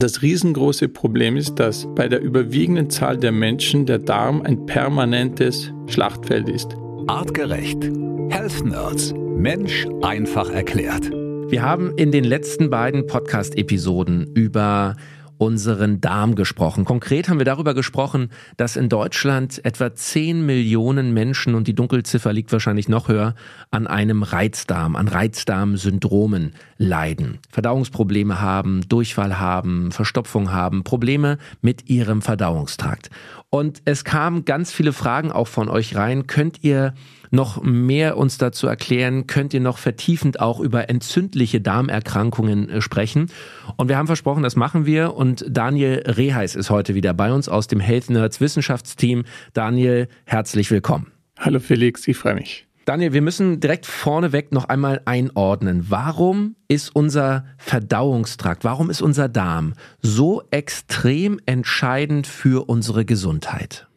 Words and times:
Das 0.00 0.22
riesengroße 0.22 0.88
Problem 0.88 1.36
ist, 1.36 1.56
dass 1.56 1.92
bei 1.96 2.06
der 2.06 2.20
überwiegenden 2.20 2.88
Zahl 2.88 3.16
der 3.16 3.32
Menschen 3.32 3.84
der 3.84 3.98
Darm 3.98 4.42
ein 4.42 4.64
permanentes 4.64 5.72
Schlachtfeld 5.88 6.48
ist. 6.48 6.76
Artgerecht. 7.08 7.82
Health 8.28 8.64
Nerds. 8.64 9.12
Mensch 9.12 9.88
einfach 10.02 10.50
erklärt. 10.50 11.10
Wir 11.50 11.62
haben 11.62 11.96
in 11.96 12.12
den 12.12 12.22
letzten 12.22 12.70
beiden 12.70 13.08
Podcast-Episoden 13.08 14.30
über 14.36 14.94
unseren 15.38 16.00
Darm 16.00 16.34
gesprochen. 16.34 16.84
Konkret 16.84 17.28
haben 17.28 17.38
wir 17.38 17.44
darüber 17.44 17.74
gesprochen, 17.74 18.30
dass 18.56 18.76
in 18.76 18.88
Deutschland 18.88 19.64
etwa 19.64 19.94
10 19.94 20.44
Millionen 20.44 21.14
Menschen, 21.14 21.54
und 21.54 21.68
die 21.68 21.74
Dunkelziffer 21.74 22.32
liegt 22.32 22.52
wahrscheinlich 22.52 22.88
noch 22.88 23.08
höher, 23.08 23.34
an 23.70 23.86
einem 23.86 24.22
Reizdarm, 24.22 24.96
an 24.96 25.08
Reizdarmsyndromen 25.08 26.52
leiden. 26.76 27.38
Verdauungsprobleme 27.50 28.40
haben, 28.40 28.88
Durchfall 28.88 29.38
haben, 29.38 29.92
Verstopfung 29.92 30.52
haben, 30.52 30.84
Probleme 30.84 31.38
mit 31.62 31.88
ihrem 31.88 32.20
Verdauungstrakt. 32.20 33.10
Und 33.50 33.80
es 33.86 34.04
kamen 34.04 34.44
ganz 34.44 34.72
viele 34.72 34.92
Fragen 34.92 35.32
auch 35.32 35.48
von 35.48 35.70
euch 35.70 35.96
rein. 35.96 36.26
Könnt 36.26 36.62
ihr 36.62 36.92
noch 37.30 37.62
mehr 37.62 38.18
uns 38.18 38.36
dazu 38.36 38.66
erklären? 38.66 39.26
Könnt 39.26 39.54
ihr 39.54 39.60
noch 39.60 39.78
vertiefend 39.78 40.40
auch 40.40 40.60
über 40.60 40.90
entzündliche 40.90 41.60
Darmerkrankungen 41.60 42.68
äh, 42.68 42.80
sprechen? 42.82 43.30
Und 43.76 43.88
wir 43.88 43.96
haben 43.96 44.06
versprochen, 44.06 44.42
das 44.42 44.56
machen 44.56 44.84
wir. 44.84 45.14
Und 45.14 45.46
Daniel 45.48 46.02
Reheis 46.06 46.56
ist 46.56 46.68
heute 46.68 46.94
wieder 46.94 47.14
bei 47.14 47.32
uns 47.32 47.48
aus 47.48 47.68
dem 47.68 47.80
Health 47.80 48.10
Nerds 48.10 48.40
Wissenschaftsteam. 48.40 49.24
Daniel, 49.54 50.08
herzlich 50.26 50.70
willkommen. 50.70 51.12
Hallo 51.38 51.58
Felix, 51.58 52.06
ich 52.06 52.18
freue 52.18 52.34
mich. 52.34 52.67
Daniel, 52.88 53.12
wir 53.12 53.20
müssen 53.20 53.60
direkt 53.60 53.84
vorneweg 53.84 54.50
noch 54.50 54.64
einmal 54.64 55.02
einordnen. 55.04 55.84
Warum 55.90 56.56
ist 56.68 56.96
unser 56.96 57.44
Verdauungstrakt, 57.58 58.64
warum 58.64 58.88
ist 58.88 59.02
unser 59.02 59.28
Darm 59.28 59.74
so 60.00 60.42
extrem 60.50 61.38
entscheidend 61.44 62.26
für 62.26 62.66
unsere 62.66 63.04
Gesundheit? 63.04 63.88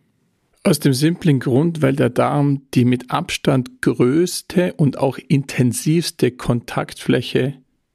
Aus 0.65 0.79
dem 0.79 0.91
simplen 0.91 1.39
Grund, 1.39 1.81
weil 1.81 1.95
der 1.95 2.09
Darm 2.09 2.63
die 2.73 2.83
mit 2.83 3.11
Abstand 3.11 3.81
größte 3.81 4.73
und 4.73 4.97
auch 4.97 5.17
intensivste 5.17 6.31
Kontaktfläche 6.31 7.53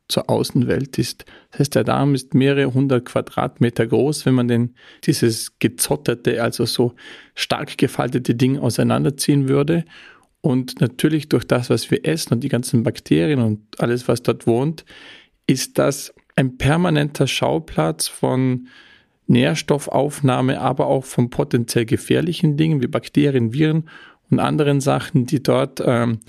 zur 0.09 0.31
Außenwelt 0.31 0.97
ist. 0.97 1.27
Das 1.51 1.61
heißt, 1.61 1.75
der 1.75 1.85
Darm 1.85 2.15
ist 2.15 2.33
mehrere 2.33 2.73
hundert 2.73 3.05
Quadratmeter 3.05 3.87
groß, 3.87 4.25
wenn 4.25 4.35
man 4.35 4.49
denn 4.49 4.75
dieses 5.05 5.59
gezotterte, 5.59 6.43
also 6.43 6.65
so 6.65 6.95
stark 7.35 7.77
gefaltete 7.77 8.35
Ding 8.35 8.59
auseinanderziehen 8.59 9.49
würde. 9.51 9.85
Und 10.47 10.81
natürlich 10.81 11.29
durch 11.29 11.45
das, 11.45 11.71
was 11.71 11.91
wir 11.91 12.07
essen 12.07 12.35
und 12.35 12.45
die 12.45 12.49
ganzen 12.49 12.85
Bakterien 12.85 13.41
und 13.41 13.81
alles, 13.81 14.07
was 14.07 14.23
dort 14.23 14.47
wohnt, 14.47 14.85
ist 15.49 15.77
das 15.77 16.15
ein 16.37 16.57
permanenter 16.57 17.27
Schauplatz 17.27 18.07
von 18.07 18.69
Nährstoffaufnahme, 19.27 20.61
aber 20.61 20.87
auch 20.87 21.05
von 21.05 21.31
potenziell 21.31 21.85
gefährlichen 21.85 22.57
Dingen 22.57 22.81
wie 22.81 22.87
Bakterien, 22.87 23.53
Viren 23.53 23.89
und 24.31 24.39
anderen 24.39 24.81
Sachen, 24.81 25.27
die 25.27 25.43
dort 25.43 25.83
ähm, 25.85 26.21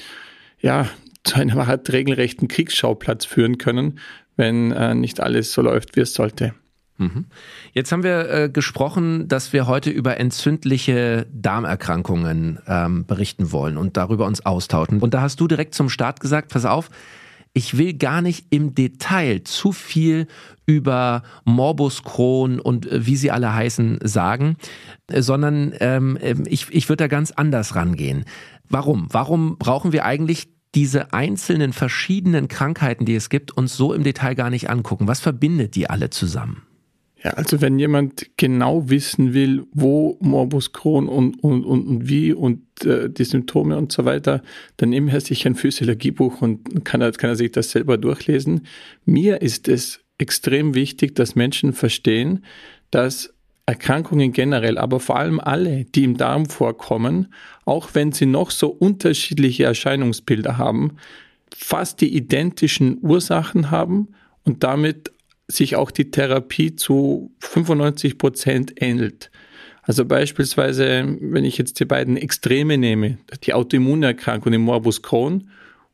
ja 0.60 0.90
zu 1.24 1.36
einem 1.36 1.60
regelrechten 1.60 2.48
Kriegsschauplatz 2.48 3.24
führen 3.24 3.60
können, 3.60 4.00
wenn 4.36 4.72
äh, 4.72 4.96
nicht 4.96 5.20
alles 5.20 5.54
so 5.54 5.62
läuft, 5.62 5.96
wie 5.96 6.02
es 6.02 6.16
sollte. 6.16 6.56
Mhm. 6.98 7.26
Jetzt 7.74 7.92
haben 7.92 8.04
wir 8.04 8.30
äh, 8.30 8.50
gesprochen, 8.50 9.28
dass 9.28 9.54
wir 9.54 9.68
heute 9.68 9.90
über 9.90 10.20
entzündliche 10.20 11.28
Darmerkrankungen 11.32 12.60
ähm, 12.68 13.06
berichten 13.06 13.52
wollen 13.52 13.78
und 13.78 13.98
darüber 13.98 14.26
uns 14.26 14.46
austauschen. 14.46 15.00
Und 15.00 15.14
da 15.14 15.22
hast 15.22 15.40
du 15.40 15.48
direkt 15.48 15.76
zum 15.76 15.90
Start 15.90 16.20
gesagt, 16.20 16.52
pass 16.52 16.66
auf, 16.66 16.90
ich 17.54 17.78
will 17.78 17.94
gar 17.94 18.22
nicht 18.22 18.48
im 18.52 18.76
Detail 18.76 19.44
zu 19.44 19.72
viel 19.72 20.28
über 20.66 21.24
Morbus 21.44 22.04
Crohn 22.04 22.60
und 22.60 22.86
äh, 22.86 23.06
wie 23.06 23.16
sie 23.16 23.32
alle 23.32 23.54
heißen 23.54 24.00
sagen, 24.04 24.58
äh, 25.08 25.22
sondern 25.22 25.74
ähm, 25.80 26.18
ähm, 26.22 26.44
ich, 26.48 26.68
ich 26.72 26.90
würde 26.90 27.04
da 27.04 27.08
ganz 27.08 27.32
anders 27.32 27.76
rangehen. 27.76 28.26
Warum? 28.70 29.08
Warum 29.12 29.58
brauchen 29.58 29.92
wir 29.92 30.06
eigentlich 30.06 30.50
diese 30.76 31.14
einzelnen 31.14 31.74
verschiedenen 31.74 32.48
Krankheiten, 32.48 33.06
die 33.06 33.16
es 33.16 33.30
gibt, 33.30 33.52
uns 33.52 33.76
so 33.76 33.94
im 33.94 34.04
Detail 34.04 34.36
gar 34.36 34.50
nicht 34.50 34.70
angucken? 34.70 35.08
Was 35.08 35.20
verbindet 35.20 35.76
die 35.76 35.90
alle 35.90 36.10
zusammen? 36.10 36.67
Ja, 37.28 37.34
also 37.34 37.60
wenn 37.60 37.78
jemand 37.78 38.30
genau 38.38 38.90
wissen 38.90 39.34
will, 39.34 39.66
wo 39.74 40.18
Morbus 40.22 40.72
Crohn 40.72 41.10
und, 41.10 41.44
und, 41.44 41.66
und, 41.66 41.86
und 41.86 42.08
wie 42.08 42.32
und 42.32 42.62
äh, 42.86 43.10
die 43.10 43.26
Symptome 43.26 43.78
und 43.78 43.92
so 43.92 44.06
weiter, 44.06 44.42
dann 44.78 44.92
nimmt 44.92 45.12
er 45.12 45.20
sich 45.20 45.46
ein 45.46 45.56
Physiologiebuch 45.56 46.42
und 46.42 46.86
kann 46.86 47.02
er, 47.02 47.12
kann 47.12 47.32
er 47.32 47.36
sich 47.36 47.52
das 47.52 47.72
selber 47.72 47.98
durchlesen. 47.98 48.62
Mir 49.04 49.42
ist 49.42 49.68
es 49.68 50.00
extrem 50.18 50.74
wichtig, 50.74 51.16
dass 51.16 51.36
Menschen 51.36 51.74
verstehen, 51.74 52.46
dass 52.92 53.34
Erkrankungen 53.66 54.32
generell, 54.32 54.78
aber 54.78 55.02
vor 55.02 55.18
allem 55.18 55.42
alle, 55.42 55.84
die 55.84 56.06
im 56.06 56.16
Darm 56.16 56.46
vorkommen, 56.46 57.34
auch 57.66 57.90
wenn 57.92 58.14
sie 58.14 58.26
noch 58.26 58.52
so 58.52 58.70
unterschiedliche 58.70 59.66
Erscheinungsbilder 59.66 60.58
haben, 60.58 60.96
fast 61.54 62.00
die 62.00 62.16
identischen 62.16 63.00
Ursachen 63.02 63.70
haben 63.70 64.08
und 64.46 64.64
damit 64.64 65.12
sich 65.48 65.76
auch 65.76 65.92
die 65.92 66.12
Therapie 66.12 66.76
zu 66.76 67.32
95 67.40 68.18
Prozent 68.18 68.82
ähnelt. 68.82 69.32
Also 69.84 70.04
beispielsweise, 70.04 71.18
wenn 71.22 71.46
ich 71.46 71.58
jetzt 71.58 71.80
die 71.80 71.86
beiden 71.86 72.18
Extreme 72.18 72.78
nehme, 72.78 73.18
die 73.44 73.54
Autoimmunerkrankung, 73.54 74.52
den 74.52 74.62
Morbus 74.62 75.02
Crohn 75.02 75.50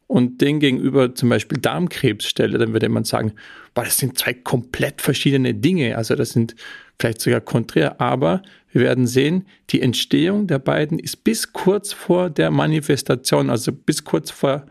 und 0.08 0.42
den 0.42 0.60
gegenüber 0.60 1.14
zum 1.14 1.30
Beispiel 1.30 1.60
Darmkrebs 1.60 2.26
stelle, 2.26 2.58
dann 2.58 2.74
würde 2.74 2.90
man 2.90 3.04
sagen, 3.04 3.34
boah, 3.76 3.84
das 3.84 4.00
sind 4.00 4.18
zwei 4.18 4.34
komplett 4.34 5.00
verschiedene 5.02 5.54
Dinge. 5.54 5.96
Also 5.96 6.16
das 6.16 6.32
sind 6.32 6.56
vielleicht 7.00 7.22
sogar 7.22 7.42
konträr, 7.42 8.02
aber 8.02 8.42
wir 8.72 8.82
werden 8.82 9.06
sehen, 9.06 9.46
die 9.70 9.82
Entstehung 9.82 10.48
der 10.48 10.60
beiden 10.60 10.98
ist 10.98 11.24
bis 11.24 11.54
kurz 11.54 11.94
vor 11.94 12.32
der 12.32 12.50
Manifestation, 12.50 13.52
also 13.52 13.72
bis 13.72 14.04
kurz 14.04 14.32
vor 14.32 14.66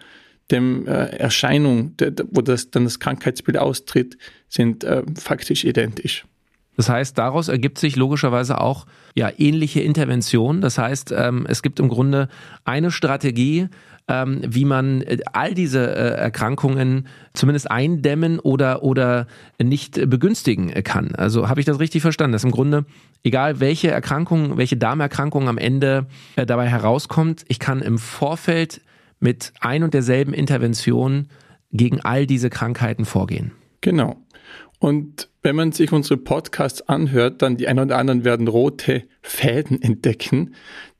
dem 0.51 0.87
äh, 0.87 1.07
Erscheinung, 1.17 1.97
der, 1.97 2.13
wo 2.31 2.41
das 2.41 2.71
dann 2.71 2.85
das 2.85 3.01
Krankheitsbild 3.01 3.57
austritt, 3.57 4.19
sind 4.49 4.85
äh, 4.85 5.03
faktisch 5.19 5.65
identisch. 5.65 6.25
Das 6.77 6.89
heißt, 6.89 7.19
daraus 7.19 7.49
ergibt 7.49 7.79
sich 7.79 7.97
logischerweise 7.97 8.61
auch 8.61 8.87
ja 9.15 9.31
ähnliche 9.37 9.81
Intervention. 9.81 10.61
Das 10.61 10.79
heißt, 10.79 11.13
ähm, 11.17 11.47
es 11.49 11.63
gibt 11.63 11.81
im 11.81 11.89
Grunde 11.89 12.29
eine 12.65 12.91
Strategie, 12.91 13.69
ähm, 14.09 14.41
wie 14.47 14.65
man 14.65 15.03
äh, 15.03 15.19
all 15.33 15.55
diese 15.55 15.95
äh, 15.95 16.15
Erkrankungen 16.15 17.07
zumindest 17.35 17.71
eindämmen 17.71 18.39
oder 18.39 18.83
oder 18.83 19.27
nicht 19.63 20.09
begünstigen 20.09 20.73
kann. 20.83 21.15
Also 21.15 21.49
habe 21.49 21.61
ich 21.61 21.67
das 21.67 21.79
richtig 21.79 22.03
verstanden? 22.03 22.33
Dass 22.33 22.45
im 22.45 22.51
Grunde 22.51 22.87
egal 23.23 23.61
welche 23.61 23.91
Erkrankung, 23.91 24.57
welche 24.57 24.77
Darmerkrankung 24.77 25.49
am 25.49 25.59
Ende 25.59 26.07
äh, 26.37 26.47
dabei 26.47 26.69
herauskommt, 26.69 27.45
ich 27.49 27.59
kann 27.59 27.83
im 27.83 27.99
Vorfeld 27.99 28.81
mit 29.22 29.53
ein 29.60 29.83
und 29.83 29.94
derselben 29.94 30.34
Intervention 30.34 31.28
gegen 31.71 32.00
all 32.00 32.27
diese 32.27 32.50
Krankheiten 32.50 33.05
vorgehen. 33.05 33.53
Genau. 33.81 34.16
Und 34.78 35.28
wenn 35.43 35.55
man 35.55 35.71
sich 35.71 35.93
unsere 35.93 36.16
Podcasts 36.16 36.83
anhört, 36.83 37.41
dann 37.41 37.56
die 37.56 37.69
einen 37.69 37.78
oder 37.78 37.99
anderen 37.99 38.25
werden 38.25 38.49
rote 38.49 39.05
Fäden 39.22 39.81
entdecken. 39.81 40.55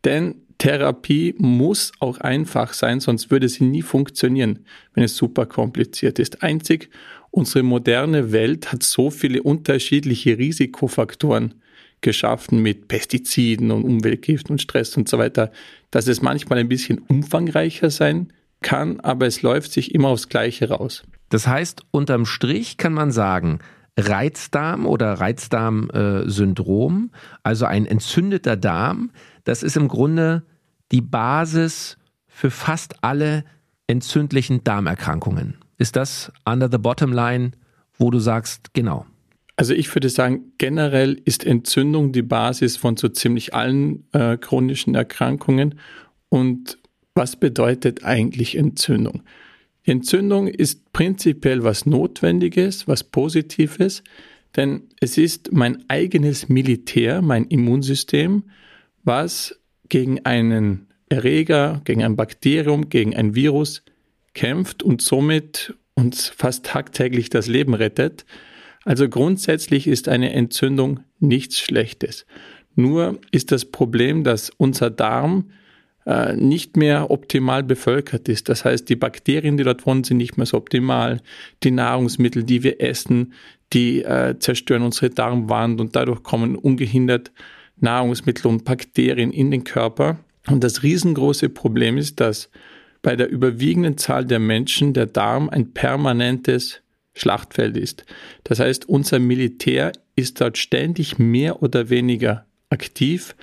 Denn 0.05 0.37
Therapie 0.59 1.34
muss 1.38 1.91
auch 1.99 2.19
einfach 2.19 2.72
sein, 2.75 3.00
sonst 3.00 3.32
würde 3.32 3.49
sie 3.49 3.65
nie 3.65 3.82
funktionieren, 3.82 4.61
wenn 4.94 5.03
es 5.03 5.16
super 5.16 5.47
kompliziert 5.47 6.21
ist. 6.21 6.44
Einzig 6.44 6.91
unsere 7.32 7.65
moderne 7.65 8.31
Welt 8.31 8.72
hat 8.72 8.84
so 8.84 9.11
viele 9.11 9.43
unterschiedliche 9.43 10.38
Risikofaktoren 10.38 11.55
geschaffen 12.03 12.61
mit 12.61 12.89
Pestiziden 12.89 13.71
und 13.71 13.85
Umweltgiften 13.85 14.53
und 14.53 14.63
Stress 14.63 14.97
und 14.97 15.09
so 15.09 15.19
weiter, 15.19 15.51
dass 15.91 16.07
es 16.09 16.23
manchmal 16.23 16.59
ein 16.59 16.69
bisschen 16.69 16.99
umfangreicher 16.99 17.91
sein 17.91 18.33
kann, 18.61 19.01
aber 19.01 19.27
es 19.27 19.43
läuft 19.43 19.73
sich 19.73 19.95
immer 19.95 20.09
aufs 20.09 20.29
Gleiche 20.29 20.69
raus. 20.69 21.05
Das 21.29 21.47
heißt, 21.47 21.83
unterm 21.91 22.27
Strich 22.27 22.77
kann 22.77 22.93
man 22.93 23.11
sagen, 23.11 23.61
Reizdarm 23.99 24.87
oder 24.87 25.15
Reizdarmsyndrom, 25.15 27.11
also 27.43 27.67
ein 27.67 27.87
entzündeter 27.87 28.56
Darm, 28.56 29.11
das 29.44 29.62
ist 29.62 29.76
im 29.76 29.88
Grunde 29.88 30.44
die 30.93 31.03
Basis 31.03 31.99
für 32.26 32.50
fast 32.50 33.03
alle 33.03 33.44
entzündlichen 33.87 34.65
Darmerkrankungen. 34.65 35.59
Ist 35.79 35.97
das 35.97 36.32
under 36.44 36.69
the 36.71 36.79
bottom 36.79 37.12
line, 37.12 37.53
wo 37.99 38.11
du 38.11 38.19
sagst, 38.19 38.73
genau? 38.73 39.06
Also 39.56 39.75
ich 39.75 39.94
würde 39.94 40.08
sagen, 40.08 40.52
generell 40.58 41.20
ist 41.25 41.44
Entzündung 41.44 42.12
die 42.12 42.22
Basis 42.22 42.76
von 42.76 42.96
so 42.96 43.08
ziemlich 43.08 43.54
allen 43.54 44.06
äh, 44.12 44.37
chronischen 44.37 44.94
Erkrankungen. 44.94 45.78
Und 46.28 46.78
was 47.14 47.37
bedeutet 47.37 48.04
eigentlich 48.04 48.56
Entzündung? 48.56 49.22
Die 49.84 49.90
Entzündung 49.90 50.49
ist 50.49 50.93
prinzipiell 50.93 51.64
was 51.64 51.87
Notwendiges, 51.87 52.88
was 52.88 53.04
Positives, 53.04 54.02
denn 54.56 54.82
es 55.00 55.19
ist 55.19 55.52
mein 55.52 55.84
eigenes 55.88 56.49
Militär, 56.49 57.20
mein 57.20 57.46
Immunsystem, 57.46 58.44
was 59.02 59.58
gegen 59.88 60.25
einen 60.25 60.87
Erreger, 61.08 61.82
gegen 61.84 62.02
ein 62.02 62.16
Bakterium, 62.16 62.88
gegen 62.88 63.16
ein 63.16 63.34
Virus 63.34 63.82
kämpft 64.34 64.82
und 64.82 65.02
somit 65.02 65.75
uns 65.94 66.28
fast 66.28 66.64
tagtäglich 66.64 67.28
das 67.28 67.49
Leben 67.49 67.75
rettet. 67.75 68.25
Also 68.84 69.08
grundsätzlich 69.08 69.87
ist 69.87 70.08
eine 70.08 70.32
Entzündung 70.32 71.00
nichts 71.20 71.58
Schlechtes. 71.61 72.26
Nur 72.75 73.19
ist 73.31 73.52
das 73.52 73.64
Problem, 73.64 74.25
dass 74.25 74.50
unser 74.50 74.90
Darm 74.90 75.50
äh, 76.05 76.34
nicht 76.34 76.76
mehr 76.76 77.11
optimal 77.11 77.62
bevölkert 77.62 78.29
ist. 78.29 78.49
Das 78.49 78.64
heißt, 78.64 78.88
die 78.88 78.96
Bakterien, 78.96 79.56
die 79.56 79.64
dort 79.64 79.87
wohnen, 79.87 80.05
sind 80.05 80.17
nicht 80.17 80.37
mehr 80.37 80.46
so 80.46 80.56
optimal. 80.56 81.20
Die 81.62 81.70
Nahrungsmittel, 81.70 82.43
die 82.43 82.62
wir 82.62 82.81
essen, 82.81 83.34
die 83.73 84.02
äh, 84.02 84.38
zerstören 84.38 84.82
unsere 84.82 85.11
Darmwand 85.11 85.81
und 85.81 85.94
dadurch 85.94 86.23
kommen 86.23 86.56
ungehindert 86.56 87.31
Nahrungsmittel 87.76 88.49
und 88.49 88.64
Bakterien 88.64 89.32
in 89.32 89.50
den 89.50 89.64
Körper. 89.64 90.19
Und 90.49 90.64
das 90.64 90.82
riesengroße 90.82 91.49
Problem 91.49 91.96
ist, 91.99 92.20
dass 92.20 92.50
bei 93.02 93.17
der 93.17 93.28
überwiegenden 93.31 93.99
Zahl 93.99 94.25
der 94.25 94.38
Menschen 94.38 94.94
der 94.94 95.06
Darm 95.06 95.50
ein 95.50 95.73
permanentes 95.73 96.82
Schlachtfeld 97.14 97.76
ist. 97.76 98.05
Das 98.44 98.61
heißt, 98.61 98.88
unser 98.88 99.19
Militär 99.19 99.93
ist 100.17 100.41
dort 100.41 100.59
ständig 100.59 101.19
mehr 101.19 101.62
oder 101.62 101.91
weniger 101.91 102.47
aktiv 102.70 103.35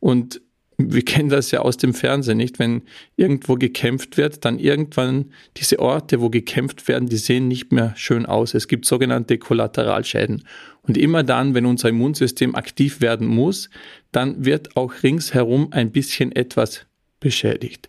und 0.00 0.40
wir 0.78 1.02
kennen 1.02 1.30
das 1.30 1.50
ja 1.52 1.60
aus 1.60 1.78
dem 1.78 1.94
Fernsehen, 1.94 2.36
nicht? 2.36 2.58
Wenn 2.58 2.82
irgendwo 3.16 3.54
gekämpft 3.54 4.18
wird, 4.18 4.44
dann 4.44 4.58
irgendwann 4.58 5.32
diese 5.56 5.78
Orte, 5.78 6.20
wo 6.20 6.28
gekämpft 6.28 6.86
werden, 6.86 7.08
die 7.08 7.16
sehen 7.16 7.48
nicht 7.48 7.72
mehr 7.72 7.94
schön 7.96 8.26
aus. 8.26 8.52
Es 8.52 8.68
gibt 8.68 8.84
sogenannte 8.84 9.38
Kollateralschäden. 9.38 10.44
Und 10.82 10.98
immer 10.98 11.22
dann, 11.22 11.54
wenn 11.54 11.64
unser 11.64 11.88
Immunsystem 11.88 12.54
aktiv 12.54 13.00
werden 13.00 13.26
muss, 13.26 13.70
dann 14.12 14.44
wird 14.44 14.76
auch 14.76 15.02
ringsherum 15.02 15.68
ein 15.72 15.92
bisschen 15.92 16.32
etwas 16.32 16.84
beschädigt. 17.20 17.88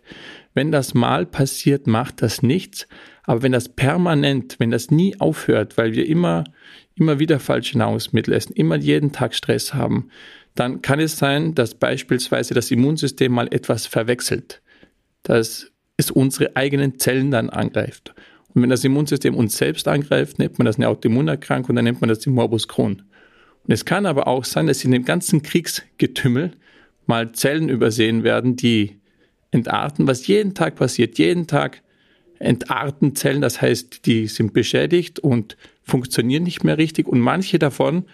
Wenn 0.53 0.71
das 0.71 0.93
mal 0.93 1.25
passiert, 1.25 1.87
macht 1.87 2.21
das 2.21 2.41
nichts. 2.41 2.87
Aber 3.27 3.43
wenn 3.43 3.51
das 3.51 3.69
permanent, 3.69 4.55
wenn 4.57 4.71
das 4.71 4.89
nie 4.89 5.19
aufhört, 5.19 5.77
weil 5.77 5.93
wir 5.93 6.07
immer, 6.07 6.45
immer 6.95 7.19
wieder 7.19 7.39
falsche 7.39 7.77
Nahrungsmittel 7.77 8.33
essen, 8.33 8.53
immer 8.53 8.77
jeden 8.77 9.11
Tag 9.11 9.35
Stress 9.35 9.73
haben, 9.73 10.09
dann 10.55 10.81
kann 10.81 10.99
es 10.99 11.17
sein, 11.17 11.53
dass 11.53 11.75
beispielsweise 11.75 12.53
das 12.53 12.71
Immunsystem 12.71 13.31
mal 13.31 13.47
etwas 13.51 13.85
verwechselt, 13.85 14.61
dass 15.23 15.71
es 15.97 16.09
unsere 16.09 16.55
eigenen 16.55 16.99
Zellen 16.99 17.29
dann 17.29 17.49
angreift. 17.49 18.15
Und 18.53 18.61
wenn 18.61 18.69
das 18.69 18.85
Immunsystem 18.85 19.35
uns 19.35 19.57
selbst 19.57 19.89
angreift, 19.89 20.39
nennt 20.39 20.57
man 20.57 20.65
das 20.65 20.77
eine 20.77 20.87
Autoimmunerkrankung, 20.87 21.75
dann 21.75 21.85
nennt 21.85 21.99
man 21.99 22.07
das 22.07 22.19
die 22.19 22.29
Morbus 22.29 22.69
Crohn. 22.69 23.03
Und 23.67 23.73
es 23.73 23.83
kann 23.83 24.05
aber 24.05 24.27
auch 24.27 24.45
sein, 24.45 24.67
dass 24.67 24.85
in 24.85 24.91
dem 24.91 25.03
ganzen 25.03 25.43
Kriegsgetümmel 25.43 26.51
mal 27.07 27.33
Zellen 27.33 27.67
übersehen 27.67 28.23
werden, 28.23 28.55
die 28.55 29.01
entarten, 29.51 30.07
was 30.07 30.27
jeden 30.27 30.53
Tag 30.53 30.75
passiert. 30.75 31.17
Jeden 31.17 31.45
Tag 31.45 31.81
entarten 32.39 33.15
Zellen, 33.15 33.41
das 33.41 33.61
heißt, 33.61 34.05
die 34.05 34.27
sind 34.27 34.53
beschädigt 34.53 35.19
und 35.19 35.57
funktionieren 35.83 36.43
nicht 36.43 36.63
mehr 36.63 36.77
richtig 36.77 37.07
und 37.07 37.19
manche 37.19 37.59
davon 37.59 38.05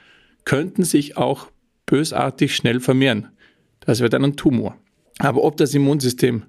könnten 0.45 0.83
sich 0.83 1.17
auch 1.17 1.49
bösartig 1.85 2.55
schnell 2.55 2.79
vermehren. 2.79 3.29
Das 3.81 3.99
wird 3.99 4.13
dann 4.13 4.23
ein 4.23 4.35
Tumor. 4.35 4.77
Aber 5.19 5.43
ob 5.43 5.57
das 5.57 5.73
Immunsystem 5.73 6.43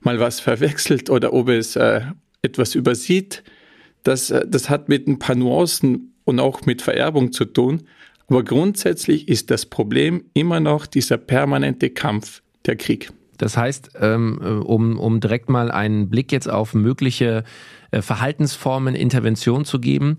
mal 0.00 0.20
was 0.20 0.40
verwechselt 0.40 1.10
oder 1.10 1.32
ob 1.32 1.48
es 1.48 1.76
äh, 1.76 2.02
etwas 2.42 2.74
übersieht, 2.74 3.42
das, 4.02 4.30
äh, 4.30 4.46
das 4.46 4.70
hat 4.70 4.88
mit 4.88 5.06
ein 5.06 5.18
paar 5.18 5.36
Nuancen 5.36 6.14
und 6.24 6.40
auch 6.40 6.66
mit 6.66 6.82
Vererbung 6.82 7.32
zu 7.32 7.44
tun. 7.44 7.84
Aber 8.26 8.44
grundsätzlich 8.44 9.28
ist 9.28 9.50
das 9.50 9.66
Problem 9.66 10.24
immer 10.34 10.60
noch 10.60 10.86
dieser 10.86 11.16
permanente 11.16 11.90
Kampf, 11.90 12.42
der 12.66 12.76
Krieg. 12.76 13.10
Das 13.38 13.56
heißt, 13.56 13.92
ähm, 14.00 14.38
äh, 14.42 14.48
um, 14.48 14.98
um 14.98 15.20
direkt 15.20 15.48
mal 15.48 15.70
einen 15.70 16.10
Blick 16.10 16.32
jetzt 16.32 16.50
auf 16.50 16.74
mögliche 16.74 17.44
äh, 17.90 18.02
Verhaltensformen, 18.02 18.94
Intervention 18.94 19.64
zu 19.64 19.80
geben, 19.80 20.18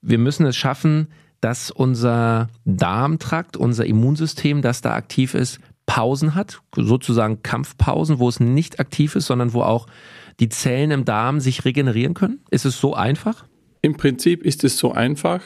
wir 0.00 0.18
müssen 0.18 0.46
es 0.46 0.56
schaffen, 0.56 1.08
dass 1.40 1.70
unser 1.70 2.48
Darmtrakt, 2.64 3.56
unser 3.56 3.86
Immunsystem, 3.86 4.62
das 4.62 4.80
da 4.80 4.94
aktiv 4.94 5.34
ist, 5.34 5.60
Pausen 5.86 6.34
hat, 6.34 6.60
sozusagen 6.76 7.42
Kampfpausen, 7.42 8.18
wo 8.18 8.28
es 8.28 8.40
nicht 8.40 8.78
aktiv 8.78 9.16
ist, 9.16 9.26
sondern 9.26 9.52
wo 9.52 9.62
auch 9.62 9.86
die 10.38 10.48
Zellen 10.48 10.90
im 10.92 11.04
Darm 11.04 11.40
sich 11.40 11.64
regenerieren 11.64 12.14
können? 12.14 12.40
Ist 12.50 12.64
es 12.64 12.78
so 12.78 12.94
einfach? 12.94 13.44
Im 13.82 13.96
Prinzip 13.96 14.42
ist 14.42 14.62
es 14.64 14.78
so 14.78 14.92
einfach. 14.92 15.42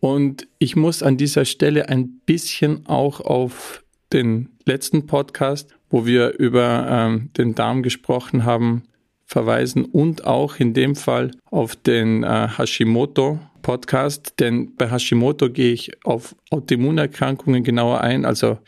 Und 0.00 0.48
ich 0.58 0.76
muss 0.76 1.02
an 1.02 1.16
dieser 1.16 1.44
Stelle 1.44 1.88
ein 1.88 2.20
bisschen 2.24 2.86
auch 2.86 3.20
auf 3.20 3.84
den 4.12 4.48
letzten 4.64 5.06
Podcast, 5.06 5.74
wo 5.90 6.06
wir 6.06 6.38
über 6.38 6.86
ähm, 6.88 7.30
den 7.36 7.54
Darm 7.54 7.82
gesprochen 7.82 8.44
haben, 8.44 8.84
verweisen 9.26 9.84
und 9.84 10.26
auch 10.26 10.56
in 10.56 10.74
dem 10.74 10.96
Fall 10.96 11.30
auf 11.50 11.76
den 11.76 12.24
äh, 12.24 12.48
Hashimoto 12.56 13.38
Podcast, 13.62 14.34
denn 14.40 14.74
bei 14.76 14.90
Hashimoto 14.90 15.50
gehe 15.50 15.72
ich 15.72 16.04
auf 16.04 16.34
Autoimmunerkrankungen 16.50 17.62
genauer 17.62 18.00
ein. 18.00 18.24
Also 18.24 18.58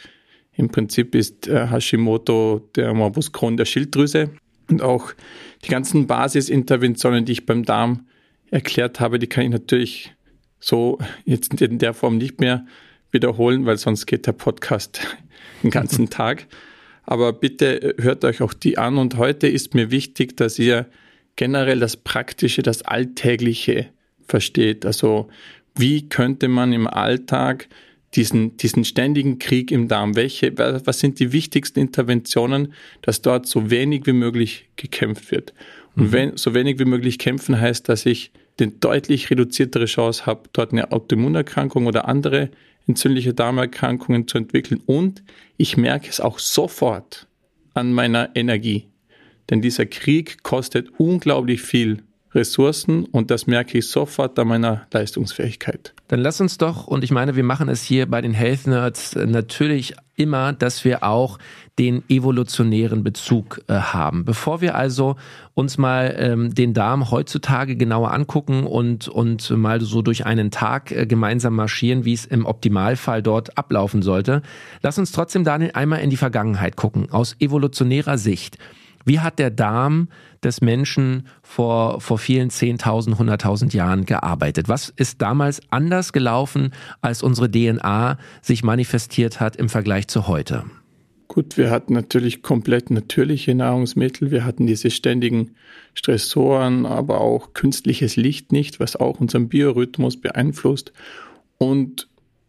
im 0.54 0.68
Prinzip 0.68 1.14
ist 1.14 1.48
äh, 1.48 1.66
Hashimoto 1.66 2.68
der 2.76 2.94
Morbus 2.94 3.32
Crohn 3.32 3.56
der 3.56 3.64
Schilddrüse 3.64 4.30
und 4.68 4.82
auch 4.82 5.12
die 5.64 5.68
ganzen 5.68 6.06
Basisinterventionen, 6.06 7.24
die 7.24 7.32
ich 7.32 7.46
beim 7.46 7.64
Darm 7.64 8.06
erklärt 8.50 9.00
habe, 9.00 9.18
die 9.18 9.26
kann 9.26 9.44
ich 9.44 9.50
natürlich 9.50 10.14
so 10.60 10.98
jetzt 11.24 11.60
in 11.60 11.78
der 11.78 11.94
Form 11.94 12.18
nicht 12.18 12.40
mehr 12.40 12.66
wiederholen, 13.10 13.66
weil 13.66 13.78
sonst 13.78 14.06
geht 14.06 14.26
der 14.26 14.32
Podcast 14.32 15.00
den 15.62 15.70
ganzen 15.70 16.10
Tag. 16.10 16.46
Aber 17.04 17.32
bitte 17.32 17.94
hört 17.98 18.24
euch 18.24 18.42
auch 18.42 18.54
die 18.54 18.78
an. 18.78 18.98
Und 18.98 19.16
heute 19.16 19.48
ist 19.48 19.74
mir 19.74 19.90
wichtig, 19.90 20.36
dass 20.36 20.58
ihr 20.58 20.86
generell 21.36 21.80
das 21.80 21.96
Praktische, 21.96 22.62
das 22.62 22.82
Alltägliche 22.82 23.88
versteht. 24.26 24.86
Also 24.86 25.28
wie 25.74 26.08
könnte 26.08 26.48
man 26.48 26.72
im 26.72 26.86
Alltag 26.86 27.68
diesen, 28.14 28.56
diesen 28.58 28.84
ständigen 28.84 29.38
Krieg 29.38 29.70
im 29.70 29.88
Darm, 29.88 30.16
welche, 30.16 30.56
was 30.58 31.00
sind 31.00 31.18
die 31.18 31.32
wichtigsten 31.32 31.80
Interventionen, 31.80 32.74
dass 33.00 33.22
dort 33.22 33.46
so 33.46 33.70
wenig 33.70 34.06
wie 34.06 34.12
möglich 34.12 34.68
gekämpft 34.76 35.30
wird. 35.30 35.54
Und 35.96 36.08
mhm. 36.08 36.12
wenn 36.12 36.36
so 36.36 36.54
wenig 36.54 36.78
wie 36.78 36.84
möglich 36.84 37.18
kämpfen 37.18 37.58
heißt, 37.58 37.88
dass 37.88 38.06
ich 38.06 38.30
den 38.60 38.80
deutlich 38.80 39.30
reduziertere 39.30 39.86
Chance 39.86 40.26
habe, 40.26 40.42
dort 40.52 40.72
eine 40.72 40.92
Autoimmunerkrankung 40.92 41.86
oder 41.86 42.06
andere 42.06 42.50
entzündliche 42.86 43.34
Darmerkrankungen 43.34 44.26
zu 44.28 44.38
entwickeln. 44.38 44.80
Und 44.86 45.22
ich 45.56 45.76
merke 45.76 46.08
es 46.08 46.20
auch 46.20 46.38
sofort 46.38 47.26
an 47.74 47.92
meiner 47.92 48.30
Energie. 48.34 48.88
Denn 49.50 49.62
dieser 49.62 49.86
Krieg 49.86 50.42
kostet 50.42 50.88
unglaublich 50.98 51.62
viel 51.62 52.02
Ressourcen 52.34 53.04
und 53.04 53.30
das 53.30 53.46
merke 53.46 53.78
ich 53.78 53.88
sofort 53.88 54.38
an 54.38 54.48
meiner 54.48 54.86
Leistungsfähigkeit. 54.92 55.94
Dann 56.08 56.20
lass 56.20 56.40
uns 56.40 56.58
doch, 56.58 56.86
und 56.86 57.04
ich 57.04 57.10
meine, 57.10 57.36
wir 57.36 57.44
machen 57.44 57.68
es 57.68 57.82
hier 57.82 58.06
bei 58.06 58.20
den 58.20 58.32
Health 58.32 58.66
Nerds 58.66 59.14
natürlich 59.14 59.94
immer, 60.14 60.52
dass 60.52 60.84
wir 60.84 61.02
auch 61.02 61.38
den 61.78 62.02
evolutionären 62.08 63.02
Bezug 63.02 63.62
äh, 63.66 63.74
haben. 63.74 64.24
Bevor 64.24 64.60
wir 64.60 64.74
also 64.74 65.16
uns 65.54 65.78
mal 65.78 66.14
ähm, 66.18 66.54
den 66.54 66.74
Darm 66.74 67.10
heutzutage 67.10 67.76
genauer 67.76 68.12
angucken 68.12 68.66
und, 68.66 69.08
und 69.08 69.50
mal 69.50 69.80
so 69.80 70.02
durch 70.02 70.26
einen 70.26 70.50
Tag 70.50 70.92
äh, 70.92 71.06
gemeinsam 71.06 71.54
marschieren, 71.54 72.04
wie 72.04 72.12
es 72.12 72.26
im 72.26 72.44
Optimalfall 72.44 73.22
dort 73.22 73.56
ablaufen 73.56 74.02
sollte, 74.02 74.42
lass 74.82 74.98
uns 74.98 75.12
trotzdem, 75.12 75.44
Daniel, 75.44 75.72
einmal 75.74 76.00
in 76.00 76.10
die 76.10 76.16
Vergangenheit 76.16 76.76
gucken, 76.76 77.10
aus 77.10 77.36
evolutionärer 77.40 78.18
Sicht. 78.18 78.58
Wie 79.04 79.20
hat 79.20 79.38
der 79.38 79.50
Darm 79.50 80.08
des 80.42 80.60
Menschen 80.60 81.26
vor, 81.42 82.00
vor 82.00 82.18
vielen 82.18 82.50
10.000, 82.50 83.16
100.000 83.16 83.74
Jahren 83.74 84.04
gearbeitet? 84.04 84.68
Was 84.68 84.88
ist 84.90 85.22
damals 85.22 85.60
anders 85.70 86.12
gelaufen, 86.12 86.72
als 87.00 87.22
unsere 87.22 87.50
DNA 87.50 88.18
sich 88.40 88.62
manifestiert 88.62 89.40
hat 89.40 89.56
im 89.56 89.68
Vergleich 89.68 90.08
zu 90.08 90.28
heute? 90.28 90.64
Gut, 91.28 91.56
wir 91.56 91.70
hatten 91.70 91.94
natürlich 91.94 92.42
komplett 92.42 92.90
natürliche 92.90 93.54
Nahrungsmittel. 93.54 94.30
Wir 94.30 94.44
hatten 94.44 94.66
diese 94.66 94.90
ständigen 94.90 95.52
Stressoren, 95.94 96.84
aber 96.84 97.22
auch 97.22 97.54
künstliches 97.54 98.16
Licht 98.16 98.52
nicht, 98.52 98.80
was 98.80 98.96
auch 98.96 99.18
unseren 99.18 99.48
Biorhythmus 99.48 100.20
beeinflusst. 100.20 100.92
Und 101.56 102.08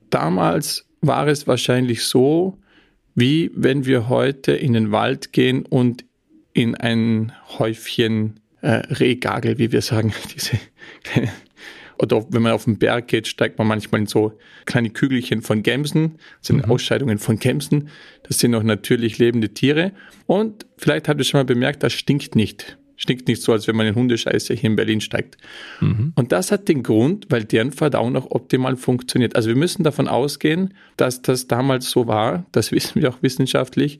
damals 0.09 0.85
war 0.99 1.27
es 1.27 1.47
wahrscheinlich 1.47 2.03
so, 2.03 2.57
wie 3.15 3.51
wenn 3.55 3.85
wir 3.85 4.09
heute 4.09 4.51
in 4.51 4.73
den 4.73 4.91
Wald 4.91 5.31
gehen 5.31 5.65
und 5.65 6.03
in 6.53 6.75
ein 6.75 7.31
Häufchen 7.57 8.39
äh, 8.61 8.69
Rehgagel, 8.69 9.57
wie 9.57 9.71
wir 9.71 9.81
sagen, 9.81 10.13
diese 10.33 10.57
oder 11.99 12.25
wenn 12.29 12.41
man 12.41 12.51
auf 12.51 12.65
den 12.65 12.77
Berg 12.77 13.07
geht, 13.07 13.27
steigt 13.27 13.57
man 13.57 13.67
manchmal 13.67 14.01
in 14.01 14.07
so 14.07 14.37
kleine 14.65 14.89
Kügelchen 14.89 15.41
von 15.41 15.63
Gämsen, 15.63 16.17
das 16.39 16.47
sind 16.47 16.65
mhm. 16.65 16.71
Ausscheidungen 16.71 17.17
von 17.17 17.39
Gämsen. 17.39 17.89
Das 18.23 18.39
sind 18.39 18.51
noch 18.51 18.63
natürlich 18.63 19.19
lebende 19.19 19.53
Tiere. 19.53 19.91
Und 20.25 20.65
vielleicht 20.77 21.07
habt 21.07 21.19
ihr 21.19 21.23
schon 21.23 21.39
mal 21.39 21.45
bemerkt, 21.45 21.83
das 21.83 21.93
stinkt 21.93 22.35
nicht. 22.35 22.77
Stinkt 22.95 23.27
nicht 23.27 23.41
so, 23.41 23.51
als 23.51 23.67
wenn 23.67 23.75
man 23.75 23.87
in 23.87 23.95
Hundescheiße 23.95 24.53
hier 24.53 24.69
in 24.69 24.75
Berlin 24.75 25.01
steigt. 25.01 25.37
Mhm. 25.81 26.13
Und 26.15 26.31
das 26.31 26.51
hat 26.51 26.67
den 26.67 26.83
Grund, 26.83 27.27
weil 27.29 27.43
deren 27.43 27.71
Verdauung 27.71 28.11
noch 28.13 28.31
optimal 28.31 28.75
funktioniert. 28.75 29.35
Also 29.35 29.49
wir 29.49 29.55
müssen 29.55 29.83
davon 29.83 30.07
ausgehen, 30.07 30.73
dass 30.97 31.21
das 31.21 31.47
damals 31.47 31.89
so 31.89 32.07
war. 32.07 32.45
Das 32.51 32.71
wissen 32.73 33.01
wir 33.01 33.09
auch 33.09 33.21
wissenschaftlich. 33.21 33.99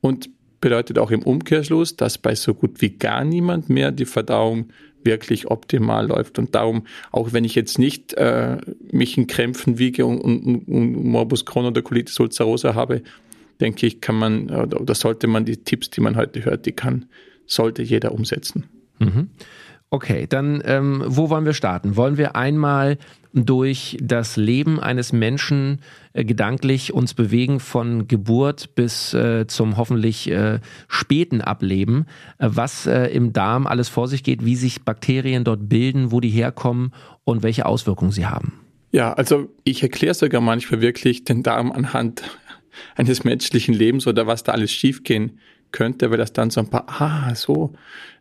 Und 0.00 0.30
bedeutet 0.60 0.98
auch 0.98 1.10
im 1.10 1.22
Umkehrschluss, 1.22 1.96
dass 1.96 2.18
bei 2.18 2.34
so 2.34 2.54
gut 2.54 2.80
wie 2.80 2.90
gar 2.90 3.24
niemand 3.24 3.68
mehr 3.68 3.92
die 3.92 4.04
Verdauung 4.04 4.70
wirklich 5.02 5.50
optimal 5.50 6.06
läuft. 6.06 6.38
Und 6.38 6.54
darum, 6.54 6.86
auch 7.10 7.32
wenn 7.32 7.44
ich 7.44 7.54
jetzt 7.54 7.78
nicht 7.78 8.14
äh, 8.14 8.58
mich 8.90 9.16
in 9.16 9.26
Krämpfen 9.26 9.78
wiege 9.78 10.04
und, 10.04 10.20
und, 10.20 10.68
und 10.68 11.04
Morbus 11.04 11.46
Crohn 11.46 11.64
oder 11.64 11.82
Colitis 11.82 12.20
ulcerosa 12.20 12.74
habe, 12.74 13.02
denke 13.60 13.86
ich, 13.86 14.00
kann 14.00 14.16
man 14.16 14.50
oder, 14.50 14.94
sollte 14.94 15.26
man 15.26 15.44
die 15.44 15.58
Tipps, 15.58 15.90
die 15.90 16.00
man 16.00 16.16
heute 16.16 16.44
hört, 16.44 16.66
die 16.66 16.72
kann, 16.72 17.06
sollte 17.46 17.82
jeder 17.82 18.12
umsetzen. 18.12 18.64
Mhm. 18.98 19.30
Okay, 19.92 20.28
dann 20.28 20.62
ähm, 20.64 21.02
wo 21.04 21.30
wollen 21.30 21.44
wir 21.44 21.52
starten? 21.52 21.96
Wollen 21.96 22.16
wir 22.16 22.36
einmal 22.36 22.96
durch 23.32 23.96
das 24.00 24.36
Leben 24.36 24.78
eines 24.78 25.12
Menschen 25.12 25.80
äh, 26.12 26.24
gedanklich 26.24 26.92
uns 26.92 27.12
bewegen 27.14 27.58
von 27.58 28.06
Geburt 28.06 28.76
bis 28.76 29.12
äh, 29.14 29.48
zum 29.48 29.76
hoffentlich 29.76 30.30
äh, 30.30 30.60
späten 30.86 31.40
Ableben, 31.40 32.06
äh, 32.38 32.48
was 32.50 32.86
äh, 32.86 33.06
im 33.06 33.32
Darm 33.32 33.66
alles 33.66 33.88
vor 33.88 34.06
sich 34.06 34.22
geht, 34.22 34.44
wie 34.44 34.54
sich 34.54 34.82
Bakterien 34.82 35.42
dort 35.42 35.68
bilden, 35.68 36.12
wo 36.12 36.20
die 36.20 36.30
herkommen 36.30 36.92
und 37.24 37.42
welche 37.42 37.66
Auswirkungen 37.66 38.12
sie 38.12 38.26
haben? 38.26 38.60
Ja, 38.92 39.12
also 39.12 39.48
ich 39.64 39.82
erkläre 39.82 40.14
sogar 40.14 40.40
manchmal 40.40 40.80
wirklich 40.80 41.24
den 41.24 41.42
Darm 41.42 41.72
anhand 41.72 42.22
eines 42.94 43.24
menschlichen 43.24 43.74
Lebens 43.74 44.06
oder 44.06 44.28
was 44.28 44.44
da 44.44 44.52
alles 44.52 44.70
schiefgehen 44.72 45.38
könnte, 45.72 46.10
weil 46.10 46.18
das 46.18 46.32
dann 46.32 46.50
so 46.50 46.60
ein 46.60 46.68
paar, 46.68 46.86
ah, 46.88 47.34
so 47.34 47.72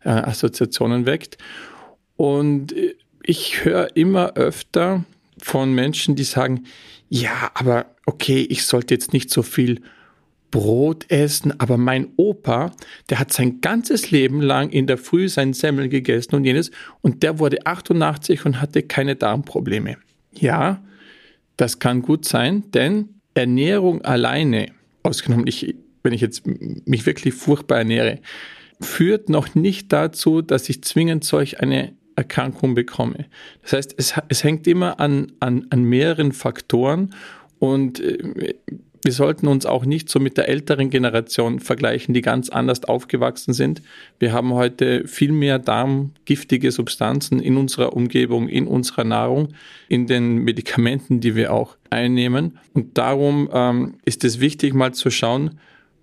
äh, 0.03 0.10
Assoziationen 0.10 1.06
weckt. 1.06 1.38
Und 2.15 2.74
ich 3.24 3.63
höre 3.63 3.96
immer 3.96 4.34
öfter 4.34 5.06
von 5.41 5.74
Menschen, 5.74 6.15
die 6.15 6.24
sagen, 6.24 6.65
ja, 7.10 7.51
aber 7.53 7.86
okay, 8.06 8.46
ich 8.50 8.65
sollte 8.65 8.94
jetzt 8.94 9.13
nicht 9.13 9.29
so 9.29 9.41
viel 9.41 9.82
Brot 10.51 11.06
essen, 11.10 11.60
aber 11.60 11.77
mein 11.77 12.08
Opa, 12.18 12.72
der 13.10 13.20
hat 13.20 13.32
sein 13.32 13.62
ganzes 13.62 14.12
Leben 14.12 14.41
lang 14.41 14.70
in 14.70 14.88
der 14.88 14.98
Früh 14.98 15.29
sein 15.29 15.53
Semmel 15.53 15.89
gegessen 15.89 16.36
und 16.36 16.44
jenes 16.44 16.72
und 17.01 17.24
der 17.24 17.39
wurde 17.39 17.65
88 17.65 18.46
und 18.46 18.62
hatte 18.62 18.82
keine 18.84 19.15
Darmprobleme. 19.15 19.98
Ja, 20.34 20.84
das 21.58 21.79
kann 21.79 22.01
gut 22.01 22.25
sein, 22.25 22.63
denn 22.72 23.10
Ernährung 23.34 24.01
alleine, 24.01 24.72
ausgenommen 25.03 25.46
ich 25.48 25.75
wenn 26.03 26.13
ich 26.13 26.22
jetzt 26.22 26.44
mich 26.46 27.06
wirklich 27.06 27.34
furchtbar 27.34 27.79
ernähre, 27.79 28.20
führt 28.82 29.29
noch 29.29 29.56
nicht 29.56 29.91
dazu, 29.91 30.41
dass 30.41 30.70
ich 30.70 30.84
zwingend 30.84 31.24
solch 31.24 31.60
eine 31.60 31.94
Erkrankung 32.15 32.75
bekomme. 32.75 33.25
Das 33.62 33.74
heißt, 33.74 33.96
es, 33.98 34.13
es 34.27 34.44
hängt 34.44 34.68
immer 34.68 35.00
an, 35.00 35.32
an, 35.39 35.68
an 35.70 35.84
mehreren 35.84 36.32
Faktoren 36.32 37.13
und 37.60 38.00
äh, 38.00 38.56
wir 39.03 39.13
sollten 39.13 39.48
uns 39.48 39.65
auch 39.65 39.86
nicht 39.86 40.10
so 40.10 40.20
mit 40.20 40.38
der 40.38 40.50
älteren 40.50 40.89
Generation 40.89 41.60
vergleichen, 41.60 42.13
die 42.13 42.22
ganz 42.22 42.50
anders 42.50 42.84
aufgewachsen 42.84 43.53
sind. 43.53 43.82
Wir 44.20 44.34
haben 44.34 44.53
heute 44.53 45.08
viel 45.08 45.32
mehr 45.32 45.58
darmgiftige 45.58 46.72
Substanzen 46.72 47.39
in 47.39 47.56
unserer 47.56 47.94
Umgebung, 47.94 48.50
in 48.50 48.68
unserer 48.68 49.06
Nahrung, 49.06 49.53
in 49.88 50.06
den 50.08 50.39
Medikamenten, 50.39 51.22
die 51.22 51.36
wir 51.36 51.53
auch 51.53 51.77
einnehmen. 51.89 52.60
Und 52.74 52.98
darum 52.98 53.50
ähm, 53.53 53.96
ist 54.03 54.24
es 54.25 54.41
wichtig, 54.41 54.74
mal 54.74 54.94
zu 54.94 55.10
schauen, 55.10 55.60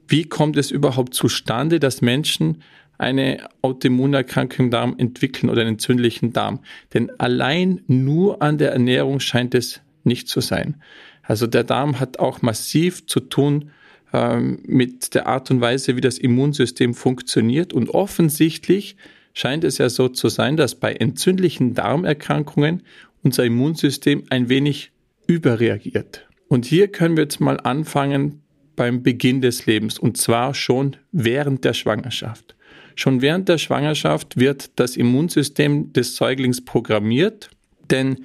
wie 0.09 0.25
kommt 0.25 0.57
es 0.57 0.71
überhaupt 0.71 1.15
zustande, 1.15 1.81
dass 1.81 2.03
Menschen 2.03 2.63
eine 2.99 3.49
Autoimmunerkrankung 3.63 4.67
im 4.67 4.71
Darm 4.71 4.95
entwickeln 4.99 5.51
oder 5.51 5.63
einen 5.63 5.75
entzündlichen 5.75 6.33
Darm? 6.33 6.61
Denn 6.95 7.11
allein 7.19 7.83
nur 7.87 8.43
an 8.43 8.59
der 8.59 8.73
Ernährung 8.73 9.21
scheint 9.21 9.55
es 9.55 9.81
nicht 10.05 10.29
zu 10.29 10.41
sein. 10.41 10.77
Also 11.23 11.47
der 11.47 11.65
Darm 11.65 11.99
hat 11.99 12.19
auch 12.19 12.43
massiv 12.43 13.07
zu 13.07 13.21
tun 13.21 13.71
ähm, 14.13 14.61
mit 14.65 15.15
der 15.15 15.27
Art 15.27 15.51
und 15.51 15.61
Weise, 15.61 15.97
wie 15.97 16.01
das 16.01 16.19
Immunsystem 16.19 16.95
funktioniert. 16.95 17.73
Und 17.73 17.91
offensichtlich 17.91 18.97
scheint 19.35 19.65
es 19.65 19.79
ja 19.79 19.89
so 19.89 20.09
zu 20.09 20.29
sein, 20.29 20.57
dass 20.57 20.77
bei 20.77 20.95
entzündlichen 20.95 21.75
Darmerkrankungen 21.75 22.83
unser 23.23 23.45
Immunsystem 23.45 24.25
ein 24.31 24.49
wenig 24.49 24.93
überreagiert. 25.27 26.27
Und 26.49 26.65
hier 26.65 26.89
können 26.89 27.17
wir 27.17 27.25
jetzt 27.25 27.41
mal 27.41 27.59
anfangen 27.59 28.43
beim 28.77 29.03
Beginn 29.03 29.41
des 29.41 29.67
Lebens 29.67 29.99
und 29.99 30.17
zwar 30.17 30.55
schon 30.55 30.97
während 31.13 31.65
der 31.65 31.75
Schwangerschaft. 31.75 32.55
Schon 32.95 33.21
während 33.21 33.49
der 33.49 33.59
Schwangerschaft 33.59 34.39
wird 34.39 34.71
das 34.77 34.97
Immunsystem 34.97 35.93
des 35.93 36.17
Säuglings 36.17 36.65
programmiert, 36.65 37.51
denn 37.91 38.25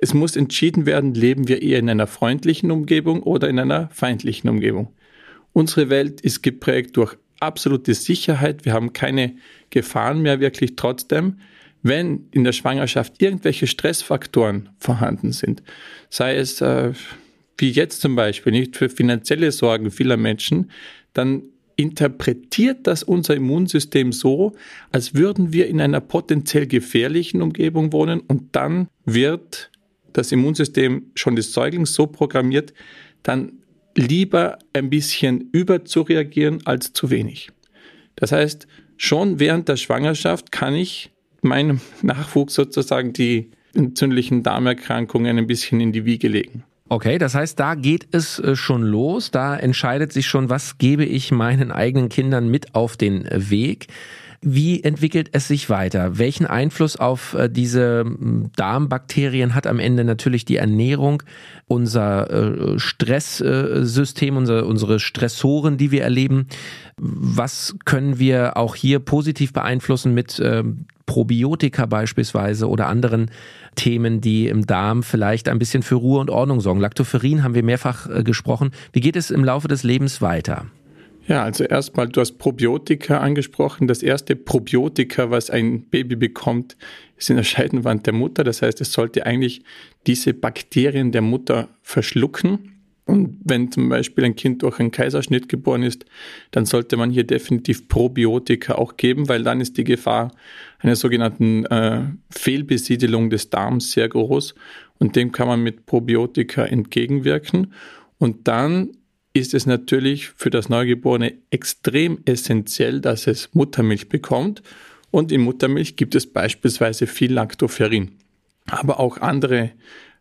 es 0.00 0.14
muss 0.14 0.36
entschieden 0.36 0.86
werden, 0.86 1.14
leben 1.14 1.48
wir 1.48 1.62
eher 1.62 1.78
in 1.78 1.88
einer 1.88 2.06
freundlichen 2.06 2.70
Umgebung 2.70 3.22
oder 3.22 3.48
in 3.48 3.58
einer 3.58 3.88
feindlichen 3.90 4.50
Umgebung. 4.50 4.92
Unsere 5.52 5.88
Welt 5.88 6.20
ist 6.20 6.42
geprägt 6.42 6.96
durch 6.96 7.16
absolute 7.40 7.94
Sicherheit, 7.94 8.64
wir 8.64 8.72
haben 8.72 8.92
keine 8.92 9.36
Gefahren 9.70 10.22
mehr 10.22 10.40
wirklich 10.40 10.76
trotzdem. 10.76 11.38
Wenn 11.82 12.26
in 12.32 12.42
der 12.42 12.52
Schwangerschaft 12.52 13.22
irgendwelche 13.22 13.68
Stressfaktoren 13.68 14.68
vorhanden 14.78 15.32
sind, 15.32 15.62
sei 16.10 16.36
es 16.36 16.60
äh, 16.60 16.92
wie 17.58 17.70
jetzt 17.70 18.00
zum 18.00 18.16
Beispiel, 18.16 18.52
nicht 18.52 18.76
für 18.76 18.88
finanzielle 18.88 19.52
Sorgen 19.52 19.90
vieler 19.90 20.16
Menschen, 20.16 20.70
dann 21.12 21.42
interpretiert 21.76 22.86
das 22.86 23.02
unser 23.02 23.36
Immunsystem 23.36 24.12
so, 24.12 24.52
als 24.90 25.14
würden 25.14 25.52
wir 25.52 25.68
in 25.68 25.80
einer 25.80 26.00
potenziell 26.00 26.66
gefährlichen 26.66 27.40
Umgebung 27.40 27.92
wohnen 27.92 28.20
und 28.20 28.56
dann 28.56 28.88
wird 29.04 29.70
das 30.12 30.32
Immunsystem 30.32 31.10
schon 31.14 31.36
des 31.36 31.52
Säuglings 31.52 31.94
so 31.94 32.06
programmiert, 32.06 32.74
dann 33.22 33.52
lieber 33.94 34.58
ein 34.72 34.90
bisschen 34.90 35.50
überzureagieren 35.52 36.66
als 36.66 36.92
zu 36.92 37.10
wenig. 37.10 37.50
Das 38.16 38.32
heißt, 38.32 38.66
schon 38.96 39.38
während 39.38 39.68
der 39.68 39.76
Schwangerschaft 39.76 40.50
kann 40.50 40.74
ich 40.74 41.10
meinem 41.42 41.80
Nachwuchs 42.02 42.54
sozusagen 42.54 43.12
die 43.12 43.50
entzündlichen 43.74 44.42
Darmerkrankungen 44.42 45.38
ein 45.38 45.46
bisschen 45.46 45.80
in 45.80 45.92
die 45.92 46.04
Wiege 46.04 46.26
legen. 46.26 46.64
Okay, 46.90 47.18
das 47.18 47.34
heißt, 47.34 47.60
da 47.60 47.74
geht 47.74 48.08
es 48.12 48.38
äh, 48.38 48.56
schon 48.56 48.82
los, 48.82 49.30
da 49.30 49.56
entscheidet 49.56 50.12
sich 50.12 50.26
schon, 50.26 50.48
was 50.48 50.78
gebe 50.78 51.04
ich 51.04 51.30
meinen 51.30 51.70
eigenen 51.70 52.08
Kindern 52.08 52.48
mit 52.48 52.74
auf 52.74 52.96
den 52.96 53.28
Weg. 53.30 53.88
Wie 54.40 54.82
entwickelt 54.84 55.30
es 55.32 55.48
sich 55.48 55.68
weiter? 55.68 56.18
Welchen 56.18 56.46
Einfluss 56.46 56.96
auf 56.96 57.34
äh, 57.34 57.48
diese 57.48 58.04
Darmbakterien 58.56 59.54
hat 59.54 59.66
am 59.66 59.78
Ende 59.78 60.04
natürlich 60.04 60.44
die 60.44 60.56
Ernährung, 60.56 61.22
unser 61.66 62.78
Stresssystem, 62.78 64.36
unsere 64.36 65.00
Stressoren, 65.00 65.76
die 65.76 65.90
wir 65.90 66.02
erleben? 66.02 66.46
Was 66.96 67.76
können 67.84 68.18
wir 68.18 68.56
auch 68.56 68.74
hier 68.74 69.00
positiv 69.00 69.52
beeinflussen 69.52 70.14
mit 70.14 70.40
Probiotika 71.08 71.86
beispielsweise 71.86 72.68
oder 72.68 72.86
anderen 72.86 73.30
Themen, 73.74 74.20
die 74.20 74.46
im 74.46 74.66
Darm 74.66 75.02
vielleicht 75.02 75.48
ein 75.48 75.58
bisschen 75.58 75.82
für 75.82 75.96
Ruhe 75.96 76.20
und 76.20 76.30
Ordnung 76.30 76.60
sorgen. 76.60 76.80
Lactoferrin 76.80 77.42
haben 77.42 77.54
wir 77.54 77.64
mehrfach 77.64 78.08
äh, 78.08 78.22
gesprochen. 78.22 78.70
Wie 78.92 79.00
geht 79.00 79.16
es 79.16 79.30
im 79.30 79.42
Laufe 79.42 79.68
des 79.68 79.82
Lebens 79.82 80.20
weiter? 80.20 80.66
Ja, 81.28 81.44
also 81.44 81.64
erstmal, 81.64 82.08
du 82.08 82.22
hast 82.22 82.38
Probiotika 82.38 83.18
angesprochen. 83.18 83.86
Das 83.86 84.02
erste 84.02 84.34
Probiotika, 84.34 85.30
was 85.30 85.50
ein 85.50 85.82
Baby 85.82 86.16
bekommt, 86.16 86.78
ist 87.18 87.28
in 87.28 87.36
der 87.36 87.44
Scheidenwand 87.44 88.06
der 88.06 88.14
Mutter. 88.14 88.44
Das 88.44 88.62
heißt, 88.62 88.80
es 88.80 88.92
sollte 88.92 89.26
eigentlich 89.26 89.62
diese 90.06 90.32
Bakterien 90.32 91.12
der 91.12 91.20
Mutter 91.20 91.68
verschlucken. 91.82 92.80
Und 93.04 93.40
wenn 93.44 93.70
zum 93.70 93.90
Beispiel 93.90 94.24
ein 94.24 94.36
Kind 94.36 94.62
durch 94.62 94.80
einen 94.80 94.90
Kaiserschnitt 94.90 95.50
geboren 95.50 95.82
ist, 95.82 96.06
dann 96.50 96.64
sollte 96.64 96.96
man 96.96 97.10
hier 97.10 97.24
definitiv 97.24 97.88
Probiotika 97.88 98.76
auch 98.76 98.96
geben, 98.96 99.28
weil 99.28 99.42
dann 99.42 99.60
ist 99.60 99.76
die 99.76 99.84
Gefahr 99.84 100.32
einer 100.78 100.96
sogenannten 100.96 101.66
äh, 101.66 102.04
Fehlbesiedelung 102.30 103.28
des 103.28 103.50
Darms 103.50 103.92
sehr 103.92 104.08
groß 104.08 104.54
und 104.98 105.14
dem 105.14 105.32
kann 105.32 105.48
man 105.48 105.62
mit 105.62 105.84
Probiotika 105.84 106.64
entgegenwirken. 106.64 107.74
Und 108.18 108.48
dann 108.48 108.90
ist 109.32 109.54
es 109.54 109.66
natürlich 109.66 110.30
für 110.30 110.50
das 110.50 110.68
Neugeborene 110.68 111.34
extrem 111.50 112.18
essentiell, 112.24 113.00
dass 113.00 113.26
es 113.26 113.54
Muttermilch 113.54 114.08
bekommt. 114.08 114.62
Und 115.10 115.32
in 115.32 115.42
Muttermilch 115.42 115.96
gibt 115.96 116.14
es 116.14 116.26
beispielsweise 116.26 117.06
viel 117.06 117.32
Lactoferrin, 117.32 118.12
aber 118.66 119.00
auch 119.00 119.18
andere 119.18 119.72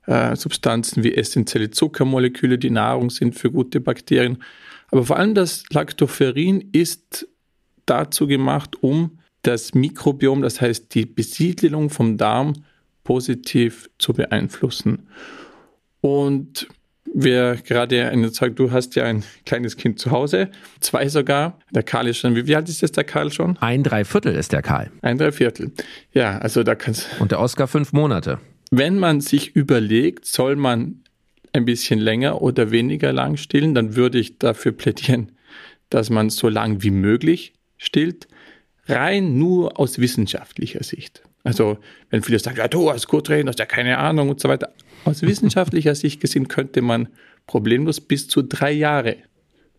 äh, 0.06 0.36
Substanzen 0.36 1.04
wie 1.04 1.14
essentielle 1.14 1.72
Zuckermoleküle, 1.72 2.58
die 2.58 2.70
Nahrung 2.70 3.10
sind 3.10 3.36
für 3.36 3.52
gute 3.52 3.82
Bakterien. 3.82 4.44
Aber 4.90 5.04
vor 5.04 5.18
allem 5.18 5.36
das 5.36 5.64
Lactoferrin 5.70 6.70
ist 6.72 7.28
dazu 7.86 8.28
gemacht, 8.28 8.82
um 8.82 9.20
das 9.42 9.74
Mikrobiom, 9.74 10.42
das 10.42 10.62
heißt 10.62 10.94
die 10.94 11.06
Besiedelung 11.06 11.90
vom 11.90 12.18
Darm, 12.18 12.54
positiv 13.04 13.90
zu 13.98 14.14
beeinflussen. 14.14 15.08
Und 16.02 16.68
wer 17.14 17.56
gerade 17.58 18.10
eine 18.10 18.30
sagt, 18.30 18.60
du 18.60 18.72
hast 18.72 18.96
ja 18.96 19.06
ein 19.06 19.24
kleines 19.46 19.78
Kind 19.78 20.00
zu 20.00 20.12
Hause, 20.12 20.50
zwei 20.80 21.08
sogar. 21.10 21.60
Der 21.72 21.84
Karl 21.84 22.08
ist 22.08 22.18
schon, 22.18 22.36
wie, 22.36 22.48
wie 22.48 22.56
alt 22.56 22.70
ist 22.70 22.82
jetzt 22.82 22.98
der 22.98 23.04
Karl 23.04 23.32
schon? 23.32 23.58
Ein 23.58 23.84
Dreiviertel 23.84 24.36
ist 24.36 24.52
der 24.52 24.62
Karl. 24.62 24.92
Ein 25.02 25.18
Dreiviertel. 25.18 25.72
Ja, 26.14 26.38
also 26.38 26.64
da 26.64 26.76
kannst 26.76 27.08
Und 27.20 27.32
der 27.32 27.40
Oscar 27.40 27.68
fünf 27.68 27.94
Monate 27.94 28.40
wenn 28.72 29.00
man 29.00 29.22
sich 29.22 29.56
überlegt, 29.56 30.26
soll 30.26 30.56
man 30.56 31.04
ein 31.54 31.66
bisschen 31.66 32.00
länger 32.00 32.42
oder 32.42 32.72
weniger 32.72 33.14
lang 33.14 33.38
stillen, 33.38 33.74
dann 33.74 33.96
würde 33.96 34.20
ich 34.20 34.38
dafür 34.38 34.72
plädieren, 34.72 35.32
dass 35.90 36.10
man 36.10 36.30
so 36.30 36.50
lang 36.50 36.84
wie 36.84 36.92
möglich 36.92 37.54
stillt, 37.78 38.28
rein 38.88 39.38
nur 39.38 39.80
aus 39.80 40.00
wissenschaftlicher 40.00 40.84
Sicht. 40.84 41.24
Also 41.44 41.78
wenn 42.10 42.24
viele 42.24 42.40
sagen, 42.40 42.58
ja, 42.58 42.68
du 42.68 42.92
hast 42.92 43.08
gut 43.08 43.30
reden, 43.30 43.46
du 43.46 43.50
hast 43.50 43.60
ja 43.60 43.66
keine 43.66 43.98
Ahnung 43.98 44.30
und 44.30 44.40
so 44.40 44.50
weiter. 44.50 44.74
Aus 45.06 45.22
wissenschaftlicher 45.22 45.96
Sicht 45.96 46.20
gesehen 46.20 46.48
könnte 46.48 46.82
man 46.82 47.08
problemlos 47.46 48.02
bis 48.02 48.28
zu 48.28 48.42
drei 48.42 48.72
Jahre 48.72 49.18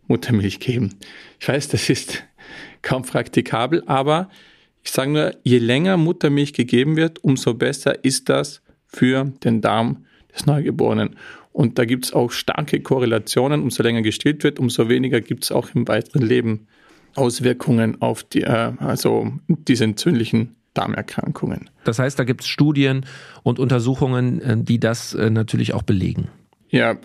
Muttermilch 0.06 0.58
geben. 0.58 0.94
Ich 1.38 1.48
weiß, 1.48 1.68
das 1.68 1.88
ist 1.90 2.24
kaum 2.82 3.02
praktikabel, 3.02 3.82
aber 3.86 4.30
ich 4.82 4.90
sage 4.90 5.10
nur, 5.10 5.36
je 5.42 5.58
länger 5.58 5.96
Muttermilch 5.96 6.54
gegeben 6.54 6.96
wird, 6.96 7.22
umso 7.22 7.54
besser 7.54 8.04
ist 8.04 8.28
das 8.28 8.62
für 8.86 9.32
den 9.44 9.60
Darm 9.60 10.06
des 10.32 10.46
Neugeborenen. 10.46 11.16
Und 11.52 11.78
da 11.78 11.84
gibt 11.84 12.06
es 12.06 12.12
auch 12.12 12.30
starke 12.30 12.80
Korrelationen. 12.80 13.62
Umso 13.62 13.82
länger 13.82 14.02
gestillt 14.02 14.44
wird, 14.44 14.58
umso 14.58 14.88
weniger 14.88 15.20
gibt 15.20 15.44
es 15.44 15.52
auch 15.52 15.74
im 15.74 15.88
weiteren 15.88 16.22
Leben 16.22 16.68
Auswirkungen 17.16 18.00
auf 18.00 18.22
die, 18.22 18.42
äh, 18.42 18.72
also 18.78 19.32
diese 19.48 19.84
entzündlichen 19.84 20.54
Darmerkrankungen. 20.78 21.70
Das 21.84 21.98
heißt, 21.98 22.18
da 22.18 22.24
gibt 22.24 22.42
es 22.42 22.46
Studien 22.46 23.04
und 23.42 23.58
Untersuchungen, 23.58 24.40
äh, 24.40 24.56
die 24.56 24.78
das 24.78 25.14
äh, 25.14 25.30
natürlich 25.30 25.74
auch 25.74 25.82
belegen. 25.82 26.28
Ja, 26.70 26.98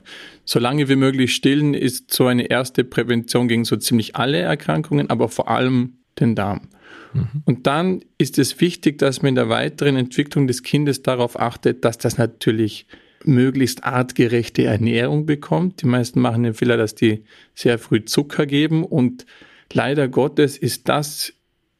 solange 0.45 0.89
wie 0.89 0.95
möglich 0.95 1.33
stillen 1.33 1.73
ist 1.73 2.13
so 2.13 2.27
eine 2.27 2.49
erste 2.49 2.83
Prävention 2.83 3.47
gegen 3.47 3.65
so 3.65 3.77
ziemlich 3.77 4.15
alle 4.15 4.39
Erkrankungen, 4.39 5.09
aber 5.09 5.29
vor 5.29 5.49
allem 5.49 5.97
den 6.19 6.35
Darm. 6.35 6.69
Mhm. 7.13 7.43
Und 7.45 7.65
dann 7.65 8.01
ist 8.17 8.37
es 8.37 8.59
wichtig, 8.59 8.99
dass 8.99 9.21
man 9.21 9.29
in 9.29 9.35
der 9.35 9.49
weiteren 9.49 9.95
Entwicklung 9.95 10.47
des 10.47 10.63
Kindes 10.63 11.01
darauf 11.01 11.39
achtet, 11.39 11.85
dass 11.85 11.97
das 11.97 12.17
natürlich 12.17 12.87
möglichst 13.25 13.85
artgerechte 13.85 14.65
Ernährung 14.65 15.25
bekommt. 15.25 15.81
Die 15.81 15.87
meisten 15.87 16.19
machen 16.19 16.43
den 16.43 16.53
Fehler, 16.53 16.77
dass 16.77 16.93
die 16.93 17.23
sehr 17.55 17.79
früh 17.79 18.03
Zucker 18.05 18.45
geben 18.45 18.83
und 18.83 19.25
leider 19.71 20.09
Gottes 20.09 20.57
ist 20.57 20.89
das 20.89 21.33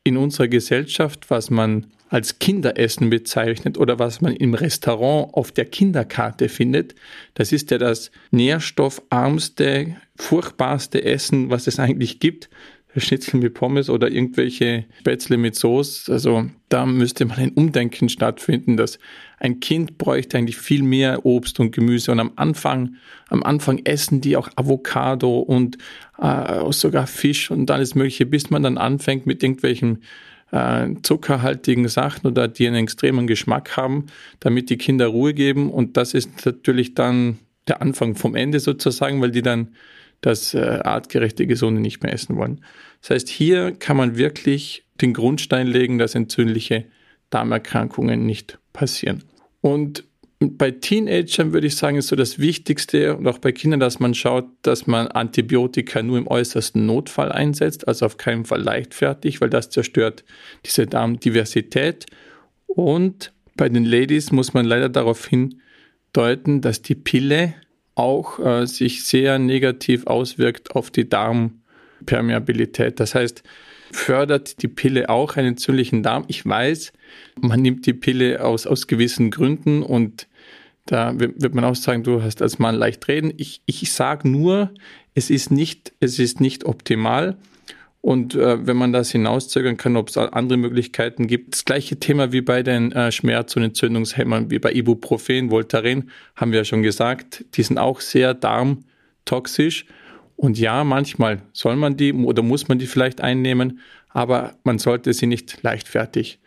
in 0.04 0.18
unserer 0.18 0.48
Gesellschaft, 0.48 1.30
was 1.30 1.50
man 1.50 1.88
als 2.10 2.38
Kinderessen 2.38 3.10
bezeichnet 3.10 3.78
oder 3.78 3.98
was 3.98 4.22
man 4.22 4.36
im 4.36 4.54
Restaurant 4.54 5.34
auf 5.34 5.52
der 5.52 5.66
Kinderkarte 5.66 6.48
findet, 6.48 6.94
das 7.34 7.52
ist 7.52 7.72
ja 7.72 7.80
das 7.80 8.12
nährstoffarmste, 8.30 9.96
furchtbarste 10.16 11.04
Essen, 11.04 11.50
was 11.50 11.66
es 11.66 11.80
eigentlich 11.80 12.20
gibt. 12.20 12.50
Schnitzel 12.96 13.40
mit 13.40 13.54
Pommes 13.54 13.90
oder 13.90 14.12
irgendwelche 14.12 14.86
Spätzle 15.00 15.38
mit 15.38 15.56
Soße. 15.56 16.12
Also 16.12 16.46
da 16.70 16.86
müsste 16.86 17.26
mal 17.26 17.40
ein 17.40 17.52
Umdenken 17.52 18.10
stattfinden, 18.10 18.78
dass 18.78 19.00
ein 19.40 19.60
Kind 19.60 19.98
bräuchte 19.98 20.38
eigentlich 20.38 20.58
viel 20.58 20.84
mehr 20.84 21.26
Obst 21.26 21.60
und 21.60 21.72
Gemüse 21.72 22.12
und 22.12 22.20
am 22.20 22.32
Anfang, 22.36 22.96
am 23.30 23.44
Anfang 23.44 23.80
essen 23.84 24.22
die 24.22 24.38
auch 24.38 24.50
Avocado 24.56 25.40
und 25.40 25.78
äh, 26.20 26.72
sogar 26.72 27.08
Fisch 27.08 27.52
und 27.52 27.70
alles 27.72 27.96
mögliche, 27.96 28.26
bis 28.26 28.50
man 28.50 28.64
dann 28.64 28.78
anfängt 28.78 29.26
mit 29.26 29.42
irgendwelchen 29.42 30.04
äh, 30.52 30.90
zuckerhaltigen 31.02 31.88
Sachen 31.88 32.28
oder 32.28 32.48
die 32.48 32.68
einen 32.68 32.84
extremen 32.84 33.28
Geschmack 33.28 33.76
haben, 33.76 34.06
damit 34.40 34.70
die 34.70 34.78
Kinder 34.78 35.08
Ruhe 35.08 35.34
geben 35.34 35.72
und 35.72 35.98
das 35.98 36.14
ist 36.14 36.46
natürlich 36.46 36.94
dann 36.94 37.40
der 37.68 37.82
Anfang 37.82 38.16
vom 38.16 38.36
Ende 38.36 38.60
sozusagen, 38.60 39.22
weil 39.22 39.32
die 39.32 39.42
dann 39.42 39.70
das 40.24 40.54
äh, 40.54 40.80
artgerechte 40.84 41.46
Gesunde 41.46 41.82
nicht 41.82 42.02
mehr 42.02 42.14
essen 42.14 42.38
wollen. 42.38 42.62
Das 43.02 43.12
heißt, 43.12 43.30
hier 43.30 43.74
kann 43.74 43.98
man 43.98 44.18
wirklich 44.18 44.86
den 45.02 45.14
Grundstein 45.14 45.68
legen, 45.68 45.98
dass 45.98 46.16
entzündliche 46.16 46.86
Darmerkrankungen 47.30 48.26
nicht 48.26 48.58
passieren. 48.72 49.24
Und 49.62 50.06
bei 50.40 50.72
Teenagern 50.72 51.54
würde 51.54 51.68
ich 51.68 51.76
sagen, 51.76 51.98
ist 51.98 52.08
so 52.08 52.16
das 52.16 52.40
Wichtigste 52.40 53.16
und 53.16 53.28
auch 53.28 53.38
bei 53.38 53.52
Kindern, 53.52 53.80
dass 53.80 54.00
man 54.00 54.14
schaut, 54.14 54.46
dass 54.62 54.88
man 54.88 55.08
Antibiotika 55.08 56.02
nur 56.02 56.18
im 56.18 56.28
äußersten 56.28 56.86
Notfall 56.86 57.32
einsetzt, 57.32 57.88
also 57.88 58.06
auf 58.06 58.18
keinen 58.18 58.46
Fall 58.46 58.62
leichtfertig, 58.62 59.42
weil 59.42 59.50
das 59.50 59.70
zerstört 59.70 60.24
diese 60.66 60.86
Darmdiversität. 60.86 62.06
Und 62.68 63.34
bei 63.56 63.70
den 63.70 63.86
Ladies 63.86 64.32
muss 64.32 64.54
man 64.54 64.66
leider 64.66 64.90
darauf 64.90 65.28
hindeuten, 65.28 66.62
dass 66.62 66.82
die 66.82 66.96
Pille 66.96 67.56
auch 67.96 68.40
äh, 68.40 68.66
sich 68.66 69.04
sehr 69.04 69.40
negativ 69.40 70.08
auswirkt 70.08 70.76
auf 70.76 70.92
die 70.92 71.08
Darmpermeabilität. 71.08 73.00
Das 73.00 73.16
heißt, 73.16 73.44
fördert 73.92 74.62
die 74.62 74.68
Pille 74.68 75.10
auch 75.10 75.36
einen 75.36 75.50
entzündlichen 75.50 76.04
Darm. 76.04 76.26
Ich 76.28 76.46
weiß, 76.46 76.94
man 77.40 77.62
nimmt 77.62 77.86
die 77.86 77.94
Pille 77.94 78.44
aus, 78.44 78.66
aus 78.66 78.88
gewissen 78.88 79.32
Gründen 79.32 79.84
und 79.84 80.28
da 80.86 81.18
wird 81.18 81.56
man 81.56 81.64
auch 81.64 81.76
sagen, 81.76 82.04
du 82.04 82.22
hast 82.22 82.42
als 82.42 82.60
Mann 82.60 82.76
leicht 82.76 83.08
reden. 83.08 83.32
Ich, 83.38 83.62
ich 83.66 83.92
sage 83.94 84.28
nur, 84.28 84.74
es 85.16 85.30
ist 85.30 85.50
nicht, 85.50 85.94
es 86.02 86.20
ist 86.20 86.42
nicht 86.42 86.66
optimal. 86.66 87.38
Und 88.04 88.36
äh, 88.36 88.68
wenn 88.68 88.76
man 88.76 88.92
das 88.92 89.12
hinauszögern 89.12 89.78
kann, 89.78 89.96
ob 89.96 90.10
es 90.10 90.18
andere 90.18 90.58
Möglichkeiten 90.58 91.26
gibt. 91.26 91.54
Das 91.54 91.64
gleiche 91.64 92.02
Thema 92.02 92.34
wie 92.34 92.42
bei 92.42 92.62
den 92.62 92.92
äh, 92.92 93.14
Schmerz- 93.14 93.56
und 93.56 93.64
Entzündungshemmern, 93.64 94.52
wie 94.52 94.60
bei 94.60 94.74
Ibuprofen, 94.74 95.50
Voltaren, 95.52 96.12
haben 96.36 96.52
wir 96.52 96.60
ja 96.60 96.66
schon 96.66 96.84
gesagt. 96.84 97.46
Die 97.54 97.64
sind 97.64 97.78
auch 97.78 98.02
sehr 98.02 98.34
darmtoxisch. 98.34 99.86
Und 100.36 100.60
ja, 100.60 100.84
manchmal 100.84 101.44
soll 101.54 101.78
man 101.78 101.96
die 101.96 102.12
oder 102.12 102.44
muss 102.44 102.68
man 102.68 102.78
die 102.78 102.88
vielleicht 102.88 103.22
einnehmen, 103.22 103.80
aber 104.10 104.58
man 104.66 104.80
sollte 104.80 105.14
sie 105.14 105.28
nicht 105.28 105.64
leichtfertig 105.64 106.40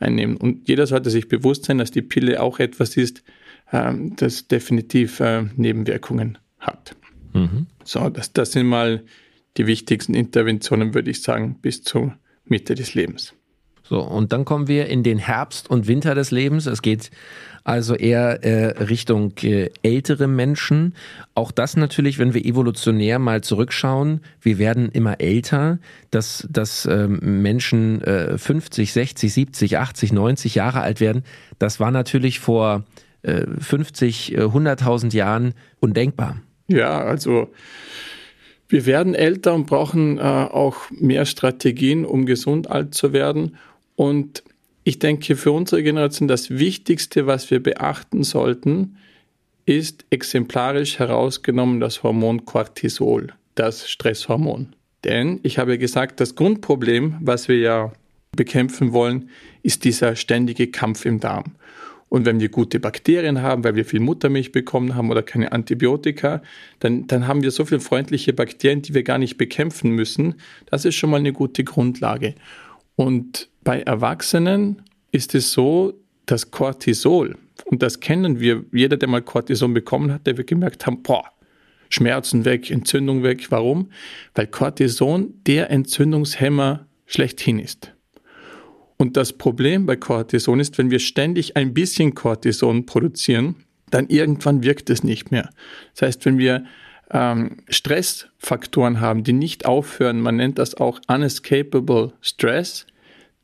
einnehmen. 0.00 0.36
Und 0.36 0.66
jeder 0.66 0.88
sollte 0.88 1.10
sich 1.10 1.28
bewusst 1.28 1.66
sein, 1.66 1.78
dass 1.78 1.92
die 1.92 2.02
Pille 2.02 2.42
auch 2.42 2.58
etwas 2.58 2.96
ist, 2.96 3.22
äh, 3.70 3.92
das 4.16 4.48
definitiv 4.48 5.20
äh, 5.20 5.44
Nebenwirkungen 5.54 6.38
hat. 6.58 6.96
Mhm. 7.34 7.68
So, 7.84 8.08
das, 8.08 8.32
das 8.32 8.50
sind 8.50 8.66
mal 8.66 9.04
die 9.56 9.66
wichtigsten 9.66 10.14
Interventionen, 10.14 10.94
würde 10.94 11.10
ich 11.10 11.22
sagen, 11.22 11.58
bis 11.60 11.82
zur 11.82 12.14
Mitte 12.44 12.74
des 12.74 12.94
Lebens. 12.94 13.34
So, 13.86 14.00
und 14.00 14.32
dann 14.32 14.46
kommen 14.46 14.66
wir 14.66 14.86
in 14.86 15.02
den 15.02 15.18
Herbst 15.18 15.68
und 15.68 15.86
Winter 15.86 16.14
des 16.14 16.30
Lebens. 16.30 16.64
Es 16.64 16.80
geht 16.80 17.10
also 17.64 17.94
eher 17.94 18.42
äh, 18.42 18.82
Richtung 18.82 19.34
äh, 19.42 19.70
ältere 19.82 20.26
Menschen. 20.26 20.94
Auch 21.34 21.50
das 21.50 21.76
natürlich, 21.76 22.18
wenn 22.18 22.32
wir 22.32 22.44
evolutionär 22.44 23.18
mal 23.18 23.42
zurückschauen, 23.42 24.20
wir 24.40 24.58
werden 24.58 24.88
immer 24.90 25.20
älter, 25.20 25.78
dass, 26.10 26.46
dass 26.50 26.86
äh, 26.86 27.08
Menschen 27.08 28.02
äh, 28.02 28.38
50, 28.38 28.90
60, 28.90 29.32
70, 29.32 29.78
80, 29.78 30.12
90 30.14 30.54
Jahre 30.54 30.80
alt 30.80 31.00
werden. 31.00 31.22
Das 31.58 31.78
war 31.78 31.90
natürlich 31.90 32.40
vor 32.40 32.84
äh, 33.22 33.42
50, 33.58 34.38
100.000 34.38 35.12
äh, 35.12 35.16
Jahren 35.16 35.54
undenkbar. 35.80 36.36
Ja, 36.68 37.02
also 37.02 37.50
wir 38.68 38.86
werden 38.86 39.14
älter 39.14 39.54
und 39.54 39.66
brauchen 39.66 40.18
äh, 40.18 40.20
auch 40.20 40.90
mehr 40.90 41.26
Strategien, 41.26 42.04
um 42.04 42.26
gesund 42.26 42.70
alt 42.70 42.94
zu 42.94 43.12
werden. 43.12 43.56
Und 43.96 44.42
ich 44.84 44.98
denke, 44.98 45.36
für 45.36 45.52
unsere 45.52 45.82
Generation 45.82 46.28
das 46.28 46.50
Wichtigste, 46.50 47.26
was 47.26 47.50
wir 47.50 47.62
beachten 47.62 48.22
sollten, 48.22 48.96
ist 49.66 50.04
exemplarisch 50.10 50.98
herausgenommen 50.98 51.80
das 51.80 52.02
Hormon 52.02 52.44
Cortisol, 52.44 53.32
das 53.54 53.88
Stresshormon. 53.88 54.74
Denn 55.04 55.40
ich 55.42 55.58
habe 55.58 55.78
gesagt, 55.78 56.20
das 56.20 56.34
Grundproblem, 56.34 57.16
was 57.20 57.48
wir 57.48 57.58
ja 57.58 57.92
bekämpfen 58.32 58.92
wollen, 58.92 59.30
ist 59.62 59.84
dieser 59.84 60.16
ständige 60.16 60.70
Kampf 60.70 61.04
im 61.04 61.20
Darm. 61.20 61.54
Und 62.08 62.26
wenn 62.26 62.40
wir 62.40 62.48
gute 62.48 62.80
Bakterien 62.80 63.42
haben, 63.42 63.64
weil 63.64 63.74
wir 63.74 63.84
viel 63.84 64.00
Muttermilch 64.00 64.52
bekommen 64.52 64.94
haben 64.94 65.10
oder 65.10 65.22
keine 65.22 65.52
Antibiotika, 65.52 66.42
dann, 66.78 67.06
dann 67.06 67.26
haben 67.26 67.42
wir 67.42 67.50
so 67.50 67.64
viele 67.64 67.80
freundliche 67.80 68.32
Bakterien, 68.32 68.82
die 68.82 68.94
wir 68.94 69.02
gar 69.02 69.18
nicht 69.18 69.36
bekämpfen 69.36 69.90
müssen. 69.90 70.34
Das 70.66 70.84
ist 70.84 70.94
schon 70.94 71.10
mal 71.10 71.18
eine 71.18 71.32
gute 71.32 71.64
Grundlage. 71.64 72.34
Und 72.96 73.48
bei 73.64 73.80
Erwachsenen 73.80 74.82
ist 75.10 75.34
es 75.34 75.52
so, 75.52 75.94
dass 76.26 76.50
Cortisol, 76.50 77.36
und 77.66 77.82
das 77.82 78.00
kennen 78.00 78.40
wir, 78.40 78.64
jeder, 78.72 78.96
der 78.96 79.08
mal 79.08 79.22
Cortison 79.22 79.74
bekommen 79.74 80.12
hat, 80.12 80.26
der 80.26 80.36
wird 80.36 80.48
gemerkt 80.48 80.86
haben, 80.86 81.02
boah, 81.02 81.24
Schmerzen 81.94 82.44
weg, 82.44 82.70
Entzündung 82.70 83.22
weg. 83.22 83.50
Warum? 83.50 83.90
Weil 84.34 84.46
Cortison 84.48 85.34
der 85.46 85.70
Entzündungshemmer 85.70 86.86
schlechthin 87.06 87.58
ist. 87.58 87.93
Und 89.04 89.18
das 89.18 89.34
Problem 89.34 89.84
bei 89.84 89.96
Cortison 89.96 90.60
ist, 90.60 90.78
wenn 90.78 90.90
wir 90.90 90.98
ständig 90.98 91.58
ein 91.58 91.74
bisschen 91.74 92.14
Cortison 92.14 92.86
produzieren, 92.86 93.56
dann 93.90 94.08
irgendwann 94.08 94.62
wirkt 94.62 94.88
es 94.88 95.04
nicht 95.04 95.30
mehr. 95.30 95.50
Das 95.92 96.08
heißt, 96.08 96.24
wenn 96.24 96.38
wir 96.38 96.64
ähm, 97.10 97.58
Stressfaktoren 97.68 99.02
haben, 99.02 99.22
die 99.22 99.34
nicht 99.34 99.66
aufhören, 99.66 100.22
man 100.22 100.36
nennt 100.36 100.58
das 100.58 100.74
auch 100.76 101.00
unescapable 101.06 102.14
stress, 102.22 102.86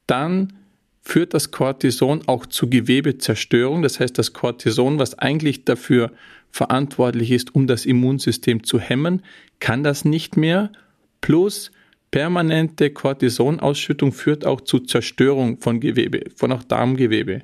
dann 0.07 0.55
führt 1.03 1.35
das 1.35 1.51
Cortison 1.51 2.23
auch 2.27 2.47
zu 2.47 2.71
Gewebezerstörung. 2.71 3.83
Das 3.83 4.01
heißt, 4.01 4.17
das 4.17 4.33
Cortison, 4.33 4.99
was 4.99 5.19
eigentlich 5.19 5.67
dafür 5.67 6.11
verantwortlich 6.51 7.33
ist, 7.33 7.55
um 7.55 7.67
das 7.67 7.85
Immunsystem 7.85 8.65
zu 8.65 8.81
hemmen, 8.81 9.21
kann 9.59 9.83
das 9.83 10.07
nicht 10.07 10.39
mehr. 10.39 10.73
Plus 11.21 11.71
Permanente 12.11 12.91
Cortisonausschüttung 12.91 14.13
führt 14.13 14.45
auch 14.45 14.61
zu 14.61 14.81
Zerstörung 14.81 15.61
von 15.61 15.81
Gewebe, 15.81 16.25
von 16.37 16.53
auch 16.53 16.65
Darmgewebe. 16.65 17.43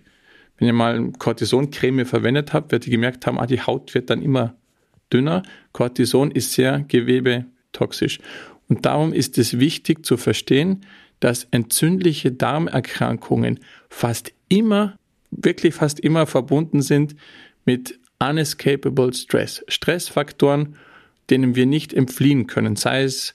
Wenn 0.59 0.67
ihr 0.67 0.73
mal 0.73 1.13
Cortisoncreme 1.19 2.05
verwendet 2.05 2.53
habt, 2.53 2.73
werdet 2.73 2.89
ihr 2.89 2.93
gemerkt 2.93 3.27
haben, 3.27 3.39
ah, 3.39 3.47
die 3.47 3.61
Haut 3.61 3.95
wird 3.95 4.11
dann 4.11 4.23
immer 4.23 4.57
dünner. 5.13 5.43
Cortison 5.73 6.31
ist 6.31 6.53
sehr 6.53 6.81
gewebetoxisch. 6.81 8.19
Und 8.69 8.87
darum 8.87 9.13
ist 9.13 9.39
es 9.39 9.59
wichtig 9.59 10.05
zu 10.05 10.17
verstehen, 10.17 10.85
dass 11.21 11.47
entzündliche 11.51 12.33
Darmerkrankungen 12.33 13.61
fast 13.89 14.33
immer, 14.49 14.97
wirklich 15.31 15.75
fast 15.75 16.01
immer 16.01 16.27
verbunden 16.27 16.83
sind 16.83 17.15
mit 17.65 17.99
unescapable 18.19 19.13
Stress. 19.13 19.65
Stressfaktoren, 19.69 20.77
denen 21.31 21.55
wir 21.55 21.67
nicht 21.67 21.93
entfliehen 21.93 22.47
können, 22.47 22.77
sei 22.77 23.03
es 23.03 23.35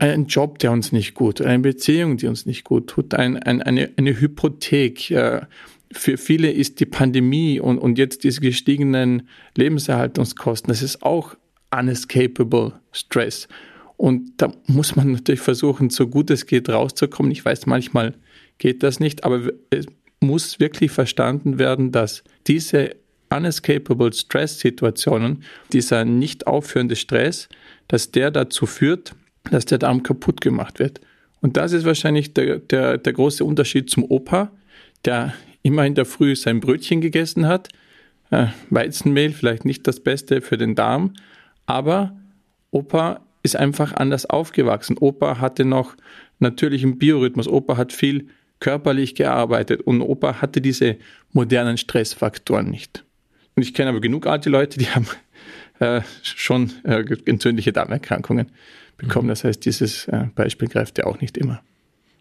ein 0.00 0.26
Job, 0.26 0.58
der 0.58 0.72
uns 0.72 0.92
nicht 0.92 1.14
gut, 1.14 1.40
eine 1.40 1.60
Beziehung, 1.60 2.16
die 2.16 2.26
uns 2.26 2.46
nicht 2.46 2.64
gut 2.64 2.88
tut, 2.88 3.14
ein, 3.14 3.36
ein, 3.36 3.62
eine, 3.62 3.90
eine 3.96 4.18
Hypothek. 4.18 5.10
Äh, 5.10 5.42
für 5.92 6.16
viele 6.16 6.50
ist 6.50 6.80
die 6.80 6.86
Pandemie 6.86 7.60
und, 7.60 7.78
und 7.78 7.98
jetzt 7.98 8.24
diese 8.24 8.40
gestiegenen 8.40 9.28
Lebenserhaltungskosten, 9.56 10.68
das 10.68 10.82
ist 10.82 11.02
auch 11.02 11.34
unescapable 11.70 12.72
Stress. 12.92 13.48
Und 13.96 14.32
da 14.38 14.52
muss 14.66 14.96
man 14.96 15.12
natürlich 15.12 15.40
versuchen, 15.40 15.90
so 15.90 16.06
gut 16.06 16.30
es 16.30 16.46
geht, 16.46 16.68
rauszukommen. 16.70 17.30
Ich 17.32 17.44
weiß, 17.44 17.66
manchmal 17.66 18.14
geht 18.58 18.82
das 18.82 18.98
nicht, 18.98 19.24
aber 19.24 19.52
es 19.68 19.86
muss 20.20 20.58
wirklich 20.58 20.90
verstanden 20.90 21.58
werden, 21.58 21.92
dass 21.92 22.24
diese 22.46 22.96
unescapable 23.30 24.12
Stress-Situationen, 24.12 25.44
dieser 25.72 26.04
nicht 26.04 26.46
aufhörende 26.46 26.96
Stress, 26.96 27.48
dass 27.88 28.10
der 28.10 28.30
dazu 28.30 28.66
führt, 28.66 29.14
dass 29.44 29.64
der 29.64 29.78
Darm 29.78 30.02
kaputt 30.02 30.40
gemacht 30.40 30.78
wird. 30.78 31.00
Und 31.40 31.56
das 31.56 31.72
ist 31.72 31.84
wahrscheinlich 31.84 32.34
der, 32.34 32.58
der, 32.58 32.98
der 32.98 33.12
große 33.12 33.44
Unterschied 33.44 33.90
zum 33.90 34.04
Opa, 34.04 34.50
der 35.04 35.34
immer 35.62 35.86
in 35.86 35.94
der 35.94 36.04
Früh 36.04 36.36
sein 36.36 36.60
Brötchen 36.60 37.00
gegessen 37.00 37.46
hat. 37.46 37.68
Äh, 38.30 38.48
Weizenmehl, 38.68 39.32
vielleicht 39.32 39.64
nicht 39.64 39.86
das 39.86 40.00
Beste 40.00 40.40
für 40.40 40.58
den 40.58 40.74
Darm, 40.74 41.14
aber 41.66 42.16
Opa 42.70 43.20
ist 43.42 43.56
einfach 43.56 43.94
anders 43.94 44.26
aufgewachsen. 44.26 44.98
Opa 44.98 45.40
hatte 45.40 45.64
noch 45.64 45.96
natürlichen 46.38 46.98
Biorhythmus. 46.98 47.48
Opa 47.48 47.76
hat 47.76 47.92
viel 47.92 48.28
körperlich 48.60 49.14
gearbeitet 49.14 49.80
und 49.82 50.02
Opa 50.02 50.40
hatte 50.40 50.60
diese 50.60 50.96
modernen 51.32 51.78
Stressfaktoren 51.78 52.68
nicht. 52.68 53.04
Und 53.56 53.62
ich 53.62 53.74
kenne 53.74 53.90
aber 53.90 54.00
genug 54.00 54.26
alte 54.26 54.50
Leute, 54.50 54.78
die 54.78 54.88
haben 54.90 55.06
äh, 55.80 56.02
schon 56.22 56.72
äh, 56.84 57.04
entzündliche 57.24 57.72
Darmerkrankungen 57.72 58.52
bekommen. 59.00 59.26
Mhm. 59.26 59.30
Das 59.30 59.44
heißt, 59.44 59.64
dieses 59.64 60.06
äh, 60.08 60.26
Beispiel 60.34 60.68
greift 60.68 60.98
ja 60.98 61.04
auch 61.06 61.20
nicht 61.20 61.36
immer. 61.36 61.60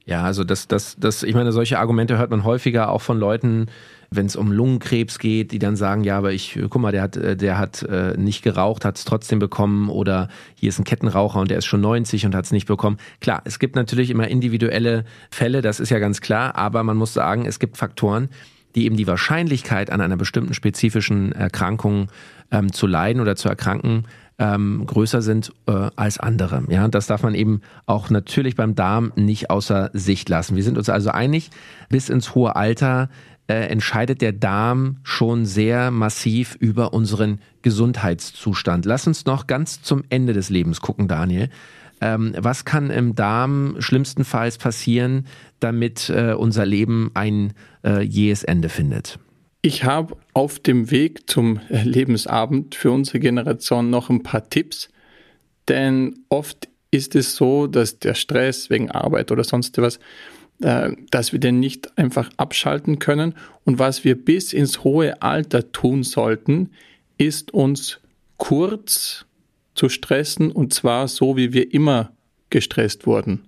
Ja, 0.06 0.24
also 0.24 0.44
das, 0.44 0.68
das, 0.68 0.96
das, 1.00 1.22
ich 1.22 1.36
meine, 1.36 1.52
solche 1.52 1.78
Argumente 1.78 2.18
hört 2.18 2.32
man 2.32 2.44
häufiger 2.44 2.90
auch 2.90 3.02
von 3.02 3.20
Leuten, 3.20 3.68
wenn 4.10 4.26
es 4.26 4.36
um 4.36 4.52
Lungenkrebs 4.52 5.20
geht, 5.20 5.52
die 5.52 5.60
dann 5.60 5.76
sagen, 5.76 6.04
ja, 6.04 6.18
aber 6.18 6.32
ich, 6.32 6.58
guck 6.70 6.82
mal, 6.82 6.92
der 6.92 7.04
hat, 7.04 7.16
äh, 7.16 7.36
der 7.38 7.60
hat 7.60 7.84
äh, 7.84 8.18
nicht 8.18 8.42
geraucht, 8.42 8.86
hat 8.86 8.98
es 8.98 9.06
trotzdem 9.06 9.38
bekommen 9.38 9.88
oder 9.90 10.30
hier 10.56 10.70
ist 10.70 10.80
ein 10.80 10.84
Kettenraucher 10.84 11.40
und 11.40 11.52
der 11.52 11.60
ist 11.60 11.68
schon 11.68 11.82
90 11.82 12.26
und 12.26 12.34
hat 12.34 12.46
es 12.46 12.52
nicht 12.52 12.66
bekommen. 12.66 12.98
Klar, 13.22 13.44
es 13.46 13.60
gibt 13.60 13.76
natürlich 13.76 14.10
immer 14.10 14.28
individuelle 14.28 15.06
Fälle, 15.30 15.62
das 15.62 15.80
ist 15.80 15.92
ja 15.92 16.00
ganz 16.00 16.22
klar, 16.22 16.56
aber 16.56 16.82
man 16.82 16.98
muss 16.98 17.14
sagen, 17.14 17.46
es 17.46 17.60
gibt 17.60 17.78
Faktoren, 17.78 18.30
die 18.74 18.86
eben 18.86 18.98
die 18.98 19.06
Wahrscheinlichkeit 19.06 19.92
an 19.92 20.02
einer 20.02 20.18
bestimmten 20.18 20.56
spezifischen 20.56 21.34
Erkrankung 21.34 22.08
ähm, 22.52 22.74
zu 22.74 22.88
leiden 22.88 23.22
oder 23.22 23.36
zu 23.36 23.48
erkranken 23.48 24.06
ähm, 24.40 24.84
größer 24.86 25.22
sind 25.22 25.52
äh, 25.68 25.90
als 25.96 26.18
andere. 26.18 26.64
Ja, 26.70 26.88
das 26.88 27.08
darf 27.08 27.24
man 27.24 27.36
eben 27.36 27.62
auch 27.86 28.10
natürlich 28.10 28.56
beim 28.56 28.74
Darm 28.74 29.12
nicht 29.16 29.50
außer 29.50 29.92
Sicht 29.94 30.30
lassen. 30.30 30.56
Wir 30.56 30.64
sind 30.64 30.78
uns 30.78 30.90
also 30.90 31.12
einig, 31.12 31.52
bis 31.90 32.10
ins 32.10 32.34
hohe 32.34 32.56
Alter 32.56 33.10
äh, 33.48 33.68
entscheidet 33.68 34.22
der 34.22 34.32
Darm 34.32 34.98
schon 35.04 35.46
sehr 35.46 35.92
massiv 35.92 36.56
über 36.60 36.94
unseren 36.94 37.40
Gesundheitszustand. 37.62 38.86
Lass 38.86 39.08
uns 39.08 39.26
noch 39.26 39.48
ganz 39.48 39.82
zum 39.82 40.04
Ende 40.10 40.34
des 40.34 40.50
Lebens 40.50 40.82
gucken, 40.82 41.08
Daniel. 41.08 41.50
Ähm, 42.02 42.34
was 42.38 42.64
kann 42.64 42.92
im 42.92 43.16
Darm 43.16 43.76
schlimmstenfalls 43.80 44.58
passieren, 44.58 45.26
damit 45.60 46.10
äh, 46.10 46.34
unser 46.34 46.66
Leben 46.66 47.12
ein 47.14 47.54
äh, 47.84 48.02
jähes 48.02 48.44
Ende 48.44 48.70
findet? 48.70 49.20
Ich 49.62 49.84
habe 49.84 50.16
auf 50.34 50.60
dem 50.60 50.90
Weg 50.90 51.30
zum 51.30 51.60
Lebensabend 51.70 52.76
für 52.76 52.92
unsere 52.92 53.20
Generation 53.20 53.90
noch 53.90 54.10
ein 54.10 54.24
paar 54.24 54.50
Tipps, 54.50 54.90
denn 55.68 56.20
oft 56.30 56.70
ist 56.92 57.14
es 57.16 57.36
so, 57.36 57.68
dass 57.68 58.00
der 58.00 58.14
Stress 58.14 58.70
wegen 58.70 58.90
Arbeit 58.90 59.32
oder 59.32 59.44
sonst 59.44 59.78
was, 59.78 60.00
äh, 60.62 60.92
dass 61.12 61.34
wir 61.34 61.40
den 61.40 61.60
nicht 61.60 61.98
einfach 61.98 62.30
abschalten 62.38 63.00
können. 63.00 63.36
Und 63.66 63.80
was 63.80 64.04
wir 64.04 64.16
bis 64.16 64.54
ins 64.54 64.84
hohe 64.84 65.22
Alter 65.22 65.72
tun 65.72 66.04
sollten, 66.04 66.72
ist 67.18 67.54
uns 67.54 68.00
kurz 68.38 69.26
zu 69.76 69.90
stressen 69.90 70.52
und 70.52 70.74
zwar 70.74 71.08
so, 71.08 71.38
wie 71.38 71.54
wir 71.54 71.74
immer 71.74 72.12
gestresst 72.50 73.06
wurden. 73.06 73.44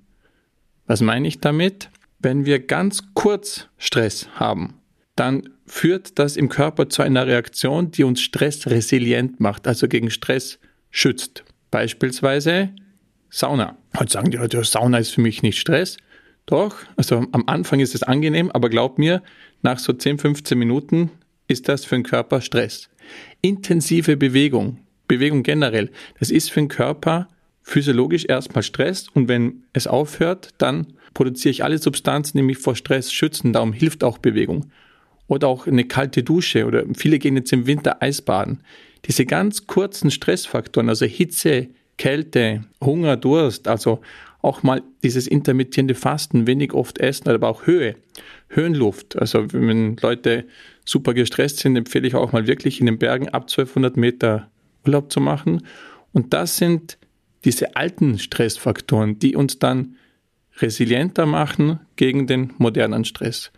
Was 0.85 1.01
meine 1.01 1.27
ich 1.27 1.39
damit? 1.39 1.89
Wenn 2.19 2.45
wir 2.45 2.59
ganz 2.59 3.01
kurz 3.13 3.67
Stress 3.77 4.27
haben, 4.35 4.75
dann 5.15 5.49
führt 5.71 6.19
das 6.19 6.35
im 6.35 6.49
Körper 6.49 6.89
zu 6.89 7.01
einer 7.01 7.25
Reaktion, 7.27 7.91
die 7.91 8.03
uns 8.03 8.19
stressresilient 8.19 9.39
macht, 9.39 9.67
also 9.67 9.87
gegen 9.87 10.11
Stress 10.11 10.59
schützt. 10.91 11.45
Beispielsweise 11.71 12.71
Sauna. 13.29 13.77
Heute 13.97 14.11
sagen 14.11 14.31
die 14.31 14.37
Leute, 14.37 14.61
Sauna 14.65 14.97
ist 14.97 15.11
für 15.11 15.21
mich 15.21 15.43
nicht 15.43 15.57
Stress. 15.57 15.95
Doch, 16.45 16.75
also 16.97 17.25
am 17.31 17.43
Anfang 17.47 17.79
ist 17.79 17.95
es 17.95 18.03
angenehm, 18.03 18.51
aber 18.51 18.69
glaub 18.69 18.99
mir, 18.99 19.23
nach 19.61 19.79
so 19.79 19.93
10, 19.93 20.17
15 20.17 20.59
Minuten 20.59 21.09
ist 21.47 21.69
das 21.69 21.85
für 21.85 21.95
den 21.95 22.03
Körper 22.03 22.41
Stress. 22.41 22.89
Intensive 23.39 24.17
Bewegung, 24.17 24.79
Bewegung 25.07 25.41
generell, 25.41 25.89
das 26.19 26.31
ist 26.31 26.51
für 26.51 26.59
den 26.59 26.67
Körper 26.67 27.29
physiologisch 27.63 28.25
erstmal 28.25 28.63
Stress 28.63 29.07
und 29.07 29.29
wenn 29.29 29.63
es 29.71 29.87
aufhört, 29.87 30.49
dann 30.57 30.87
produziere 31.13 31.51
ich 31.51 31.63
alle 31.63 31.77
Substanzen, 31.77 32.37
die 32.37 32.43
mich 32.43 32.57
vor 32.57 32.75
Stress 32.75 33.13
schützen. 33.13 33.53
Darum 33.53 33.71
hilft 33.71 34.03
auch 34.03 34.17
Bewegung 34.17 34.69
oder 35.31 35.47
auch 35.47 35.65
eine 35.65 35.85
kalte 35.85 36.23
Dusche 36.23 36.65
oder 36.65 36.83
viele 36.93 37.17
gehen 37.17 37.37
jetzt 37.37 37.53
im 37.53 37.65
Winter 37.65 38.03
Eisbaden. 38.03 38.59
Diese 39.05 39.25
ganz 39.25 39.65
kurzen 39.65 40.11
Stressfaktoren, 40.11 40.89
also 40.89 41.05
Hitze, 41.05 41.69
Kälte, 41.97 42.65
Hunger, 42.83 43.15
Durst, 43.15 43.69
also 43.69 44.01
auch 44.41 44.61
mal 44.61 44.83
dieses 45.03 45.27
intermittierende 45.27 45.95
Fasten, 45.95 46.47
wenig 46.47 46.73
oft 46.73 46.97
essen, 46.97 47.29
aber 47.29 47.47
auch 47.47 47.65
Höhe, 47.65 47.95
Höhenluft. 48.49 49.17
Also 49.17 49.53
wenn 49.53 49.95
Leute 50.01 50.43
super 50.83 51.13
gestresst 51.13 51.59
sind, 51.59 51.77
empfehle 51.77 52.09
ich 52.09 52.15
auch 52.15 52.33
mal 52.33 52.45
wirklich 52.45 52.81
in 52.81 52.87
den 52.87 52.99
Bergen 52.99 53.29
ab 53.29 53.43
1200 53.43 53.95
Meter 53.95 54.51
Urlaub 54.85 55.13
zu 55.13 55.21
machen. 55.21 55.65
Und 56.11 56.33
das 56.33 56.57
sind 56.57 56.97
diese 57.45 57.77
alten 57.77 58.19
Stressfaktoren, 58.19 59.17
die 59.17 59.37
uns 59.37 59.59
dann 59.59 59.95
resilienter 60.57 61.25
machen 61.25 61.79
gegen 61.95 62.27
den 62.27 62.51
modernen 62.57 63.05
Stress. 63.05 63.53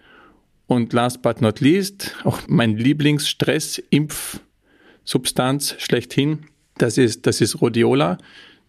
Und 0.74 0.92
last 0.92 1.22
but 1.22 1.40
not 1.40 1.60
least, 1.60 2.16
auch 2.24 2.40
mein 2.48 2.76
Lieblingsstress-Impfsubstanz 2.76 5.76
schlechthin, 5.78 6.48
das 6.80 6.98
ist, 6.98 7.28
das 7.28 7.42
ist 7.42 7.62
Rhodiola. 7.62 8.18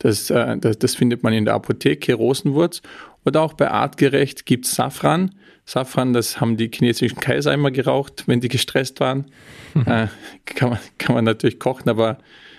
Das, 0.01 0.29
äh, 0.29 0.59
das, 0.59 0.79
das 0.79 0.95
findet 0.95 1.23
man 1.23 1.33
in 1.33 1.47
der 1.47 1.55
Apotheke, 1.55 2.13
Rosenwurz. 2.13 2.83
Oder 3.25 3.41
auch 3.41 3.55
bei 3.55 3.71
Artgerecht 3.71 4.45
gibt 4.45 4.67
es 4.67 4.73
Safran. 4.73 5.35
Safran, 5.65 6.13
das 6.13 6.43
haben 6.43 6.59
die 6.59 6.71
chinesischen 6.71 7.21
Kaiser 7.21 7.55
immer 7.55 7.71
geraucht, 7.71 8.25
wenn 8.27 8.43
die 8.43 8.49
gestresst 8.49 9.01
waren. 9.01 9.31
Mhm. 9.73 9.87
Äh, 9.87 10.09
kann, 10.45 10.69
man, 10.69 10.79
kann 10.99 11.15
man 11.15 11.25
natürlich 11.25 11.59
kochen, 11.59 11.89
aber 11.89 12.19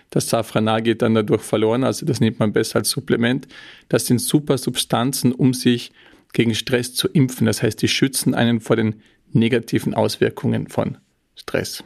das 0.09 0.27
Safranar 0.27 0.81
geht 0.81 1.03
dann 1.03 1.13
dadurch 1.13 1.43
verloren. 1.43 1.83
Also 1.83 2.07
das 2.07 2.19
nimmt 2.19 2.39
man 2.39 2.51
besser 2.51 2.77
als 2.77 2.89
Supplement. 2.89 3.47
Das 3.89 4.07
sind 4.07 4.21
super 4.21 4.57
Substanzen, 4.57 5.33
um 5.33 5.53
sich 5.53 5.91
gegen 6.33 6.55
Stress 6.55 6.95
zu 6.95 7.07
impfen. 7.07 7.45
Das 7.45 7.61
heißt, 7.61 7.79
die 7.79 7.87
schützen 7.87 8.33
einen 8.33 8.59
vor 8.59 8.75
den 8.75 9.03
negativen 9.35 9.93
Auswirkungen 9.93 10.67
von 10.67 10.97
Stress. 11.35 11.83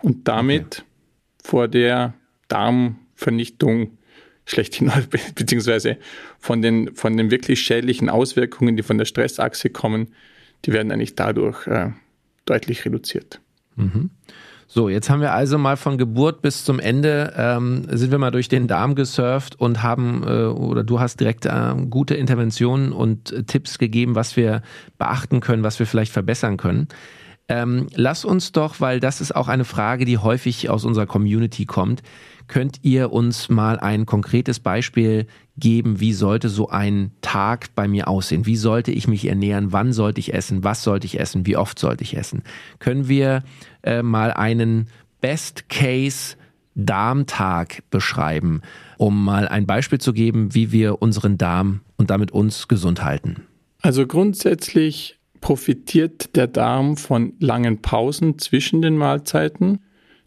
Und 0.00 0.28
damit 0.28 0.78
okay. 0.78 0.82
vor 1.42 1.68
der 1.68 2.14
Darmvernichtung 2.48 3.98
schlechthin, 4.46 4.90
beziehungsweise 5.34 5.98
von 6.38 6.62
den, 6.62 6.94
von 6.94 7.16
den 7.16 7.30
wirklich 7.30 7.60
schädlichen 7.60 8.08
Auswirkungen, 8.08 8.76
die 8.76 8.82
von 8.82 8.98
der 8.98 9.04
Stressachse 9.04 9.70
kommen, 9.70 10.14
die 10.64 10.72
werden 10.72 10.92
eigentlich 10.92 11.14
dadurch 11.14 11.66
äh, 11.66 11.90
deutlich 12.44 12.84
reduziert. 12.84 13.40
Mhm. 13.76 14.10
So, 14.74 14.88
jetzt 14.88 15.10
haben 15.10 15.20
wir 15.20 15.34
also 15.34 15.58
mal 15.58 15.76
von 15.76 15.98
Geburt 15.98 16.40
bis 16.40 16.64
zum 16.64 16.80
Ende 16.80 17.34
ähm, 17.36 17.84
sind 17.90 18.10
wir 18.10 18.16
mal 18.16 18.30
durch 18.30 18.48
den 18.48 18.68
Darm 18.68 18.94
gesurft 18.94 19.60
und 19.60 19.82
haben 19.82 20.22
äh, 20.26 20.44
oder 20.46 20.82
du 20.82 20.98
hast 20.98 21.20
direkt 21.20 21.44
äh, 21.44 21.74
gute 21.90 22.14
Interventionen 22.14 22.90
und 22.94 23.32
äh, 23.32 23.42
Tipps 23.42 23.76
gegeben, 23.76 24.14
was 24.14 24.34
wir 24.34 24.62
beachten 24.96 25.40
können, 25.40 25.62
was 25.62 25.78
wir 25.78 25.86
vielleicht 25.86 26.10
verbessern 26.10 26.56
können. 26.56 26.88
Ähm, 27.48 27.88
lass 27.94 28.24
uns 28.24 28.52
doch, 28.52 28.80
weil 28.80 29.00
das 29.00 29.20
ist 29.20 29.34
auch 29.34 29.48
eine 29.48 29.64
Frage, 29.64 30.04
die 30.04 30.18
häufig 30.18 30.70
aus 30.70 30.84
unserer 30.84 31.06
Community 31.06 31.66
kommt, 31.66 32.02
könnt 32.48 32.78
ihr 32.82 33.12
uns 33.12 33.48
mal 33.48 33.78
ein 33.78 34.06
konkretes 34.06 34.60
Beispiel 34.60 35.26
geben, 35.56 36.00
wie 36.00 36.12
sollte 36.12 36.48
so 36.48 36.68
ein 36.68 37.12
Tag 37.20 37.74
bei 37.74 37.88
mir 37.88 38.08
aussehen? 38.08 38.46
Wie 38.46 38.56
sollte 38.56 38.90
ich 38.90 39.08
mich 39.08 39.26
ernähren? 39.26 39.72
Wann 39.72 39.92
sollte 39.92 40.20
ich 40.20 40.34
essen? 40.34 40.64
Was 40.64 40.82
sollte 40.82 41.06
ich 41.06 41.20
essen? 41.20 41.46
Wie 41.46 41.56
oft 41.56 41.78
sollte 41.78 42.04
ich 42.04 42.16
essen? 42.16 42.42
Können 42.78 43.08
wir 43.08 43.42
äh, 43.82 44.02
mal 44.02 44.32
einen 44.32 44.88
Best 45.20 45.68
Case 45.68 46.36
Darmtag 46.74 47.82
beschreiben, 47.90 48.62
um 48.96 49.24
mal 49.24 49.46
ein 49.46 49.66
Beispiel 49.66 50.00
zu 50.00 50.12
geben, 50.12 50.54
wie 50.54 50.72
wir 50.72 51.02
unseren 51.02 51.36
Darm 51.36 51.80
und 51.96 52.10
damit 52.10 52.30
uns 52.30 52.66
gesund 52.68 53.04
halten? 53.04 53.42
Also 53.82 54.06
grundsätzlich 54.06 55.18
profitiert 55.42 56.34
der 56.36 56.46
Darm 56.46 56.96
von 56.96 57.34
langen 57.38 57.82
Pausen 57.82 58.38
zwischen 58.38 58.80
den 58.80 58.96
Mahlzeiten. 58.96 59.80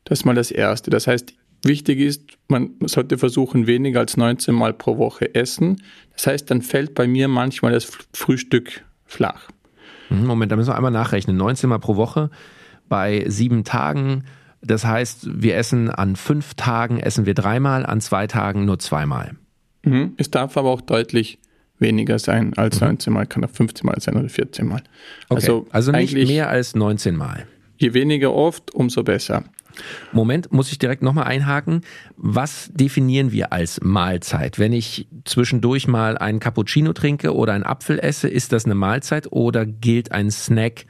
Das 0.04 0.20
ist 0.20 0.26
mal 0.26 0.36
das 0.36 0.52
Erste. 0.52 0.92
Das 0.92 1.08
heißt, 1.08 1.34
wichtig 1.64 2.00
ist, 2.00 2.38
man 2.48 2.76
sollte 2.82 3.18
versuchen, 3.18 3.66
weniger 3.66 4.02
als 4.02 4.18
19 4.18 4.54
Mal 4.54 4.74
pro 4.74 5.00
Woche 5.00 5.34
essen. 5.34 5.82
Das 6.14 6.28
heißt, 6.28 6.52
dann 6.52 6.62
fällt 6.62 6.94
bei 6.94 7.08
mir 7.08 7.28
manchmal 7.28 7.72
das 7.72 7.92
Frühstück 8.14 8.84
flach. 9.06 9.50
Mhm, 10.10 10.28
Moment, 10.28 10.52
da 10.52 10.58
müssen 10.58 10.70
wir 10.70 10.76
einmal 10.76 10.92
nachrechnen. 10.92 11.38
19 11.38 11.70
Mal 11.70 11.80
pro 11.80 11.96
Woche 11.96 12.30
bei 12.88 13.24
sieben 13.28 13.64
Tagen. 13.64 14.26
Das 14.62 14.86
heißt, 14.86 15.42
wir 15.42 15.56
essen 15.56 15.90
an 15.90 16.18
fünf 16.18 16.56
Tagen 16.56 17.00
essen 17.00 17.26
wir 17.26 17.34
dreimal, 17.36 17.86
an 17.86 18.02
zwei 18.02 18.28
Tagen 18.28 18.66
nur 18.66 18.80
zweimal. 18.80 19.32
Mhm. 19.84 20.14
Es 20.18 20.30
darf 20.30 20.58
aber 20.58 20.70
auch 20.70 20.82
deutlich 20.82 21.40
weniger 21.80 22.20
sein 22.20 22.54
als 22.56 22.80
mhm. 22.80 22.88
19 22.88 23.14
Mal, 23.14 23.26
kann 23.26 23.44
auch 23.44 23.50
15 23.50 23.86
Mal 23.86 24.00
sein 24.00 24.16
oder 24.16 24.30
14 24.30 24.68
Mal. 24.68 24.82
Okay. 25.30 25.42
Also, 25.42 25.68
also 25.72 25.92
nicht 25.92 26.14
mehr 26.14 26.50
als 26.50 26.76
19 26.76 27.16
Mal. 27.16 27.48
Je 27.78 27.94
weniger 27.94 28.34
oft, 28.34 28.74
umso 28.74 29.04
besser. 29.04 29.44
Moment, 30.14 30.54
muss 30.54 30.72
ich 30.72 30.80
direkt 30.80 31.02
nochmal 31.02 31.26
einhaken. 31.26 31.82
Was 32.16 32.70
definieren 32.74 33.32
wir 33.32 33.52
als 33.52 33.82
Mahlzeit? 33.82 34.58
Wenn 34.58 34.74
ich 34.74 35.08
zwischendurch 35.26 35.88
mal 35.88 36.18
einen 36.18 36.40
Cappuccino 36.40 36.94
trinke 36.94 37.36
oder 37.36 37.54
einen 37.54 37.66
Apfel 37.66 38.00
esse, 38.00 38.30
ist 38.30 38.54
das 38.54 38.66
eine 38.66 38.76
Mahlzeit 38.76 39.32
oder 39.32 39.66
gilt 39.66 40.12
ein 40.12 40.32
Snack 40.32 40.86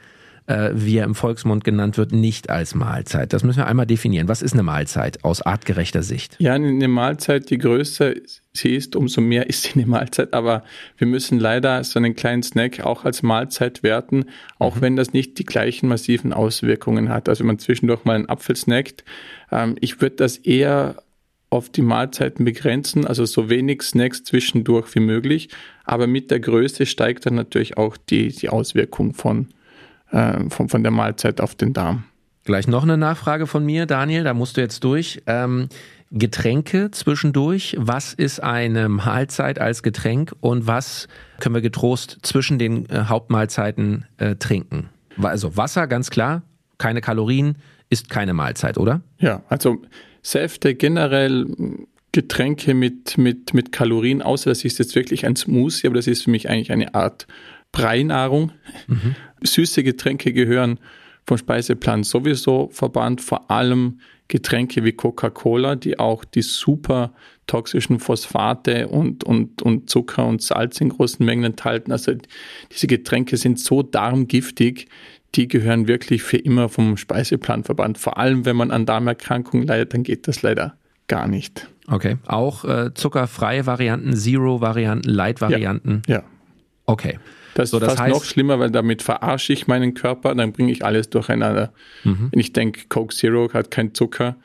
äh, 0.46 0.70
wie 0.74 0.98
er 0.98 1.04
im 1.04 1.14
Volksmund 1.14 1.64
genannt 1.64 1.98
wird, 1.98 2.12
nicht 2.12 2.50
als 2.50 2.74
Mahlzeit. 2.74 3.32
Das 3.32 3.42
müssen 3.42 3.58
wir 3.58 3.66
einmal 3.66 3.86
definieren. 3.86 4.28
Was 4.28 4.42
ist 4.42 4.52
eine 4.52 4.62
Mahlzeit 4.62 5.24
aus 5.24 5.42
artgerechter 5.42 6.02
Sicht? 6.02 6.36
Ja, 6.38 6.54
eine 6.54 6.88
Mahlzeit, 6.88 7.50
je 7.50 7.58
größer 7.58 8.14
sie 8.52 8.74
ist, 8.74 8.96
umso 8.96 9.20
mehr 9.20 9.48
ist 9.48 9.64
sie 9.64 9.74
eine 9.74 9.86
Mahlzeit. 9.86 10.32
Aber 10.34 10.62
wir 10.98 11.06
müssen 11.06 11.38
leider 11.38 11.82
so 11.84 11.98
einen 11.98 12.14
kleinen 12.14 12.42
Snack 12.42 12.80
auch 12.80 13.04
als 13.04 13.22
Mahlzeit 13.22 13.82
werten, 13.82 14.26
auch 14.58 14.76
mhm. 14.76 14.80
wenn 14.82 14.96
das 14.96 15.12
nicht 15.12 15.38
die 15.38 15.44
gleichen 15.44 15.88
massiven 15.88 16.32
Auswirkungen 16.32 17.08
hat. 17.08 17.28
Also 17.28 17.40
wenn 17.40 17.48
man 17.48 17.58
zwischendurch 17.58 18.04
mal 18.04 18.14
einen 18.14 18.28
Apfel 18.28 18.56
snackt, 18.56 19.04
ähm, 19.50 19.76
ich 19.80 20.00
würde 20.00 20.16
das 20.16 20.36
eher 20.38 20.96
auf 21.48 21.70
die 21.70 21.82
Mahlzeiten 21.82 22.44
begrenzen, 22.44 23.06
also 23.06 23.24
so 23.24 23.48
wenig 23.48 23.82
Snacks 23.82 24.24
zwischendurch 24.24 24.94
wie 24.94 25.00
möglich. 25.00 25.48
Aber 25.84 26.06
mit 26.06 26.30
der 26.30 26.40
Größe 26.40 26.86
steigt 26.86 27.26
dann 27.26 27.34
natürlich 27.34 27.76
auch 27.76 27.96
die, 27.96 28.28
die 28.28 28.48
Auswirkung 28.48 29.14
von 29.14 29.48
äh, 30.10 30.48
von, 30.48 30.68
von 30.68 30.82
der 30.82 30.92
Mahlzeit 30.92 31.40
auf 31.40 31.54
den 31.54 31.72
Darm. 31.72 32.04
Gleich 32.44 32.68
noch 32.68 32.84
eine 32.84 32.96
Nachfrage 32.96 33.46
von 33.46 33.64
mir, 33.64 33.86
Daniel, 33.86 34.22
da 34.22 34.32
musst 34.32 34.56
du 34.56 34.60
jetzt 34.60 34.84
durch. 34.84 35.22
Ähm, 35.26 35.68
Getränke 36.12 36.92
zwischendurch, 36.92 37.76
was 37.78 38.14
ist 38.14 38.40
eine 38.40 38.88
Mahlzeit 38.88 39.58
als 39.58 39.82
Getränk 39.82 40.32
und 40.40 40.66
was 40.66 41.08
können 41.40 41.56
wir 41.56 41.62
getrost 41.62 42.18
zwischen 42.22 42.58
den 42.58 42.88
äh, 42.88 43.04
Hauptmahlzeiten 43.08 44.06
äh, 44.18 44.36
trinken? 44.36 44.88
Also 45.20 45.56
Wasser, 45.56 45.88
ganz 45.88 46.10
klar, 46.10 46.42
keine 46.78 47.00
Kalorien, 47.00 47.58
ist 47.90 48.08
keine 48.08 48.34
Mahlzeit, 48.34 48.78
oder? 48.78 49.00
Ja, 49.18 49.42
also 49.48 49.82
Säfte 50.22 50.74
generell 50.74 51.46
Getränke 52.12 52.74
mit, 52.74 53.18
mit, 53.18 53.52
mit 53.52 53.72
Kalorien, 53.72 54.22
außer 54.22 54.50
das 54.50 54.64
ist 54.64 54.78
jetzt 54.78 54.94
wirklich 54.94 55.26
ein 55.26 55.36
Smoothie, 55.36 55.86
aber 55.86 55.96
das 55.96 56.06
ist 56.06 56.24
für 56.24 56.30
mich 56.30 56.48
eigentlich 56.48 56.72
eine 56.72 56.94
Art 56.94 57.26
Breinahrung. 57.76 58.52
Mhm. 58.86 59.14
Süße 59.42 59.82
Getränke 59.82 60.32
gehören 60.32 60.80
vom 61.26 61.38
Speiseplan 61.38 62.04
sowieso 62.04 62.68
verbannt, 62.72 63.20
vor 63.20 63.50
allem 63.50 64.00
Getränke 64.28 64.84
wie 64.84 64.92
Coca-Cola, 64.92 65.76
die 65.76 65.98
auch 65.98 66.24
die 66.24 66.42
super 66.42 67.12
toxischen 67.46 68.00
Phosphate 68.00 68.88
und, 68.88 69.22
und, 69.24 69.62
und 69.62 69.88
Zucker 69.90 70.26
und 70.26 70.42
Salz 70.42 70.80
in 70.80 70.88
großen 70.88 71.24
Mengen 71.24 71.44
enthalten. 71.44 71.92
Also 71.92 72.12
diese 72.72 72.86
Getränke 72.86 73.36
sind 73.36 73.60
so 73.60 73.82
darmgiftig, 73.82 74.88
die 75.34 75.48
gehören 75.48 75.86
wirklich 75.86 76.22
für 76.22 76.38
immer 76.38 76.68
vom 76.68 76.96
Speiseplan 76.96 77.62
verbannt. 77.62 77.98
Vor 77.98 78.18
allem, 78.18 78.44
wenn 78.46 78.56
man 78.56 78.70
an 78.70 78.86
Darmerkrankungen 78.86 79.66
leidet, 79.66 79.94
dann 79.94 80.02
geht 80.02 80.26
das 80.28 80.42
leider 80.42 80.76
gar 81.08 81.28
nicht. 81.28 81.68
Okay, 81.88 82.16
auch 82.26 82.64
äh, 82.64 82.94
zuckerfreie 82.94 83.66
Varianten, 83.66 84.16
Zero-Varianten, 84.16 85.08
Light-Varianten? 85.08 86.02
Ja. 86.08 86.16
ja. 86.16 86.24
Okay. 86.86 87.18
Das 87.54 87.70
so, 87.70 87.78
ist 87.78 87.84
fast 87.84 88.00
heißt, 88.00 88.14
noch 88.14 88.24
schlimmer, 88.24 88.58
weil 88.58 88.70
damit 88.70 89.02
verarsche 89.02 89.52
ich 89.52 89.66
meinen 89.66 89.94
Körper, 89.94 90.34
dann 90.34 90.52
bringe 90.52 90.70
ich 90.70 90.84
alles 90.84 91.08
durcheinander. 91.08 91.72
Mhm. 92.04 92.28
Wenn 92.30 92.40
ich 92.40 92.52
denke, 92.52 92.82
Coke 92.88 93.14
Zero 93.14 93.52
hat 93.52 93.70
keinen 93.70 93.94
Zucker, 93.94 94.36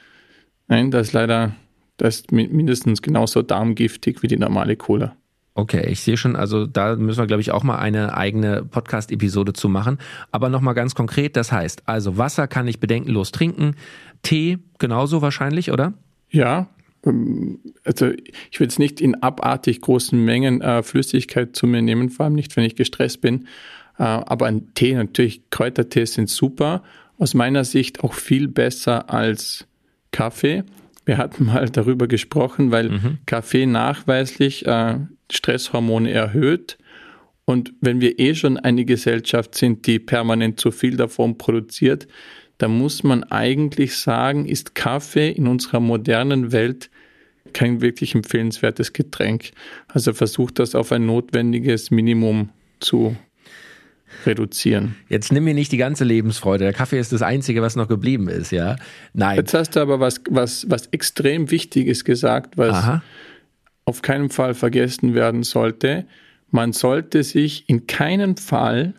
nein, 0.67 0.91
das 0.91 1.07
ist 1.07 1.13
leider, 1.13 1.53
das 1.97 2.15
ist 2.15 2.31
mindestens 2.31 3.01
genauso 3.01 3.41
darmgiftig 3.41 4.23
wie 4.23 4.27
die 4.27 4.37
normale 4.37 4.77
Cola. 4.77 5.15
Okay, 5.53 5.85
ich 5.89 5.99
sehe 5.99 6.15
schon, 6.15 6.37
also 6.37 6.65
da 6.65 6.95
müssen 6.95 7.19
wir, 7.19 7.27
glaube 7.27 7.41
ich, 7.41 7.51
auch 7.51 7.63
mal 7.63 7.77
eine 7.77 8.15
eigene 8.15 8.63
Podcast-Episode 8.63 9.51
zu 9.51 9.67
machen. 9.67 9.97
Aber 10.31 10.47
nochmal 10.47 10.73
ganz 10.73 10.95
konkret, 10.95 11.35
das 11.35 11.51
heißt, 11.51 11.83
also 11.87 12.17
Wasser 12.17 12.47
kann 12.47 12.69
ich 12.69 12.79
bedenkenlos 12.79 13.31
trinken, 13.31 13.75
Tee 14.23 14.59
genauso 14.79 15.21
wahrscheinlich, 15.21 15.71
oder? 15.71 15.93
Ja, 16.29 16.69
also 17.03 18.11
ich 18.51 18.59
will 18.59 18.67
jetzt 18.67 18.79
nicht 18.79 19.01
in 19.01 19.15
abartig 19.15 19.81
großen 19.81 20.23
Mengen 20.23 20.61
äh, 20.61 20.83
Flüssigkeit 20.83 21.55
zu 21.55 21.65
mir 21.67 21.81
nehmen, 21.81 22.09
vor 22.09 22.25
allem 22.25 22.35
nicht, 22.35 22.55
wenn 22.55 22.63
ich 22.63 22.75
gestresst 22.75 23.21
bin. 23.21 23.47
Äh, 23.97 24.03
aber 24.03 24.45
ein 24.45 24.73
Tee, 24.73 24.93
natürlich 24.93 25.49
Kräutertees 25.49 26.13
sind 26.13 26.29
super. 26.29 26.83
Aus 27.17 27.33
meiner 27.33 27.63
Sicht 27.63 28.03
auch 28.03 28.13
viel 28.13 28.47
besser 28.47 29.09
als 29.09 29.67
Kaffee. 30.11 30.63
Wir 31.05 31.17
hatten 31.17 31.45
mal 31.45 31.69
darüber 31.71 32.07
gesprochen, 32.07 32.71
weil 32.71 32.89
mhm. 32.89 33.17
Kaffee 33.25 33.65
nachweislich 33.65 34.65
äh, 34.67 34.99
Stresshormone 35.31 36.11
erhöht. 36.11 36.77
Und 37.45 37.73
wenn 37.81 37.99
wir 37.99 38.19
eh 38.19 38.35
schon 38.35 38.57
eine 38.57 38.85
Gesellschaft 38.85 39.55
sind, 39.55 39.87
die 39.87 39.99
permanent 39.99 40.59
zu 40.59 40.71
viel 40.71 40.95
davon 40.95 41.37
produziert, 41.37 42.07
da 42.61 42.67
muss 42.67 43.01
man 43.01 43.23
eigentlich 43.23 43.97
sagen, 43.97 44.45
ist 44.45 44.75
Kaffee 44.75 45.31
in 45.31 45.47
unserer 45.47 45.79
modernen 45.79 46.51
Welt 46.51 46.91
kein 47.53 47.81
wirklich 47.81 48.13
empfehlenswertes 48.13 48.93
Getränk. 48.93 49.51
Also 49.87 50.13
versucht 50.13 50.59
das 50.59 50.75
auf 50.75 50.91
ein 50.91 51.07
notwendiges 51.07 51.89
Minimum 51.89 52.49
zu 52.79 53.15
reduzieren. 54.27 54.95
Jetzt 55.09 55.31
nimm 55.31 55.45
mir 55.45 55.55
nicht 55.55 55.71
die 55.71 55.77
ganze 55.77 56.03
Lebensfreude. 56.03 56.65
Der 56.65 56.73
Kaffee 56.73 56.99
ist 56.99 57.11
das 57.11 57.23
Einzige, 57.23 57.63
was 57.63 57.75
noch 57.75 57.87
geblieben 57.87 58.29
ist, 58.29 58.51
ja? 58.51 58.75
Nein. 59.13 59.37
Jetzt 59.37 59.55
hast 59.55 59.75
du 59.75 59.79
aber 59.79 59.99
was, 59.99 60.21
was, 60.29 60.69
was 60.69 60.85
extrem 60.87 61.49
Wichtiges 61.49 62.05
gesagt, 62.05 62.59
was 62.59 62.75
Aha. 62.75 63.03
auf 63.85 64.03
keinen 64.03 64.29
Fall 64.29 64.53
vergessen 64.53 65.15
werden 65.15 65.41
sollte. 65.41 66.05
Man 66.51 66.73
sollte 66.73 67.23
sich 67.23 67.67
in 67.67 67.87
keinem 67.87 68.37
Fall 68.37 68.93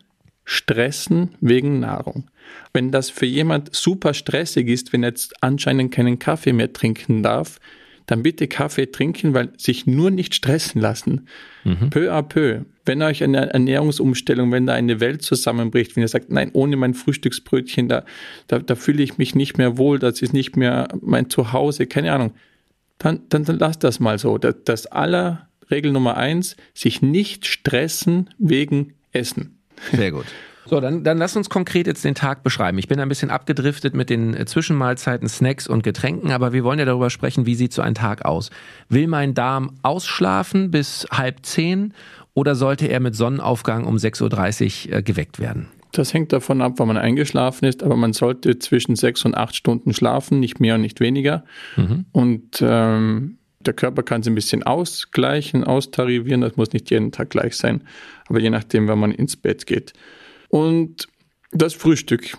stressen 0.44 1.36
wegen 1.40 1.80
Nahrung. 1.80 2.30
Wenn 2.72 2.90
das 2.90 3.10
für 3.10 3.26
jemand 3.26 3.74
super 3.74 4.14
stressig 4.14 4.68
ist, 4.68 4.92
wenn 4.92 5.02
er 5.02 5.10
jetzt 5.10 5.34
anscheinend 5.42 5.92
keinen 5.92 6.18
Kaffee 6.18 6.52
mehr 6.52 6.72
trinken 6.72 7.22
darf, 7.22 7.58
dann 8.06 8.22
bitte 8.22 8.48
Kaffee 8.48 8.90
trinken, 8.90 9.32
weil 9.34 9.52
sich 9.56 9.86
nur 9.86 10.10
nicht 10.10 10.34
stressen 10.34 10.80
lassen. 10.80 11.28
Mhm. 11.64 11.90
Peu 11.90 12.12
à 12.12 12.22
peu. 12.22 12.64
Wenn 12.84 13.00
euch 13.00 13.22
eine 13.22 13.52
Ernährungsumstellung, 13.52 14.50
wenn 14.50 14.66
da 14.66 14.74
eine 14.74 14.98
Welt 14.98 15.22
zusammenbricht, 15.22 15.94
wenn 15.94 16.02
ihr 16.02 16.08
sagt, 16.08 16.30
nein, 16.30 16.50
ohne 16.52 16.76
mein 16.76 16.94
Frühstücksbrötchen, 16.94 17.88
da, 17.88 18.04
da, 18.48 18.58
da 18.58 18.74
fühle 18.74 19.02
ich 19.02 19.18
mich 19.18 19.34
nicht 19.34 19.56
mehr 19.56 19.78
wohl, 19.78 20.00
das 20.00 20.20
ist 20.20 20.32
nicht 20.32 20.56
mehr 20.56 20.88
mein 21.00 21.30
Zuhause, 21.30 21.86
keine 21.86 22.12
Ahnung, 22.12 22.32
dann, 22.98 23.20
dann, 23.28 23.44
dann 23.44 23.58
lasst 23.58 23.84
das 23.84 24.00
mal 24.00 24.18
so. 24.18 24.36
Das, 24.38 24.56
das 24.64 24.86
aller 24.86 25.48
Regel 25.70 25.92
Nummer 25.92 26.16
eins, 26.16 26.56
sich 26.74 27.02
nicht 27.02 27.46
stressen 27.46 28.30
wegen 28.38 28.94
Essen. 29.12 29.61
Sehr 29.92 30.12
gut. 30.12 30.26
So, 30.64 30.80
dann, 30.80 31.02
dann 31.02 31.18
lass 31.18 31.36
uns 31.36 31.50
konkret 31.50 31.88
jetzt 31.88 32.04
den 32.04 32.14
Tag 32.14 32.44
beschreiben. 32.44 32.78
Ich 32.78 32.86
bin 32.86 33.00
ein 33.00 33.08
bisschen 33.08 33.30
abgedriftet 33.30 33.94
mit 33.94 34.10
den 34.10 34.32
äh, 34.34 34.46
Zwischenmahlzeiten, 34.46 35.28
Snacks 35.28 35.66
und 35.66 35.82
Getränken, 35.82 36.30
aber 36.30 36.52
wir 36.52 36.62
wollen 36.62 36.78
ja 36.78 36.84
darüber 36.84 37.10
sprechen, 37.10 37.46
wie 37.46 37.56
sieht 37.56 37.72
so 37.72 37.82
ein 37.82 37.94
Tag 37.94 38.24
aus? 38.24 38.50
Will 38.88 39.08
mein 39.08 39.34
Darm 39.34 39.72
ausschlafen 39.82 40.70
bis 40.70 41.06
halb 41.10 41.44
zehn 41.44 41.94
oder 42.34 42.54
sollte 42.54 42.86
er 42.86 43.00
mit 43.00 43.16
Sonnenaufgang 43.16 43.84
um 43.84 43.96
6.30 43.96 44.88
Uhr 44.88 44.98
äh, 44.98 45.02
geweckt 45.02 45.40
werden? 45.40 45.68
Das 45.92 46.14
hängt 46.14 46.32
davon 46.32 46.62
ab, 46.62 46.74
wann 46.76 46.88
man 46.88 46.96
eingeschlafen 46.96 47.66
ist, 47.66 47.82
aber 47.82 47.96
man 47.96 48.14
sollte 48.14 48.58
zwischen 48.58 48.96
sechs 48.96 49.24
und 49.26 49.36
acht 49.36 49.54
Stunden 49.54 49.92
schlafen, 49.92 50.40
nicht 50.40 50.58
mehr 50.58 50.76
und 50.76 50.80
nicht 50.80 51.00
weniger. 51.00 51.44
Mhm. 51.76 52.06
Und 52.12 52.62
ähm, 52.62 53.36
der 53.66 53.74
Körper 53.74 54.02
kann 54.02 54.20
es 54.20 54.26
ein 54.26 54.34
bisschen 54.34 54.62
ausgleichen, 54.62 55.64
austarivieren, 55.64 56.40
das 56.40 56.56
muss 56.56 56.72
nicht 56.72 56.90
jeden 56.90 57.12
Tag 57.12 57.30
gleich 57.30 57.56
sein, 57.56 57.82
aber 58.28 58.40
je 58.40 58.50
nachdem, 58.50 58.88
wann 58.88 58.98
man 58.98 59.12
ins 59.12 59.36
Bett 59.36 59.66
geht. 59.66 59.92
Und 60.48 61.08
das 61.52 61.74
Frühstück, 61.74 62.36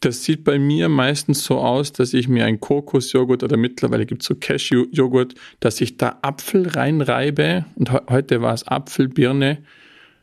das 0.00 0.24
sieht 0.24 0.44
bei 0.44 0.58
mir 0.58 0.88
meistens 0.88 1.44
so 1.44 1.58
aus, 1.58 1.92
dass 1.92 2.14
ich 2.14 2.28
mir 2.28 2.44
einen 2.44 2.60
Kokosjoghurt 2.60 3.42
oder 3.42 3.56
mittlerweile 3.56 4.06
gibt 4.06 4.22
es 4.22 4.28
so 4.28 4.34
Cashew-Joghurt, 4.34 5.34
dass 5.60 5.80
ich 5.80 5.96
da 5.96 6.18
Apfel 6.22 6.68
reinreibe 6.68 7.64
und 7.76 7.90
heute 7.90 8.42
war 8.42 8.54
es 8.54 8.66
Apfelbirne, 8.68 9.62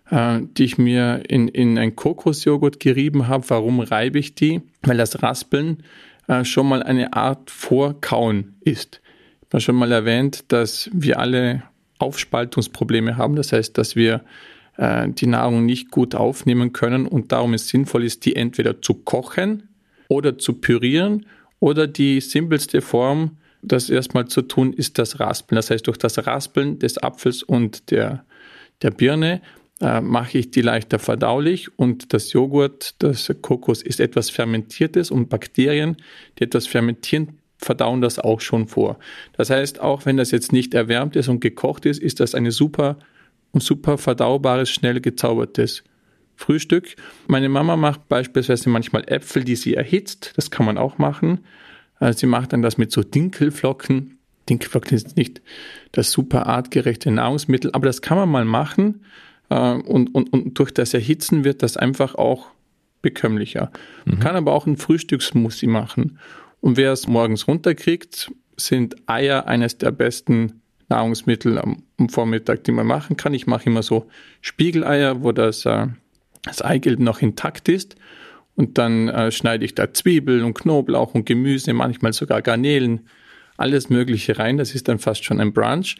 äh, 0.09 0.41
die 0.57 0.65
ich 0.65 0.77
mir 0.77 1.23
in, 1.27 1.47
in 1.47 1.77
ein 1.77 1.95
Kokosjoghurt 1.95 2.79
gerieben 2.79 3.27
habe. 3.27 3.49
Warum 3.49 3.79
reibe 3.79 4.19
ich 4.19 4.35
die? 4.35 4.61
Weil 4.83 4.97
das 4.97 5.23
Raspeln 5.23 5.83
äh, 6.27 6.45
schon 6.45 6.67
mal 6.67 6.83
eine 6.83 7.13
Art 7.13 7.49
Vorkauen 7.49 8.55
ist. 8.61 9.01
Habe 9.53 9.61
schon 9.61 9.75
mal 9.75 9.91
erwähnt, 9.91 10.45
dass 10.47 10.89
wir 10.93 11.19
alle 11.19 11.61
Aufspaltungsprobleme 11.99 13.17
haben. 13.17 13.35
Das 13.35 13.53
heißt, 13.53 13.77
dass 13.77 13.95
wir 13.95 14.23
äh, 14.77 15.07
die 15.09 15.27
Nahrung 15.27 15.65
nicht 15.65 15.91
gut 15.91 16.15
aufnehmen 16.15 16.73
können 16.73 17.05
und 17.05 17.31
darum 17.31 17.53
es 17.53 17.67
sinnvoll 17.67 18.03
ist, 18.03 18.25
die 18.25 18.35
entweder 18.35 18.81
zu 18.81 18.95
kochen 18.95 19.69
oder 20.07 20.39
zu 20.39 20.53
pürieren 20.53 21.27
oder 21.59 21.85
die 21.85 22.19
simpelste 22.19 22.81
Form, 22.81 23.37
das 23.61 23.91
erstmal 23.91 24.27
zu 24.27 24.41
tun, 24.41 24.73
ist 24.73 24.97
das 24.97 25.19
Raspeln. 25.19 25.55
Das 25.55 25.69
heißt, 25.69 25.85
durch 25.85 25.97
das 25.97 26.25
Raspeln 26.25 26.79
des 26.79 26.97
Apfels 26.97 27.43
und 27.43 27.91
der, 27.91 28.25
der 28.81 28.89
Birne 28.89 29.41
äh, 29.81 30.01
mache 30.01 30.39
ich 30.39 30.49
die 30.49 30.61
leichter 30.61 30.97
verdaulich 30.97 31.77
und 31.77 32.11
das 32.11 32.33
Joghurt, 32.33 32.95
das 33.03 33.31
Kokos 33.41 33.83
ist 33.83 33.99
etwas 33.99 34.31
Fermentiertes 34.31 35.11
und 35.11 35.29
Bakterien, 35.29 35.97
die 36.39 36.45
etwas 36.45 36.65
fermentieren, 36.65 37.37
verdauen 37.63 38.01
das 38.01 38.19
auch 38.19 38.41
schon 38.41 38.67
vor. 38.67 38.97
Das 39.37 39.49
heißt, 39.49 39.79
auch 39.79 40.05
wenn 40.05 40.17
das 40.17 40.31
jetzt 40.31 40.51
nicht 40.51 40.73
erwärmt 40.73 41.15
ist 41.15 41.27
und 41.27 41.39
gekocht 41.39 41.85
ist, 41.85 42.01
ist 42.01 42.19
das 42.19 42.35
eine 42.35 42.51
super 42.51 42.97
super 43.61 43.97
verdaubares, 43.97 44.69
schnell 44.69 44.99
gezaubertes 44.99 45.83
Frühstück. 46.35 46.95
Meine 47.27 47.49
Mama 47.49 47.75
macht 47.75 48.09
beispielsweise 48.09 48.69
manchmal 48.69 49.03
Äpfel, 49.07 49.43
die 49.43 49.55
sie 49.55 49.75
erhitzt. 49.75 50.33
Das 50.35 50.49
kann 50.49 50.65
man 50.65 50.77
auch 50.77 50.97
machen. 50.97 51.39
Äh, 51.99 52.13
sie 52.13 52.25
macht 52.25 52.53
dann 52.53 52.61
das 52.61 52.77
mit 52.77 52.91
so 52.91 53.03
Dinkelflocken. 53.03 54.17
Dinkelflocken 54.49 54.95
ist 54.95 55.15
nicht 55.15 55.41
das 55.91 56.11
super 56.11 56.47
artgerechte 56.47 57.11
Nahrungsmittel, 57.11 57.71
aber 57.73 57.85
das 57.85 58.01
kann 58.01 58.17
man 58.17 58.29
mal 58.29 58.45
machen. 58.45 59.05
Äh, 59.49 59.73
und, 59.73 60.13
und, 60.15 60.33
und 60.33 60.57
durch 60.57 60.73
das 60.73 60.93
Erhitzen 60.93 61.43
wird 61.43 61.61
das 61.61 61.77
einfach 61.77 62.15
auch 62.15 62.47
bekömmlicher. 63.01 63.71
Man 64.05 64.15
mhm. 64.15 64.19
kann 64.19 64.35
aber 64.35 64.53
auch 64.53 64.65
ein 64.65 64.77
Frühstücksmussi 64.77 65.67
machen. 65.67 66.17
Und 66.63 66.77
wer 66.77 66.93
es 66.93 67.07
morgens 67.07 67.45
runterkriegt, 67.49 68.31
sind 68.55 68.95
Eier 69.05 69.47
eines 69.47 69.79
der 69.79 69.91
besten 69.91 70.61
Nahrungsmittel 70.87 71.57
am, 71.57 71.83
am, 71.97 72.07
Vormittag, 72.07 72.63
die 72.63 72.71
man 72.71 72.87
machen 72.87 73.17
kann. 73.17 73.33
Ich 73.33 73.47
mache 73.47 73.65
immer 73.65 73.83
so 73.83 74.09
Spiegeleier, 74.39 75.23
wo 75.23 75.33
das, 75.33 75.65
äh, 75.65 75.87
das 76.43 76.61
Eigelb 76.61 77.01
noch 77.01 77.21
intakt 77.21 77.67
ist. 77.67 77.97
Und 78.55 78.77
dann 78.77 79.09
äh, 79.09 79.29
schneide 79.33 79.65
ich 79.65 79.75
da 79.75 79.93
Zwiebeln 79.93 80.45
und 80.45 80.53
Knoblauch 80.53 81.13
und 81.13 81.25
Gemüse, 81.25 81.73
manchmal 81.73 82.13
sogar 82.13 82.41
Garnelen, 82.41 83.09
alles 83.57 83.89
Mögliche 83.89 84.39
rein. 84.39 84.57
Das 84.57 84.73
ist 84.73 84.87
dann 84.87 84.99
fast 84.99 85.25
schon 85.25 85.41
ein 85.41 85.51
Brunch. 85.51 85.97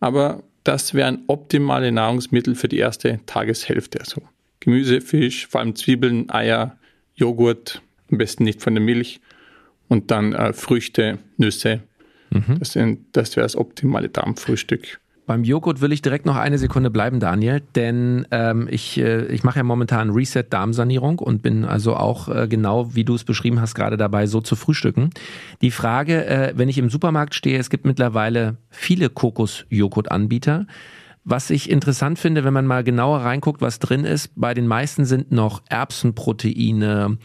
Aber 0.00 0.42
das 0.64 0.94
wären 0.94 1.24
optimale 1.26 1.92
Nahrungsmittel 1.92 2.54
für 2.54 2.68
die 2.68 2.78
erste 2.78 3.20
Tageshälfte. 3.26 4.00
Also 4.00 4.22
Gemüse, 4.60 5.02
Fisch, 5.02 5.46
vor 5.46 5.60
allem 5.60 5.76
Zwiebeln, 5.76 6.30
Eier, 6.30 6.78
Joghurt, 7.14 7.82
am 8.10 8.16
besten 8.16 8.44
nicht 8.44 8.62
von 8.62 8.74
der 8.74 8.82
Milch 8.82 9.20
und 9.88 10.10
dann 10.10 10.32
äh, 10.32 10.52
Früchte, 10.52 11.18
Nüsse, 11.36 11.82
Mhm. 12.30 12.58
Das, 12.58 12.78
das 13.12 13.36
wäre 13.36 13.44
das 13.44 13.56
optimale 13.56 14.08
Darmfrühstück. 14.08 15.00
Beim 15.26 15.42
Joghurt 15.42 15.80
will 15.80 15.90
ich 15.90 16.02
direkt 16.02 16.24
noch 16.24 16.36
eine 16.36 16.56
Sekunde 16.56 16.88
bleiben, 16.88 17.18
Daniel, 17.18 17.60
denn 17.74 18.28
ähm, 18.30 18.68
ich, 18.70 18.96
äh, 18.98 19.26
ich 19.26 19.42
mache 19.42 19.58
ja 19.58 19.64
momentan 19.64 20.10
Reset-Darmsanierung 20.10 21.18
und 21.18 21.42
bin 21.42 21.64
also 21.64 21.96
auch 21.96 22.28
äh, 22.28 22.46
genau, 22.46 22.94
wie 22.94 23.02
du 23.02 23.16
es 23.16 23.24
beschrieben 23.24 23.60
hast, 23.60 23.74
gerade 23.74 23.96
dabei, 23.96 24.28
so 24.28 24.40
zu 24.40 24.54
frühstücken. 24.54 25.10
Die 25.62 25.72
Frage, 25.72 26.26
äh, 26.26 26.52
wenn 26.54 26.68
ich 26.68 26.78
im 26.78 26.90
Supermarkt 26.90 27.34
stehe, 27.34 27.58
es 27.58 27.70
gibt 27.70 27.86
mittlerweile 27.86 28.58
viele 28.70 29.10
Kokos-Joghurt-Anbieter. 29.10 30.68
Was 31.24 31.50
ich 31.50 31.70
interessant 31.70 32.20
finde, 32.20 32.44
wenn 32.44 32.54
man 32.54 32.66
mal 32.66 32.84
genauer 32.84 33.22
reinguckt, 33.22 33.60
was 33.60 33.80
drin 33.80 34.04
ist, 34.04 34.30
bei 34.36 34.54
den 34.54 34.68
meisten 34.68 35.04
sind 35.04 35.32
noch 35.32 35.60
Erbsenproteine 35.68 37.18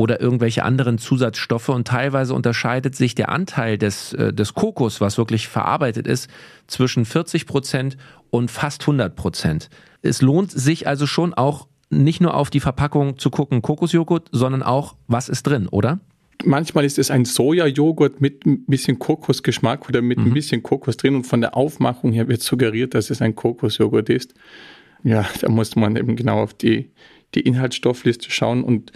oder 0.00 0.18
irgendwelche 0.18 0.64
anderen 0.64 0.96
Zusatzstoffe 0.96 1.68
und 1.68 1.86
teilweise 1.86 2.32
unterscheidet 2.32 2.96
sich 2.96 3.14
der 3.14 3.28
Anteil 3.28 3.76
des, 3.76 4.14
äh, 4.14 4.32
des 4.32 4.54
Kokos, 4.54 5.02
was 5.02 5.18
wirklich 5.18 5.46
verarbeitet 5.46 6.06
ist, 6.06 6.30
zwischen 6.66 7.04
40 7.04 7.46
Prozent 7.46 7.98
und 8.30 8.50
fast 8.50 8.80
100 8.80 9.14
Prozent. 9.14 9.68
Es 10.00 10.22
lohnt 10.22 10.52
sich 10.52 10.88
also 10.88 11.06
schon 11.06 11.34
auch 11.34 11.68
nicht 11.90 12.22
nur 12.22 12.32
auf 12.32 12.48
die 12.48 12.60
Verpackung 12.60 13.18
zu 13.18 13.28
gucken, 13.28 13.60
Kokosjoghurt, 13.60 14.30
sondern 14.32 14.62
auch, 14.62 14.96
was 15.06 15.28
ist 15.28 15.42
drin, 15.42 15.68
oder? 15.68 16.00
Manchmal 16.44 16.86
ist 16.86 16.98
es 16.98 17.10
ein 17.10 17.26
Sojajoghurt 17.26 18.22
mit 18.22 18.46
ein 18.46 18.64
bisschen 18.64 18.98
Kokosgeschmack 18.98 19.86
oder 19.86 20.00
mit 20.00 20.16
mhm. 20.16 20.28
ein 20.28 20.32
bisschen 20.32 20.62
Kokos 20.62 20.96
drin 20.96 21.14
und 21.14 21.24
von 21.24 21.42
der 21.42 21.54
Aufmachung 21.58 22.12
her 22.12 22.26
wird 22.26 22.40
suggeriert, 22.40 22.94
dass 22.94 23.10
es 23.10 23.20
ein 23.20 23.34
Kokosjoghurt 23.34 24.08
ist. 24.08 24.32
Ja, 25.04 25.28
da 25.42 25.50
muss 25.50 25.76
man 25.76 25.96
eben 25.96 26.16
genau 26.16 26.40
auf 26.40 26.54
die, 26.54 26.88
die 27.34 27.40
Inhaltsstoffliste 27.40 28.30
schauen 28.30 28.64
und 28.64 28.92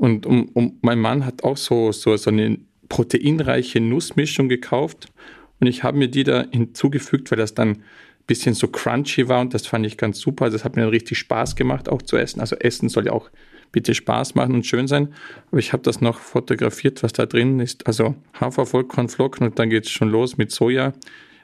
und 0.00 0.24
um, 0.24 0.48
um, 0.54 0.78
mein 0.80 0.98
Mann 0.98 1.26
hat 1.26 1.44
auch 1.44 1.58
so, 1.58 1.92
so, 1.92 2.16
so 2.16 2.30
eine 2.30 2.58
proteinreiche 2.88 3.80
Nussmischung 3.80 4.48
gekauft 4.48 5.12
und 5.60 5.66
ich 5.66 5.82
habe 5.82 5.98
mir 5.98 6.08
die 6.08 6.24
da 6.24 6.46
hinzugefügt, 6.50 7.30
weil 7.30 7.36
das 7.36 7.52
dann 7.52 7.68
ein 7.68 7.82
bisschen 8.26 8.54
so 8.54 8.68
crunchy 8.68 9.28
war 9.28 9.42
und 9.42 9.52
das 9.52 9.66
fand 9.66 9.84
ich 9.84 9.98
ganz 9.98 10.18
super. 10.18 10.46
Also 10.46 10.56
das 10.56 10.64
hat 10.64 10.74
mir 10.74 10.82
dann 10.82 10.90
richtig 10.90 11.18
Spaß 11.18 11.54
gemacht, 11.54 11.90
auch 11.90 12.00
zu 12.00 12.16
essen. 12.16 12.40
Also 12.40 12.56
Essen 12.56 12.88
soll 12.88 13.06
ja 13.06 13.12
auch 13.12 13.30
bitte 13.72 13.94
Spaß 13.94 14.34
machen 14.36 14.54
und 14.54 14.64
schön 14.64 14.88
sein. 14.88 15.12
Aber 15.50 15.58
ich 15.58 15.74
habe 15.74 15.82
das 15.82 16.00
noch 16.00 16.18
fotografiert, 16.18 17.02
was 17.02 17.12
da 17.12 17.26
drin 17.26 17.60
ist. 17.60 17.86
Also 17.86 18.14
Hafervollkornflocken 18.40 19.48
und 19.48 19.58
dann 19.58 19.68
geht 19.68 19.84
es 19.84 19.90
schon 19.90 20.08
los 20.08 20.38
mit 20.38 20.50
Soja. 20.50 20.94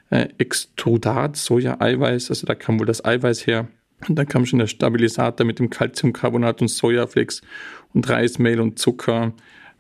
Äh, 0.09 0.29
Extrudat, 0.39 1.37
Soja-Eiweiß, 1.37 2.31
also 2.31 2.47
da 2.47 2.55
kam 2.55 2.81
wohl 2.81 2.87
das 2.87 3.05
Eiweiß 3.05 3.47
her. 3.47 3.69
Und 4.09 4.17
dann 4.17 4.27
kam 4.27 4.47
schon 4.47 4.59
der 4.59 4.67
Stabilisator 4.67 5.47
mit 5.47 5.59
dem 5.59 5.71
Calciumcarbonat 5.71 6.61
und 6.61 6.69
Sojaflex 6.69 7.41
und 7.95 8.09
Reismehl 8.09 8.61
und 8.61 8.79
Zucker, 8.79 9.33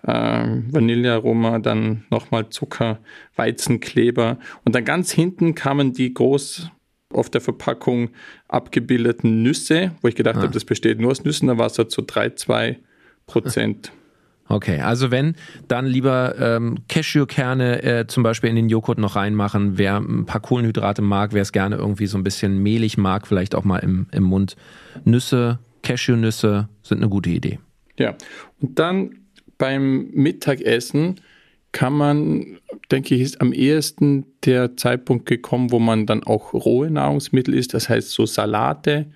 äh, 0.02 0.10
Vanillearoma, 0.10 1.58
dann 1.58 2.04
nochmal 2.10 2.48
Zucker, 2.48 2.98
Weizenkleber. 3.36 4.38
Und 4.64 4.74
dann 4.74 4.84
ganz 4.84 5.12
hinten 5.12 5.54
kamen 5.54 5.92
die 5.92 6.14
groß 6.14 6.70
auf 7.12 7.30
der 7.30 7.40
Verpackung 7.40 8.10
abgebildeten 8.48 9.42
Nüsse, 9.42 9.92
wo 10.02 10.08
ich 10.08 10.14
gedacht 10.14 10.36
ah. 10.36 10.42
habe, 10.42 10.52
das 10.52 10.64
besteht 10.64 11.00
nur 11.00 11.10
aus 11.10 11.24
Nüssen, 11.24 11.48
da 11.48 11.58
war 11.58 11.66
es 11.66 11.78
halt 11.78 11.90
so 11.90 12.02
3, 12.04 12.30
2 12.30 12.78
Prozent. 13.26 13.92
Okay, 14.48 14.80
also 14.80 15.10
wenn, 15.10 15.34
dann 15.66 15.86
lieber 15.86 16.36
ähm, 16.38 16.78
Cashewkerne 16.88 17.82
äh, 17.82 18.06
zum 18.06 18.22
Beispiel 18.22 18.50
in 18.50 18.56
den 18.56 18.68
Joghurt 18.68 18.98
noch 18.98 19.16
reinmachen. 19.16 19.76
Wer 19.76 19.96
ein 19.96 20.26
paar 20.26 20.40
Kohlenhydrate 20.40 21.02
mag, 21.02 21.32
wer 21.32 21.42
es 21.42 21.52
gerne 21.52 21.76
irgendwie 21.76 22.06
so 22.06 22.16
ein 22.16 22.24
bisschen 22.24 22.58
mehlig 22.62 22.96
mag, 22.96 23.26
vielleicht 23.26 23.54
auch 23.54 23.64
mal 23.64 23.78
im, 23.78 24.06
im 24.12 24.22
Mund. 24.22 24.56
Nüsse, 25.04 25.58
Cashewnüsse 25.82 26.68
sind 26.82 26.98
eine 26.98 27.08
gute 27.08 27.30
Idee. 27.30 27.58
Ja, 27.98 28.14
und 28.60 28.78
dann 28.78 29.16
beim 29.58 30.10
Mittagessen 30.12 31.20
kann 31.72 31.92
man, 31.92 32.58
denke 32.90 33.14
ich, 33.14 33.22
ist 33.22 33.40
am 33.40 33.52
ehesten 33.52 34.26
der 34.44 34.76
Zeitpunkt 34.76 35.26
gekommen, 35.26 35.72
wo 35.72 35.78
man 35.78 36.06
dann 36.06 36.22
auch 36.22 36.52
rohe 36.52 36.90
Nahrungsmittel 36.90 37.54
isst, 37.54 37.74
das 37.74 37.88
heißt 37.88 38.10
so 38.10 38.26
Salate 38.26 39.06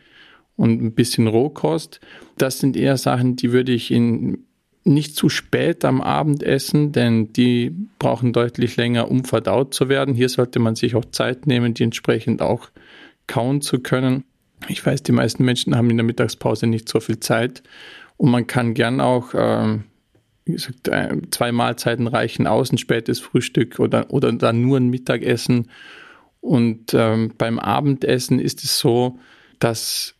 und 0.56 0.82
ein 0.82 0.94
bisschen 0.94 1.26
Rohkost. 1.26 2.00
Das 2.36 2.58
sind 2.58 2.76
eher 2.76 2.96
Sachen, 2.96 3.36
die 3.36 3.52
würde 3.52 3.72
ich 3.72 3.90
in 3.90 4.44
nicht 4.84 5.14
zu 5.14 5.28
spät 5.28 5.84
am 5.84 6.00
Abend 6.00 6.42
essen, 6.42 6.92
denn 6.92 7.32
die 7.32 7.74
brauchen 7.98 8.32
deutlich 8.32 8.76
länger, 8.76 9.10
um 9.10 9.24
verdaut 9.24 9.74
zu 9.74 9.88
werden. 9.88 10.14
Hier 10.14 10.28
sollte 10.28 10.58
man 10.58 10.74
sich 10.74 10.94
auch 10.94 11.04
Zeit 11.06 11.46
nehmen, 11.46 11.74
die 11.74 11.84
entsprechend 11.84 12.40
auch 12.40 12.70
kauen 13.26 13.60
zu 13.60 13.80
können. 13.80 14.24
Ich 14.68 14.84
weiß, 14.84 15.02
die 15.02 15.12
meisten 15.12 15.44
Menschen 15.44 15.76
haben 15.76 15.90
in 15.90 15.96
der 15.96 16.06
Mittagspause 16.06 16.66
nicht 16.66 16.88
so 16.88 17.00
viel 17.00 17.20
Zeit 17.20 17.62
und 18.16 18.30
man 18.30 18.46
kann 18.46 18.74
gern 18.74 19.00
auch, 19.00 19.30
ähm, 19.34 19.84
wie 20.44 20.52
gesagt, 20.52 20.90
zwei 21.30 21.52
Mahlzeiten 21.52 22.06
reichen 22.06 22.46
aus, 22.46 22.72
ein 22.72 22.78
spätes 22.78 23.20
Frühstück 23.20 23.78
oder, 23.78 24.10
oder 24.10 24.32
dann 24.32 24.60
nur 24.60 24.78
ein 24.78 24.88
Mittagessen. 24.88 25.70
Und 26.40 26.92
ähm, 26.94 27.32
beim 27.38 27.58
Abendessen 27.58 28.38
ist 28.38 28.64
es 28.64 28.78
so, 28.78 29.18
dass 29.58 30.16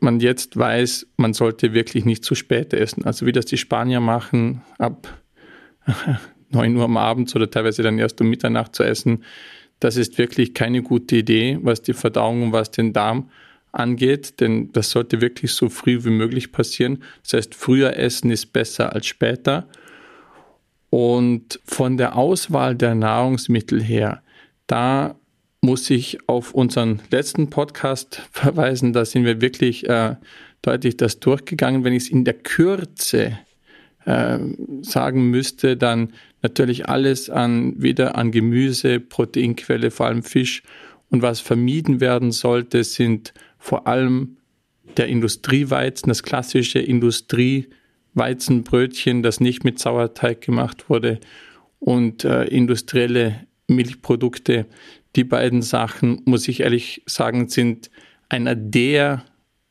man 0.00 0.20
jetzt 0.20 0.56
weiß, 0.56 1.06
man 1.16 1.32
sollte 1.32 1.72
wirklich 1.72 2.04
nicht 2.04 2.24
zu 2.24 2.34
spät 2.34 2.72
essen. 2.72 3.04
Also 3.04 3.26
wie 3.26 3.32
das 3.32 3.46
die 3.46 3.56
Spanier 3.56 4.00
machen, 4.00 4.62
ab 4.78 5.08
9 6.50 6.76
Uhr 6.76 6.84
am 6.84 6.96
Abend 6.96 7.34
oder 7.34 7.50
teilweise 7.50 7.82
dann 7.82 7.98
erst 7.98 8.20
um 8.20 8.28
Mitternacht 8.28 8.74
zu 8.74 8.82
essen, 8.82 9.24
das 9.80 9.96
ist 9.96 10.18
wirklich 10.18 10.54
keine 10.54 10.82
gute 10.82 11.16
Idee, 11.16 11.58
was 11.62 11.82
die 11.82 11.92
Verdauung 11.92 12.44
und 12.44 12.52
was 12.52 12.70
den 12.70 12.92
Darm 12.92 13.30
angeht, 13.72 14.40
denn 14.40 14.70
das 14.72 14.90
sollte 14.90 15.20
wirklich 15.20 15.52
so 15.52 15.68
früh 15.68 16.04
wie 16.04 16.10
möglich 16.10 16.52
passieren. 16.52 17.02
Das 17.22 17.34
heißt, 17.34 17.54
früher 17.54 17.96
essen 17.96 18.30
ist 18.30 18.52
besser 18.52 18.92
als 18.92 19.06
später. 19.06 19.68
Und 20.90 21.60
von 21.64 21.96
der 21.96 22.16
Auswahl 22.16 22.76
der 22.76 22.94
Nahrungsmittel 22.94 23.82
her, 23.82 24.22
da 24.68 25.16
muss 25.64 25.88
ich 25.88 26.18
auf 26.28 26.52
unseren 26.52 27.00
letzten 27.10 27.48
Podcast 27.48 28.20
verweisen. 28.30 28.92
Da 28.92 29.06
sind 29.06 29.24
wir 29.24 29.40
wirklich 29.40 29.88
äh, 29.88 30.16
deutlich 30.60 30.98
das 30.98 31.20
durchgegangen. 31.20 31.84
Wenn 31.84 31.94
ich 31.94 32.02
es 32.04 32.10
in 32.10 32.24
der 32.24 32.34
Kürze 32.34 33.38
äh, 34.04 34.38
sagen 34.82 35.30
müsste, 35.30 35.78
dann 35.78 36.12
natürlich 36.42 36.86
alles 36.88 37.30
an 37.30 37.82
wieder 37.82 38.16
an 38.16 38.30
Gemüse, 38.30 39.00
Proteinquelle, 39.00 39.90
vor 39.90 40.04
allem 40.06 40.22
Fisch. 40.22 40.62
Und 41.10 41.22
was 41.22 41.40
vermieden 41.40 42.00
werden 42.00 42.30
sollte, 42.30 42.84
sind 42.84 43.32
vor 43.58 43.86
allem 43.86 44.36
der 44.98 45.08
Industrieweizen, 45.08 46.10
das 46.10 46.22
klassische 46.22 46.80
Industrieweizenbrötchen, 46.80 49.22
das 49.22 49.40
nicht 49.40 49.64
mit 49.64 49.78
Sauerteig 49.78 50.42
gemacht 50.42 50.90
wurde 50.90 51.20
und 51.78 52.24
äh, 52.24 52.44
industrielle 52.44 53.46
Milchprodukte, 53.66 54.66
die 55.16 55.24
beiden 55.24 55.62
Sachen, 55.62 56.22
muss 56.24 56.48
ich 56.48 56.60
ehrlich 56.60 57.02
sagen, 57.06 57.48
sind 57.48 57.90
einer 58.28 58.54
der 58.54 59.24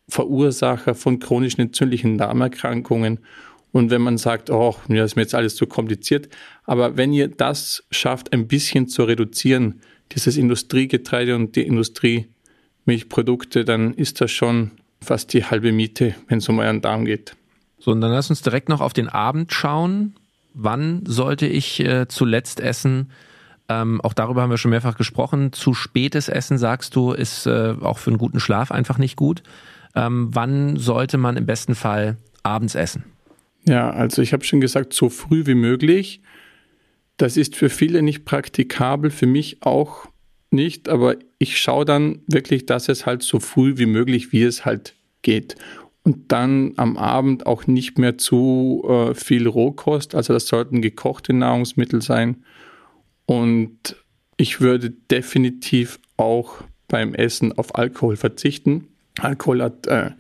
Verursacher 0.10 0.96
von 0.96 1.20
chronischen 1.20 1.62
entzündlichen 1.62 2.18
Darmerkrankungen. 2.18 3.20
Und 3.72 3.90
wenn 3.90 4.02
man 4.02 4.18
sagt, 4.18 4.50
oh, 4.50 4.76
ja, 4.88 5.04
ist 5.04 5.16
mir 5.16 5.24
jetzt 5.24 5.36
alles 5.36 5.56
zu 5.56 5.66
kompliziert, 5.66 6.30
aber 6.66 6.96
wenn 6.96 7.12
ihr 7.12 7.28
das 7.28 7.84
schafft, 7.90 8.32
ein 8.32 8.48
bisschen 8.48 8.88
zu 8.88 9.04
reduzieren, 9.04 9.82
dieses 10.12 10.38
Industriegetreide 10.38 11.36
und 11.36 11.56
die 11.56 11.64
Industriemilchprodukte, 11.64 13.66
dann 13.66 13.96
ist 13.96 14.22
das 14.22 14.32
schon 14.32 14.72
fast 15.02 15.34
die 15.34 15.44
halbe 15.44 15.72
Miete, 15.72 16.14
wenn 16.28 16.38
es 16.38 16.48
um 16.50 16.60
euren 16.60 16.82
Darm 16.82 17.06
geht. 17.06 17.36
So, 17.80 17.92
und 17.92 18.02
dann 18.02 18.12
lass 18.12 18.30
uns 18.30 18.42
direkt 18.42 18.70
noch 18.70 18.80
auf 18.80 18.94
den 18.94 19.10
Abend 19.10 19.52
schauen. 19.52 20.16
Wann 20.54 21.02
sollte 21.06 21.48
ich 21.48 21.80
äh, 21.80 22.08
zuletzt 22.08 22.60
essen? 22.60 23.10
Ähm, 23.70 24.02
auch 24.02 24.14
darüber 24.14 24.42
haben 24.42 24.50
wir 24.50 24.58
schon 24.58 24.72
mehrfach 24.72 24.98
gesprochen. 24.98 25.54
Zu 25.54 25.74
spätes 25.74 26.30
Essen, 26.30 26.58
sagst 26.58 26.96
du, 26.96 27.12
ist 27.12 27.46
äh, 27.46 27.76
auch 27.82 27.98
für 27.98 28.10
einen 28.10 28.18
guten 28.18 28.40
Schlaf 28.40 28.72
einfach 28.72 28.98
nicht 28.98 29.16
gut. 29.16 29.44
Ähm, 29.96 30.30
wann 30.32 30.78
sollte 30.78 31.18
man 31.18 31.38
im 31.38 31.46
besten 31.46 31.76
Fall 31.76 32.18
abends 32.42 32.76
essen? 32.76 33.06
Ja, 33.66 33.92
also 33.92 34.22
ich 34.22 34.34
habe 34.34 34.44
schon 34.44 34.60
gesagt, 34.62 34.94
so 34.94 35.10
früh 35.10 35.46
wie 35.46 35.56
möglich. 35.56 36.22
Das 37.18 37.38
ist 37.38 37.56
für 37.56 37.70
viele 37.70 38.02
nicht 38.02 38.26
praktikabel, 38.26 39.12
für 39.12 39.28
mich 39.28 39.58
auch 39.62 40.08
nicht, 40.50 40.90
aber 40.90 41.16
ich 41.38 41.60
schaue 41.60 41.86
dann 41.86 42.20
wirklich, 42.28 42.66
dass 42.66 42.90
es 42.90 43.06
halt 43.06 43.24
so 43.24 43.40
früh 43.40 43.78
wie 43.78 43.86
möglich, 43.86 44.32
wie 44.32 44.44
es 44.44 44.66
halt 44.66 44.96
geht. 45.22 45.56
Und 46.04 46.32
dann 46.32 46.74
am 46.76 46.98
Abend 46.98 47.46
auch 47.46 47.66
nicht 47.66 47.98
mehr 47.98 48.18
zu 48.18 48.84
äh, 48.88 49.14
viel 49.16 49.48
Rohkost, 49.48 50.16
also 50.16 50.34
das 50.34 50.48
sollten 50.48 50.82
gekochte 50.82 51.34
Nahrungsmittel 51.34 52.02
sein. 52.02 52.44
Und 53.26 53.96
ich 54.38 54.62
würde 54.62 54.90
definitiv 54.90 56.00
auch 56.18 56.64
beim 56.88 57.14
Essen 57.14 57.58
auf 57.58 57.76
Alkohol 57.76 58.16
verzichten. 58.18 58.88
Alkohol 59.20 59.62
hat 59.62 59.88
äh, 59.88 60.12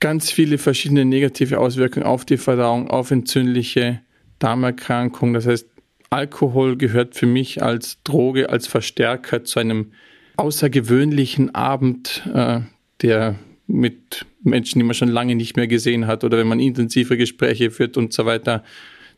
ganz 0.00 0.30
viele 0.30 0.58
verschiedene 0.58 1.04
negative 1.04 1.58
Auswirkungen 1.58 2.06
auf 2.06 2.24
die 2.24 2.36
Verdauung, 2.36 2.88
auf 2.90 3.10
entzündliche 3.10 4.00
Darmerkrankungen. 4.38 5.34
Das 5.34 5.46
heißt, 5.46 5.68
Alkohol 6.10 6.76
gehört 6.76 7.14
für 7.16 7.26
mich 7.26 7.62
als 7.62 8.02
Droge, 8.04 8.50
als 8.50 8.66
Verstärker 8.66 9.44
zu 9.44 9.58
einem 9.58 9.92
außergewöhnlichen 10.36 11.54
Abend, 11.54 12.22
äh, 12.32 12.60
der 13.02 13.36
mit 13.66 14.24
Menschen, 14.42 14.78
die 14.78 14.84
man 14.84 14.94
schon 14.94 15.08
lange 15.08 15.34
nicht 15.34 15.56
mehr 15.56 15.66
gesehen 15.66 16.06
hat 16.06 16.22
oder 16.22 16.38
wenn 16.38 16.46
man 16.46 16.60
intensive 16.60 17.16
Gespräche 17.16 17.70
führt 17.70 17.96
und 17.96 18.12
so 18.12 18.26
weiter, 18.26 18.62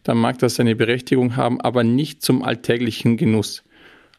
dann 0.03 0.19
mag 0.19 0.39
das 0.39 0.57
seine 0.57 0.77
Berechtigung 0.77 1.37
haben, 1.37 1.61
aber 1.61 1.85
nicht 1.85 2.23
zum 2.23 2.43
alltäglichen 2.43 3.17
Genuss. 3.17 3.65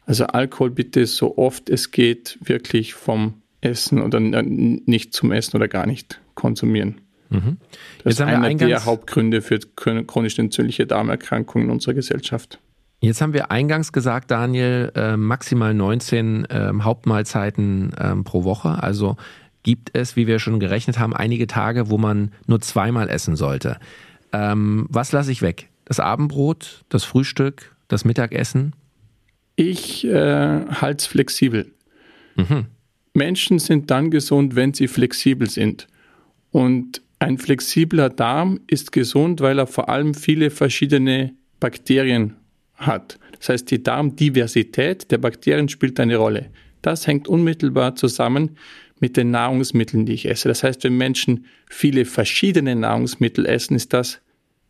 Also 0.06 0.26
Alkohol 0.26 0.70
bitte 0.70 1.06
so 1.06 1.38
oft 1.38 1.70
es 1.70 1.90
geht 1.90 2.38
wirklich 2.42 2.94
vom 2.94 3.34
Essen 3.60 4.00
oder 4.00 4.18
nicht 4.20 5.12
zum 5.12 5.32
Essen 5.32 5.56
oder 5.56 5.68
gar 5.68 5.86
nicht 5.86 6.20
konsumieren. 6.34 7.00
Mhm. 7.28 7.58
Das 8.02 8.14
ist 8.14 8.20
einer 8.20 8.52
der 8.54 8.84
Hauptgründe 8.84 9.42
für 9.42 9.58
chronisch 9.58 10.38
entzündliche 10.38 10.86
Darmerkrankungen 10.86 11.68
in 11.68 11.72
unserer 11.72 11.94
Gesellschaft. 11.94 12.58
Jetzt 13.00 13.22
haben 13.22 13.32
wir 13.32 13.50
eingangs 13.50 13.92
gesagt, 13.92 14.30
Daniel, 14.30 14.92
äh, 14.94 15.16
maximal 15.16 15.72
19 15.72 16.44
äh, 16.44 16.72
Hauptmahlzeiten 16.82 17.92
äh, 17.94 18.16
pro 18.16 18.44
Woche. 18.44 18.82
Also 18.82 19.16
gibt 19.62 19.90
es, 19.94 20.16
wie 20.16 20.26
wir 20.26 20.38
schon 20.38 20.60
gerechnet 20.60 20.98
haben, 20.98 21.14
einige 21.14 21.46
Tage, 21.46 21.88
wo 21.88 21.96
man 21.98 22.32
nur 22.46 22.60
zweimal 22.60 23.08
essen 23.08 23.36
sollte. 23.36 23.78
Ähm, 24.32 24.86
was 24.88 25.12
lasse 25.12 25.32
ich 25.32 25.42
weg? 25.42 25.68
Das 25.84 26.00
Abendbrot, 26.00 26.84
das 26.88 27.04
Frühstück, 27.04 27.74
das 27.88 28.04
Mittagessen? 28.04 28.74
Ich 29.56 30.06
äh, 30.06 30.66
halte 30.66 31.02
es 31.02 31.06
flexibel. 31.06 31.72
Mhm. 32.36 32.66
Menschen 33.12 33.58
sind 33.58 33.90
dann 33.90 34.10
gesund, 34.10 34.54
wenn 34.54 34.72
sie 34.72 34.88
flexibel 34.88 35.48
sind. 35.48 35.88
Und 36.50 37.02
ein 37.18 37.38
flexibler 37.38 38.08
Darm 38.08 38.60
ist 38.66 38.92
gesund, 38.92 39.40
weil 39.40 39.58
er 39.58 39.66
vor 39.66 39.88
allem 39.88 40.14
viele 40.14 40.50
verschiedene 40.50 41.34
Bakterien 41.58 42.36
hat. 42.76 43.18
Das 43.38 43.50
heißt, 43.50 43.70
die 43.70 43.82
Darmdiversität 43.82 45.10
der 45.10 45.18
Bakterien 45.18 45.68
spielt 45.68 46.00
eine 46.00 46.16
Rolle. 46.16 46.50
Das 46.82 47.06
hängt 47.06 47.28
unmittelbar 47.28 47.94
zusammen 47.94 48.56
mit 49.00 49.16
den 49.16 49.30
Nahrungsmitteln, 49.30 50.06
die 50.06 50.12
ich 50.12 50.28
esse. 50.28 50.48
Das 50.48 50.62
heißt, 50.62 50.84
wenn 50.84 50.96
Menschen 50.96 51.46
viele 51.68 52.04
verschiedene 52.04 52.76
Nahrungsmittel 52.76 53.46
essen, 53.46 53.74
ist 53.74 53.92
das 53.92 54.20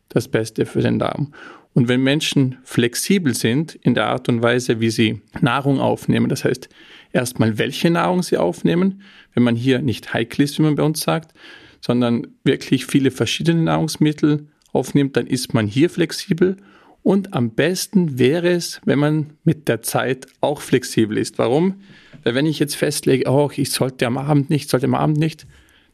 das 0.08 0.28
Beste 0.28 0.66
für 0.66 0.80
den 0.80 0.98
Darm. 0.98 1.32
Und 1.72 1.88
wenn 1.88 2.02
Menschen 2.02 2.56
flexibel 2.64 3.34
sind 3.34 3.76
in 3.76 3.94
der 3.94 4.06
Art 4.06 4.28
und 4.28 4.42
Weise, 4.42 4.80
wie 4.80 4.90
sie 4.90 5.20
Nahrung 5.40 5.78
aufnehmen, 5.78 6.28
das 6.28 6.44
heißt 6.44 6.68
erstmal, 7.12 7.58
welche 7.58 7.90
Nahrung 7.90 8.22
sie 8.22 8.36
aufnehmen, 8.36 9.02
wenn 9.34 9.44
man 9.44 9.54
hier 9.54 9.80
nicht 9.80 10.12
heikel 10.12 10.42
ist, 10.42 10.58
wie 10.58 10.62
man 10.62 10.74
bei 10.74 10.82
uns 10.82 11.00
sagt, 11.00 11.32
sondern 11.80 12.26
wirklich 12.44 12.86
viele 12.86 13.10
verschiedene 13.10 13.62
Nahrungsmittel 13.62 14.48
aufnimmt, 14.72 15.16
dann 15.16 15.26
ist 15.26 15.54
man 15.54 15.66
hier 15.66 15.90
flexibel. 15.90 16.56
Und 17.02 17.34
am 17.34 17.50
besten 17.54 18.18
wäre 18.18 18.50
es, 18.50 18.80
wenn 18.84 18.98
man 18.98 19.32
mit 19.44 19.68
der 19.68 19.80
Zeit 19.80 20.26
auch 20.40 20.60
flexibel 20.60 21.16
ist. 21.16 21.38
Warum? 21.38 21.76
Weil 22.22 22.34
wenn 22.34 22.46
ich 22.46 22.58
jetzt 22.58 22.76
festlege, 22.76 23.30
oh, 23.30 23.50
ich 23.54 23.70
sollte 23.70 24.06
am 24.06 24.18
Abend 24.18 24.50
nicht, 24.50 24.70
sollte 24.70 24.86
am 24.86 24.94
Abend 24.94 25.18
nicht, 25.18 25.46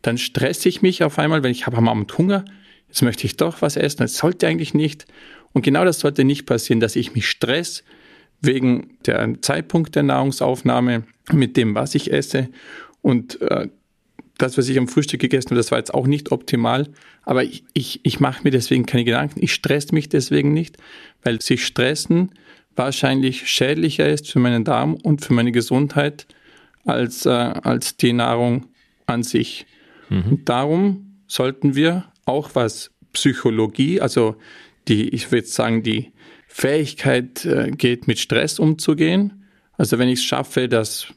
dann 0.02 0.18
stresse 0.18 0.68
ich 0.68 0.82
mich 0.82 1.02
auf 1.02 1.18
einmal, 1.18 1.42
wenn 1.42 1.50
ich 1.50 1.66
habe 1.66 1.76
am 1.76 1.88
Abend 1.88 2.16
Hunger, 2.16 2.44
jetzt 2.88 3.02
möchte 3.02 3.26
ich 3.26 3.36
doch 3.36 3.62
was 3.62 3.76
essen, 3.76 3.98
das 3.98 4.16
sollte 4.16 4.46
eigentlich 4.46 4.74
nicht. 4.74 5.06
Und 5.52 5.62
genau 5.62 5.84
das 5.84 6.00
sollte 6.00 6.24
nicht 6.24 6.46
passieren, 6.46 6.80
dass 6.80 6.96
ich 6.96 7.14
mich 7.14 7.28
stress 7.28 7.82
wegen 8.40 8.98
der 9.06 9.40
Zeitpunkt 9.40 9.94
der 9.94 10.02
Nahrungsaufnahme 10.02 11.04
mit 11.32 11.56
dem, 11.56 11.74
was 11.74 11.94
ich 11.94 12.12
esse. 12.12 12.48
Und 13.02 13.40
äh, 13.40 13.68
das, 14.38 14.58
was 14.58 14.68
ich 14.68 14.78
am 14.78 14.88
Frühstück 14.88 15.20
gegessen 15.20 15.50
habe, 15.50 15.56
das 15.56 15.70
war 15.70 15.78
jetzt 15.78 15.94
auch 15.94 16.06
nicht 16.06 16.30
optimal. 16.30 16.88
Aber 17.22 17.42
ich, 17.42 17.64
ich, 17.72 18.00
ich 18.02 18.20
mache 18.20 18.42
mir 18.44 18.50
deswegen 18.50 18.86
keine 18.86 19.04
Gedanken. 19.04 19.42
Ich 19.42 19.54
stress 19.54 19.92
mich 19.92 20.08
deswegen 20.08 20.52
nicht, 20.52 20.76
weil 21.22 21.40
sich 21.40 21.64
stressen 21.64 22.32
wahrscheinlich 22.76 23.48
schädlicher 23.48 24.08
ist 24.08 24.30
für 24.30 24.38
meinen 24.38 24.64
Darm 24.64 24.94
und 24.94 25.24
für 25.24 25.32
meine 25.32 25.52
Gesundheit 25.52 26.26
als, 26.84 27.26
äh, 27.26 27.30
als 27.30 27.96
die 27.96 28.12
Nahrung 28.12 28.66
an 29.06 29.22
sich. 29.22 29.66
Mhm. 30.08 30.24
Und 30.30 30.48
darum 30.48 31.20
sollten 31.26 31.74
wir 31.74 32.04
auch 32.24 32.50
was 32.54 32.90
Psychologie, 33.12 34.00
also 34.00 34.36
die, 34.88 35.08
ich 35.08 35.32
würde 35.32 35.46
sagen, 35.46 35.82
die 35.82 36.12
Fähigkeit 36.46 37.44
äh, 37.44 37.70
geht, 37.70 38.06
mit 38.06 38.18
Stress 38.18 38.58
umzugehen. 38.58 39.44
Also 39.76 39.98
wenn 39.98 40.08
ich 40.08 40.20
es 40.20 40.24
schaffe, 40.24 40.68
dass 40.68 41.08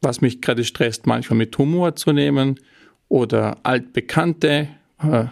was 0.00 0.20
mich 0.20 0.40
gerade 0.40 0.64
stresst, 0.64 1.06
manchmal 1.06 1.38
mit 1.38 1.56
Humor 1.58 1.96
zu 1.96 2.12
nehmen 2.12 2.58
oder 3.08 3.58
altbekannte 3.64 4.68
äh, 5.02 5.24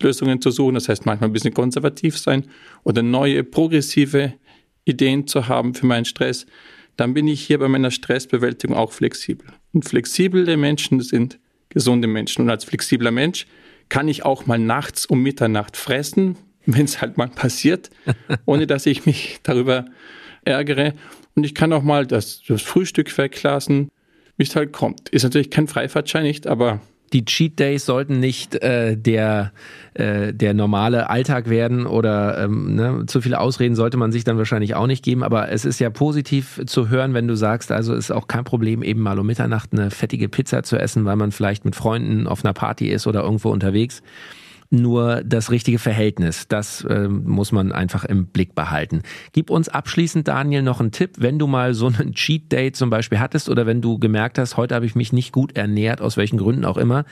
Lösungen 0.00 0.40
zu 0.40 0.50
suchen, 0.50 0.74
das 0.74 0.88
heißt 0.88 1.06
manchmal 1.06 1.30
ein 1.30 1.32
bisschen 1.32 1.54
konservativ 1.54 2.18
sein 2.18 2.46
oder 2.84 3.02
neue 3.02 3.44
progressive 3.44 4.34
Ideen 4.86 5.26
zu 5.26 5.48
haben 5.48 5.74
für 5.74 5.84
meinen 5.84 6.06
Stress, 6.06 6.46
dann 6.96 7.12
bin 7.12 7.28
ich 7.28 7.42
hier 7.42 7.58
bei 7.58 7.68
meiner 7.68 7.90
Stressbewältigung 7.90 8.74
auch 8.74 8.92
flexibel. 8.92 9.46
Und 9.72 9.84
flexible 9.84 10.56
Menschen 10.56 11.00
sind 11.00 11.38
gesunde 11.68 12.08
Menschen. 12.08 12.42
Und 12.42 12.50
als 12.50 12.64
flexibler 12.64 13.10
Mensch 13.10 13.46
kann 13.90 14.08
ich 14.08 14.24
auch 14.24 14.46
mal 14.46 14.58
nachts 14.58 15.04
um 15.04 15.22
Mitternacht 15.22 15.76
fressen, 15.76 16.36
wenn 16.66 16.86
es 16.86 17.02
halt 17.02 17.18
mal 17.18 17.28
passiert, 17.28 17.90
ohne 18.46 18.66
dass 18.66 18.86
ich 18.86 19.04
mich 19.04 19.40
darüber 19.42 19.84
ärgere. 20.44 20.94
Und 21.34 21.44
ich 21.44 21.54
kann 21.54 21.72
auch 21.74 21.82
mal 21.82 22.06
das, 22.06 22.42
das 22.48 22.62
Frühstück 22.62 23.16
weglassen, 23.18 23.90
wie 24.38 24.44
es 24.44 24.56
halt 24.56 24.72
kommt. 24.72 25.10
Ist 25.10 25.24
natürlich 25.24 25.50
kein 25.50 25.68
Freifahrtschein 25.68 26.22
nicht, 26.22 26.46
aber 26.46 26.80
die 27.12 27.24
Cheat 27.24 27.58
Days 27.58 27.86
sollten 27.86 28.18
nicht 28.18 28.56
äh, 28.56 28.96
der, 28.96 29.52
äh, 29.94 30.32
der 30.34 30.54
normale 30.54 31.08
Alltag 31.08 31.48
werden 31.48 31.86
oder 31.86 32.44
ähm, 32.44 32.74
ne, 32.74 33.04
zu 33.06 33.20
viele 33.20 33.40
Ausreden 33.40 33.74
sollte 33.74 33.96
man 33.96 34.12
sich 34.12 34.24
dann 34.24 34.38
wahrscheinlich 34.38 34.74
auch 34.74 34.86
nicht 34.86 35.04
geben. 35.04 35.22
Aber 35.22 35.50
es 35.50 35.64
ist 35.64 35.78
ja 35.78 35.90
positiv 35.90 36.60
zu 36.66 36.88
hören, 36.88 37.14
wenn 37.14 37.28
du 37.28 37.36
sagst, 37.36 37.70
also 37.70 37.94
ist 37.94 38.10
auch 38.10 38.28
kein 38.28 38.44
Problem, 38.44 38.82
eben 38.82 39.00
mal 39.00 39.18
um 39.18 39.26
Mitternacht 39.26 39.70
eine 39.72 39.90
fettige 39.90 40.28
Pizza 40.28 40.62
zu 40.62 40.76
essen, 40.76 41.04
weil 41.04 41.16
man 41.16 41.32
vielleicht 41.32 41.64
mit 41.64 41.76
Freunden 41.76 42.26
auf 42.26 42.44
einer 42.44 42.54
Party 42.54 42.88
ist 42.88 43.06
oder 43.06 43.22
irgendwo 43.22 43.50
unterwegs 43.50 44.02
nur 44.70 45.22
das 45.24 45.50
richtige 45.50 45.78
Verhältnis. 45.78 46.48
Das 46.48 46.84
äh, 46.84 47.08
muss 47.08 47.52
man 47.52 47.72
einfach 47.72 48.04
im 48.04 48.26
Blick 48.26 48.54
behalten. 48.54 49.02
Gib 49.32 49.50
uns 49.50 49.68
abschließend, 49.68 50.28
Daniel, 50.28 50.62
noch 50.62 50.80
einen 50.80 50.92
Tipp, 50.92 51.12
wenn 51.18 51.38
du 51.38 51.46
mal 51.46 51.74
so 51.74 51.86
einen 51.86 52.12
Cheat 52.14 52.52
Day 52.52 52.72
zum 52.72 52.90
Beispiel 52.90 53.18
hattest 53.18 53.48
oder 53.48 53.66
wenn 53.66 53.80
du 53.80 53.98
gemerkt 53.98 54.38
hast, 54.38 54.56
heute 54.56 54.74
habe 54.74 54.86
ich 54.86 54.94
mich 54.94 55.12
nicht 55.12 55.32
gut 55.32 55.56
ernährt, 55.56 56.00
aus 56.00 56.16
welchen 56.16 56.38
Gründen 56.38 56.64
auch 56.64 56.76
immer, 56.76 57.04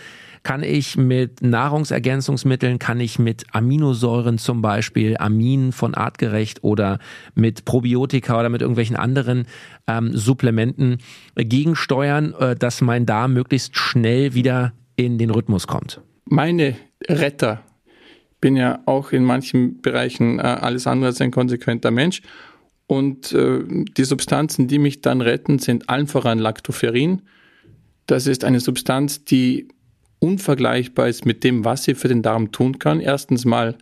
kann 0.43 0.63
ich 0.63 0.97
mit 0.97 1.43
Nahrungsergänzungsmitteln, 1.43 2.79
kann 2.79 3.01
ich 3.01 3.19
mit 3.19 3.47
Aminosäuren 3.53 4.37
zum 4.39 4.61
Beispiel, 4.61 5.17
Aminen 5.17 5.73
von 5.73 5.95
artgerecht 5.95 6.63
oder 6.63 6.99
mit 7.35 7.65
Probiotika 7.65 8.39
oder 8.39 8.51
mit 8.51 8.61
irgendwelchen 8.61 8.97
anderen 8.97 9.47
ähm, 9.87 10.15
Supplementen 10.15 10.99
gegensteuern, 11.35 12.35
äh, 12.35 12.57
dass 12.57 12.83
mein 12.83 13.07
Darm 13.07 13.33
möglichst 13.33 13.77
schnell 13.77 14.35
wieder 14.35 14.73
in 14.97 15.19
den 15.19 15.31
Rhythmus 15.31 15.67
kommt 15.67 16.03
meine 16.25 16.77
Retter. 17.09 17.63
Bin 18.41 18.57
ja 18.57 18.83
auch 18.87 19.13
in 19.13 19.25
manchen 19.25 19.81
Bereichen 19.81 20.39
äh, 20.39 20.43
alles 20.43 20.87
andere 20.87 21.09
als 21.09 21.21
ein 21.21 21.31
konsequenter 21.31 21.91
Mensch. 21.91 22.23
Und 22.87 23.33
äh, 23.33 23.61
die 23.69 24.05
Substanzen, 24.05 24.69
die 24.69 24.79
mich 24.79 25.01
dann 25.01 25.21
retten, 25.21 25.59
sind 25.59 25.89
allen 25.89 26.07
voran 26.07 26.39
Lactoferrin. 26.39 27.23
Das 28.07 28.27
ist 28.27 28.45
eine 28.45 28.61
Substanz, 28.61 29.25
die 29.25 29.69
unvergleichbar 30.19 31.09
ist 31.09 31.25
mit 31.25 31.45
dem, 31.45 31.65
was 31.65 31.85
sie 31.85 31.95
für 31.95 32.09
den 32.09 32.23
Darm 32.23 32.53
tun 32.53 32.79
kann. 32.79 33.01
Erstens 33.01 33.45
mal 33.45 33.77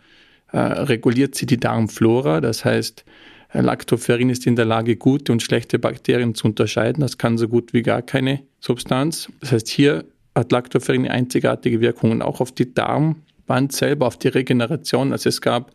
äh, 0.52 0.58
reguliert 0.58 1.34
sie 1.34 1.46
die 1.46 1.58
Darmflora, 1.58 2.40
das 2.40 2.64
heißt, 2.64 3.04
äh, 3.52 3.60
Lactoferrin 3.60 4.30
ist 4.30 4.46
in 4.46 4.56
der 4.56 4.64
Lage, 4.64 4.96
gute 4.96 5.32
und 5.32 5.42
schlechte 5.42 5.78
Bakterien 5.78 6.34
zu 6.34 6.46
unterscheiden. 6.46 7.00
Das 7.00 7.18
kann 7.18 7.38
so 7.38 7.48
gut 7.48 7.72
wie 7.72 7.82
gar 7.82 8.02
keine 8.02 8.40
Substanz. 8.60 9.28
Das 9.40 9.52
heißt, 9.52 9.68
hier 9.68 10.04
hat 10.34 10.52
Lactoferrin 10.52 11.08
einzigartige 11.08 11.80
Wirkungen 11.80 12.22
auch 12.22 12.40
auf 12.40 12.52
die 12.52 12.72
Darmwand 12.72 13.72
selber, 13.72 14.06
auf 14.06 14.16
die 14.16 14.28
Regeneration. 14.28 15.12
Also 15.12 15.28
es 15.28 15.40
gab 15.40 15.72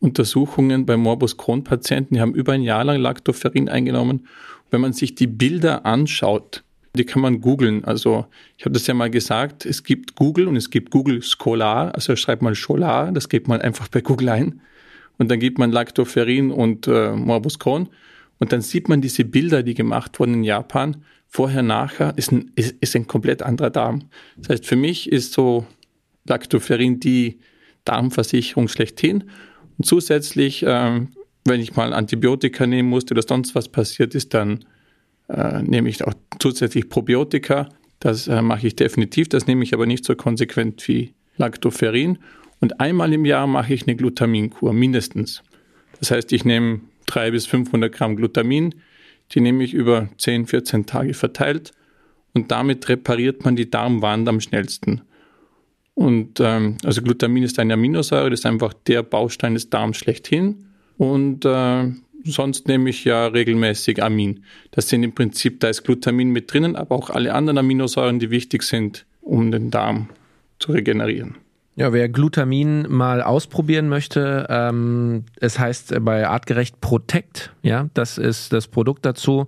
Untersuchungen 0.00 0.84
bei 0.84 0.96
Morbus 0.96 1.36
Crohn-Patienten, 1.36 2.14
die 2.14 2.20
haben 2.20 2.34
über 2.34 2.52
ein 2.52 2.62
Jahr 2.62 2.84
lang 2.84 3.00
Lactoferrin 3.00 3.68
eingenommen. 3.68 4.26
Wenn 4.70 4.80
man 4.80 4.92
sich 4.92 5.14
die 5.14 5.26
Bilder 5.26 5.86
anschaut, 5.86 6.62
die 6.96 7.04
kann 7.04 7.22
man 7.22 7.40
googeln. 7.40 7.84
Also 7.84 8.26
ich 8.56 8.64
habe 8.64 8.72
das 8.72 8.86
ja 8.86 8.94
mal 8.94 9.10
gesagt, 9.10 9.66
es 9.66 9.82
gibt 9.82 10.14
Google 10.14 10.46
und 10.46 10.56
es 10.56 10.70
gibt 10.70 10.90
Google 10.90 11.22
Scholar. 11.22 11.94
Also 11.94 12.14
schreibt 12.16 12.42
mal 12.42 12.54
Scholar, 12.54 13.12
das 13.12 13.28
gibt 13.28 13.48
man 13.48 13.60
einfach 13.60 13.88
bei 13.88 14.00
Google 14.00 14.28
ein. 14.28 14.60
Und 15.18 15.30
dann 15.30 15.40
gibt 15.40 15.58
man 15.58 15.72
Lactoferrin 15.72 16.50
und 16.50 16.86
äh, 16.86 17.12
Morbus 17.12 17.58
Crohn. 17.58 17.88
Und 18.38 18.52
dann 18.52 18.60
sieht 18.60 18.88
man 18.88 19.00
diese 19.00 19.24
Bilder, 19.24 19.62
die 19.62 19.74
gemacht 19.74 20.18
wurden 20.18 20.34
in 20.34 20.44
Japan. 20.44 20.96
Vorher, 21.34 21.64
nachher 21.64 22.16
ist 22.16 22.30
ein, 22.30 22.52
ist, 22.54 22.76
ist 22.80 22.94
ein 22.94 23.08
komplett 23.08 23.42
anderer 23.42 23.70
Darm. 23.70 24.04
Das 24.36 24.50
heißt, 24.50 24.66
für 24.66 24.76
mich 24.76 25.10
ist 25.10 25.32
so 25.32 25.66
Lactoferrin 26.28 27.00
die 27.00 27.40
Darmversicherung 27.84 28.68
schlechthin. 28.68 29.24
Und 29.76 29.84
zusätzlich, 29.84 30.62
äh, 30.62 31.00
wenn 31.44 31.60
ich 31.60 31.74
mal 31.74 31.92
Antibiotika 31.92 32.68
nehmen 32.68 32.88
musste 32.88 33.14
oder 33.14 33.24
sonst 33.26 33.56
was 33.56 33.68
passiert 33.68 34.14
ist, 34.14 34.32
dann 34.32 34.64
äh, 35.28 35.60
nehme 35.60 35.88
ich 35.88 36.04
auch 36.04 36.14
zusätzlich 36.38 36.88
Probiotika. 36.88 37.68
Das 37.98 38.28
äh, 38.28 38.40
mache 38.40 38.68
ich 38.68 38.76
definitiv. 38.76 39.28
Das 39.28 39.48
nehme 39.48 39.64
ich 39.64 39.74
aber 39.74 39.86
nicht 39.86 40.04
so 40.04 40.14
konsequent 40.14 40.86
wie 40.86 41.14
Lactoferrin. 41.36 42.18
Und 42.60 42.78
einmal 42.78 43.12
im 43.12 43.24
Jahr 43.24 43.48
mache 43.48 43.74
ich 43.74 43.88
eine 43.88 43.96
Glutaminkur, 43.96 44.72
mindestens. 44.72 45.42
Das 45.98 46.12
heißt, 46.12 46.30
ich 46.32 46.44
nehme 46.44 46.82
300 47.06 47.32
bis 47.32 47.46
500 47.46 47.92
Gramm 47.92 48.14
Glutamin. 48.14 48.76
Die 49.32 49.40
nehme 49.40 49.64
ich 49.64 49.74
über 49.74 50.08
10, 50.18 50.46
14 50.46 50.86
Tage 50.86 51.14
verteilt. 51.14 51.72
Und 52.34 52.50
damit 52.50 52.88
repariert 52.88 53.44
man 53.44 53.56
die 53.56 53.70
Darmwand 53.70 54.28
am 54.28 54.40
schnellsten. 54.40 55.02
Und 55.94 56.40
ähm, 56.40 56.76
also 56.84 57.02
Glutamin 57.02 57.44
ist 57.44 57.58
eine 57.58 57.74
Aminosäure, 57.74 58.30
das 58.30 58.40
ist 58.40 58.46
einfach 58.46 58.74
der 58.74 59.02
Baustein 59.04 59.54
des 59.54 59.70
Darms 59.70 59.96
schlechthin. 59.96 60.66
Und 60.98 61.44
äh, 61.44 61.92
sonst 62.24 62.66
nehme 62.66 62.90
ich 62.90 63.04
ja 63.04 63.28
regelmäßig 63.28 64.02
Amin. 64.02 64.44
Das 64.72 64.88
sind 64.88 65.04
im 65.04 65.14
Prinzip, 65.14 65.60
da 65.60 65.68
ist 65.68 65.84
Glutamin 65.84 66.30
mit 66.30 66.52
drinnen, 66.52 66.74
aber 66.74 66.96
auch 66.96 67.10
alle 67.10 67.32
anderen 67.32 67.58
Aminosäuren, 67.58 68.18
die 68.18 68.30
wichtig 68.30 68.64
sind, 68.64 69.06
um 69.20 69.52
den 69.52 69.70
Darm 69.70 70.08
zu 70.58 70.72
regenerieren. 70.72 71.36
Ja, 71.76 71.92
wer 71.92 72.08
Glutamin 72.08 72.86
mal 72.88 73.20
ausprobieren 73.20 73.88
möchte, 73.88 74.46
ähm, 74.48 75.24
es 75.40 75.58
heißt 75.58 75.94
bei 76.04 76.28
Artgerecht 76.28 76.80
Protect, 76.80 77.52
ja, 77.62 77.88
das 77.94 78.16
ist 78.16 78.52
das 78.52 78.68
Produkt 78.68 79.04
dazu. 79.04 79.46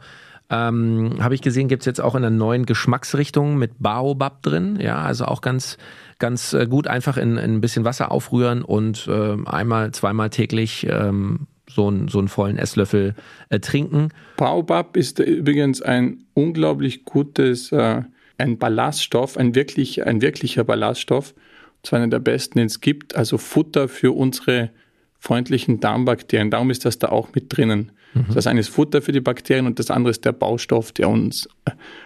Ähm, 0.50 1.16
Habe 1.20 1.34
ich 1.34 1.42
gesehen, 1.42 1.68
gibt's 1.68 1.86
jetzt 1.86 2.00
auch 2.00 2.14
in 2.14 2.24
einer 2.24 2.34
neuen 2.34 2.66
Geschmacksrichtung 2.66 3.56
mit 3.58 3.72
Baobab 3.78 4.42
drin. 4.42 4.78
Ja, 4.80 5.02
also 5.02 5.24
auch 5.24 5.40
ganz, 5.40 5.76
ganz 6.18 6.52
äh, 6.52 6.66
gut 6.66 6.86
einfach 6.86 7.16
in, 7.16 7.36
in 7.36 7.54
ein 7.54 7.60
bisschen 7.60 7.84
Wasser 7.84 8.12
aufrühren 8.12 8.62
und 8.62 9.08
äh, 9.08 9.36
einmal, 9.46 9.92
zweimal 9.92 10.30
täglich 10.30 10.86
ähm, 10.88 11.46
so, 11.68 11.88
einen, 11.88 12.08
so 12.08 12.18
einen 12.18 12.28
vollen 12.28 12.58
Esslöffel 12.58 13.14
äh, 13.48 13.58
trinken. 13.58 14.10
Baobab 14.36 14.96
ist 14.96 15.18
übrigens 15.18 15.82
ein 15.82 16.24
unglaublich 16.34 17.04
gutes, 17.04 17.72
äh, 17.72 18.02
ein 18.38 18.58
Ballaststoff, 18.58 19.36
ein, 19.36 19.54
wirklich, 19.54 20.06
ein 20.06 20.20
wirklicher 20.22 20.62
Ballaststoff. 20.62 21.34
Zwar 21.86 22.00
einer 22.00 22.08
der 22.08 22.18
besten, 22.18 22.58
den 22.58 22.66
es 22.66 22.80
gibt. 22.80 23.14
Also 23.14 23.38
Futter 23.38 23.86
für 23.88 24.10
unsere 24.10 24.70
freundlichen 25.20 25.78
Darmbakterien. 25.78 26.50
Darum 26.50 26.70
ist 26.70 26.84
das 26.84 26.98
da 26.98 27.10
auch 27.10 27.28
mit 27.32 27.56
drinnen. 27.56 27.92
Mhm. 28.12 28.34
Das 28.34 28.48
eine 28.48 28.58
ist 28.58 28.70
Futter 28.70 29.02
für 29.02 29.12
die 29.12 29.20
Bakterien 29.20 29.66
und 29.66 29.78
das 29.78 29.92
andere 29.92 30.10
ist 30.10 30.24
der 30.24 30.32
Baustoff, 30.32 30.90
der 30.90 31.08
uns, 31.08 31.48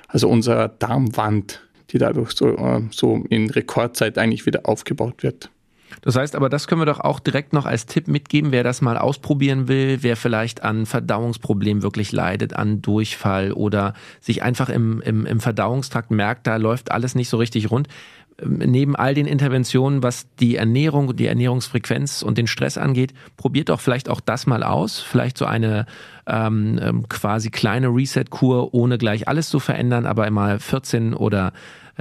also 0.06 0.28
unserer 0.28 0.68
Darmwand, 0.68 1.62
die 1.90 1.98
dadurch 1.98 2.32
so, 2.32 2.58
äh, 2.58 2.82
so 2.90 3.24
in 3.30 3.48
Rekordzeit 3.48 4.18
eigentlich 4.18 4.44
wieder 4.44 4.68
aufgebaut 4.68 5.22
wird. 5.22 5.50
Das 6.02 6.14
heißt 6.14 6.36
aber, 6.36 6.50
das 6.50 6.68
können 6.68 6.82
wir 6.82 6.86
doch 6.86 7.00
auch 7.00 7.18
direkt 7.18 7.52
noch 7.52 7.66
als 7.66 7.86
Tipp 7.86 8.06
mitgeben, 8.06 8.52
wer 8.52 8.62
das 8.62 8.80
mal 8.80 8.96
ausprobieren 8.96 9.66
will, 9.66 9.98
wer 10.02 10.16
vielleicht 10.16 10.62
an 10.62 10.86
Verdauungsproblemen 10.86 11.82
wirklich 11.82 12.12
leidet, 12.12 12.54
an 12.54 12.80
Durchfall 12.80 13.52
oder 13.52 13.94
sich 14.20 14.42
einfach 14.42 14.68
im, 14.68 15.00
im, 15.00 15.26
im 15.26 15.40
Verdauungstrakt 15.40 16.10
merkt, 16.10 16.46
da 16.46 16.56
läuft 16.56 16.92
alles 16.92 17.14
nicht 17.14 17.28
so 17.28 17.38
richtig 17.38 17.70
rund 17.70 17.88
neben 18.44 18.96
all 18.96 19.14
den 19.14 19.26
Interventionen, 19.26 20.02
was 20.02 20.26
die 20.38 20.56
Ernährung, 20.56 21.16
die 21.16 21.26
Ernährungsfrequenz 21.26 22.22
und 22.22 22.38
den 22.38 22.46
Stress 22.46 22.78
angeht, 22.78 23.14
probiert 23.36 23.68
doch 23.68 23.80
vielleicht 23.80 24.08
auch 24.08 24.20
das 24.20 24.46
mal 24.46 24.62
aus. 24.62 25.00
Vielleicht 25.00 25.38
so 25.38 25.46
eine 25.46 25.86
ähm, 26.26 26.78
ähm 26.82 27.08
quasi 27.08 27.50
kleine 27.50 27.88
Reset-Kur, 27.88 28.74
ohne 28.74 28.98
gleich 28.98 29.28
alles 29.28 29.48
zu 29.48 29.60
verändern, 29.60 30.06
aber 30.06 30.30
mal 30.30 30.58
14 30.58 31.14
oder 31.14 31.52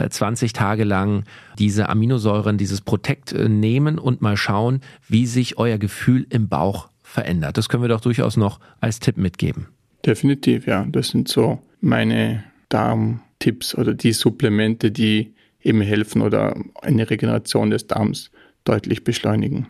20 0.10 0.52
äh, 0.52 0.54
Tage 0.54 0.84
lang 0.84 1.24
diese 1.58 1.90
Aminosäuren, 1.90 2.58
dieses 2.58 2.82
Protect 2.82 3.34
äh, 3.34 3.50
nehmen 3.50 4.00
und 4.00 4.22
mal 4.22 4.38
schauen, 4.38 4.82
wie 5.08 5.26
sich 5.26 5.58
euer 5.58 5.78
Gefühl 5.78 6.26
im 6.30 6.48
Bauch 6.48 6.90
verändert. 7.04 7.58
Das 7.58 7.70
können 7.70 7.84
wir 7.84 7.90
doch 7.90 8.02
durchaus 8.02 8.38
noch 8.38 8.60
als 8.80 9.00
Tipp 9.00 9.18
mitgeben. 9.18 9.68
Definitiv, 10.06 10.68
ja. 10.68 10.86
Das 10.90 11.10
sind 11.10 11.28
so 11.28 11.60
meine 11.82 12.44
Darmtipps 12.70 13.76
oder 13.76 13.94
die 13.94 14.14
Supplemente, 14.14 14.92
die 14.92 15.34
eben 15.62 15.82
helfen 15.82 16.22
oder 16.22 16.56
eine 16.82 17.10
Regeneration 17.10 17.70
des 17.70 17.88
Darms 17.88 18.32
deutlich 18.64 19.04
beschleunigen. 19.04 19.68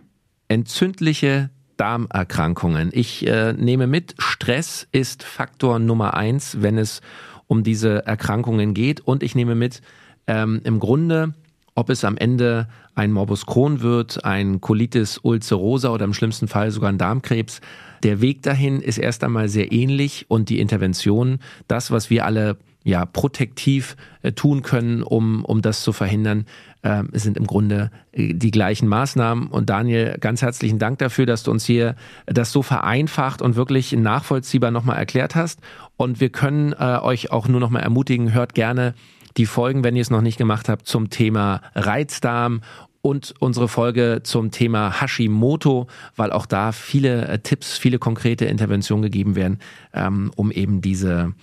Entzündliche 0.47 1.49
Darmerkrankungen. 1.77 2.89
Ich 2.91 3.25
äh, 3.25 3.53
nehme 3.53 3.87
mit, 3.87 4.15
Stress 4.17 4.87
ist 4.91 5.23
Faktor 5.23 5.79
Nummer 5.79 6.15
eins, 6.15 6.57
wenn 6.61 6.77
es 6.77 7.01
um 7.47 7.63
diese 7.63 8.05
Erkrankungen 8.05 8.73
geht. 8.73 9.01
Und 9.01 9.23
ich 9.23 9.33
nehme 9.33 9.55
mit, 9.55 9.81
ähm, 10.27 10.61
im 10.65 10.79
Grunde, 10.79 11.33
ob 11.75 11.89
es 11.89 12.03
am 12.03 12.17
Ende 12.17 12.67
ein 12.95 13.11
Morbus 13.13 13.45
Crohn 13.45 13.81
wird, 13.81 14.25
ein 14.25 14.59
Colitis 14.59 15.19
ulcerosa 15.23 15.89
oder 15.89 16.03
im 16.03 16.13
schlimmsten 16.13 16.49
Fall 16.49 16.71
sogar 16.71 16.89
ein 16.89 16.97
Darmkrebs, 16.97 17.61
der 18.03 18.21
Weg 18.21 18.43
dahin 18.43 18.81
ist 18.81 18.97
erst 18.97 19.23
einmal 19.23 19.49
sehr 19.49 19.71
ähnlich 19.71 20.25
und 20.27 20.49
die 20.49 20.59
Intervention, 20.59 21.39
das, 21.67 21.91
was 21.91 22.09
wir 22.09 22.25
alle 22.25 22.57
ja 22.83 23.05
protektiv 23.05 23.95
äh, 24.21 24.31
tun 24.31 24.61
können, 24.61 25.03
um, 25.03 25.43
um 25.45 25.61
das 25.61 25.83
zu 25.83 25.91
verhindern, 25.91 26.45
äh, 26.81 27.03
sind 27.13 27.37
im 27.37 27.45
Grunde 27.45 27.91
äh, 28.11 28.33
die 28.33 28.51
gleichen 28.51 28.87
Maßnahmen. 28.87 29.47
Und 29.47 29.69
Daniel, 29.69 30.17
ganz 30.19 30.41
herzlichen 30.41 30.79
Dank 30.79 30.99
dafür, 30.99 31.25
dass 31.25 31.43
du 31.43 31.51
uns 31.51 31.65
hier 31.65 31.95
das 32.25 32.51
so 32.51 32.63
vereinfacht 32.63 33.41
und 33.41 33.55
wirklich 33.55 33.91
nachvollziehbar 33.93 34.71
nochmal 34.71 34.97
erklärt 34.97 35.35
hast. 35.35 35.59
Und 35.97 36.19
wir 36.19 36.29
können 36.29 36.73
äh, 36.73 36.99
euch 37.01 37.31
auch 37.31 37.47
nur 37.47 37.59
nochmal 37.59 37.83
ermutigen, 37.83 38.33
hört 38.33 38.55
gerne 38.55 38.93
die 39.37 39.45
Folgen, 39.45 39.83
wenn 39.83 39.95
ihr 39.95 40.01
es 40.01 40.09
noch 40.09 40.21
nicht 40.21 40.37
gemacht 40.37 40.69
habt, 40.69 40.87
zum 40.87 41.09
Thema 41.09 41.61
Reizdarm 41.75 42.61
und 43.01 43.33
unsere 43.39 43.67
Folge 43.67 44.21
zum 44.23 44.51
Thema 44.51 45.01
Hashimoto, 45.01 45.87
weil 46.15 46.31
auch 46.31 46.45
da 46.45 46.71
viele 46.71 47.27
äh, 47.27 47.39
Tipps, 47.39 47.77
viele 47.77 47.99
konkrete 47.99 48.45
Interventionen 48.45 49.03
gegeben 49.03 49.35
werden, 49.35 49.59
ähm, 49.93 50.31
um 50.35 50.51
eben 50.51 50.81
diese 50.81 51.33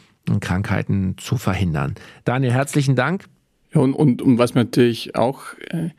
Krankheiten 0.41 1.17
zu 1.19 1.37
verhindern. 1.37 1.95
Daniel, 2.25 2.53
herzlichen 2.53 2.97
Dank. 2.97 3.25
Und, 3.73 3.95
und, 3.95 4.23
und 4.23 4.39
was 4.39 4.55
man 4.55 4.67
natürlich 4.67 5.17
auch 5.17 5.43
äh, 5.71 5.91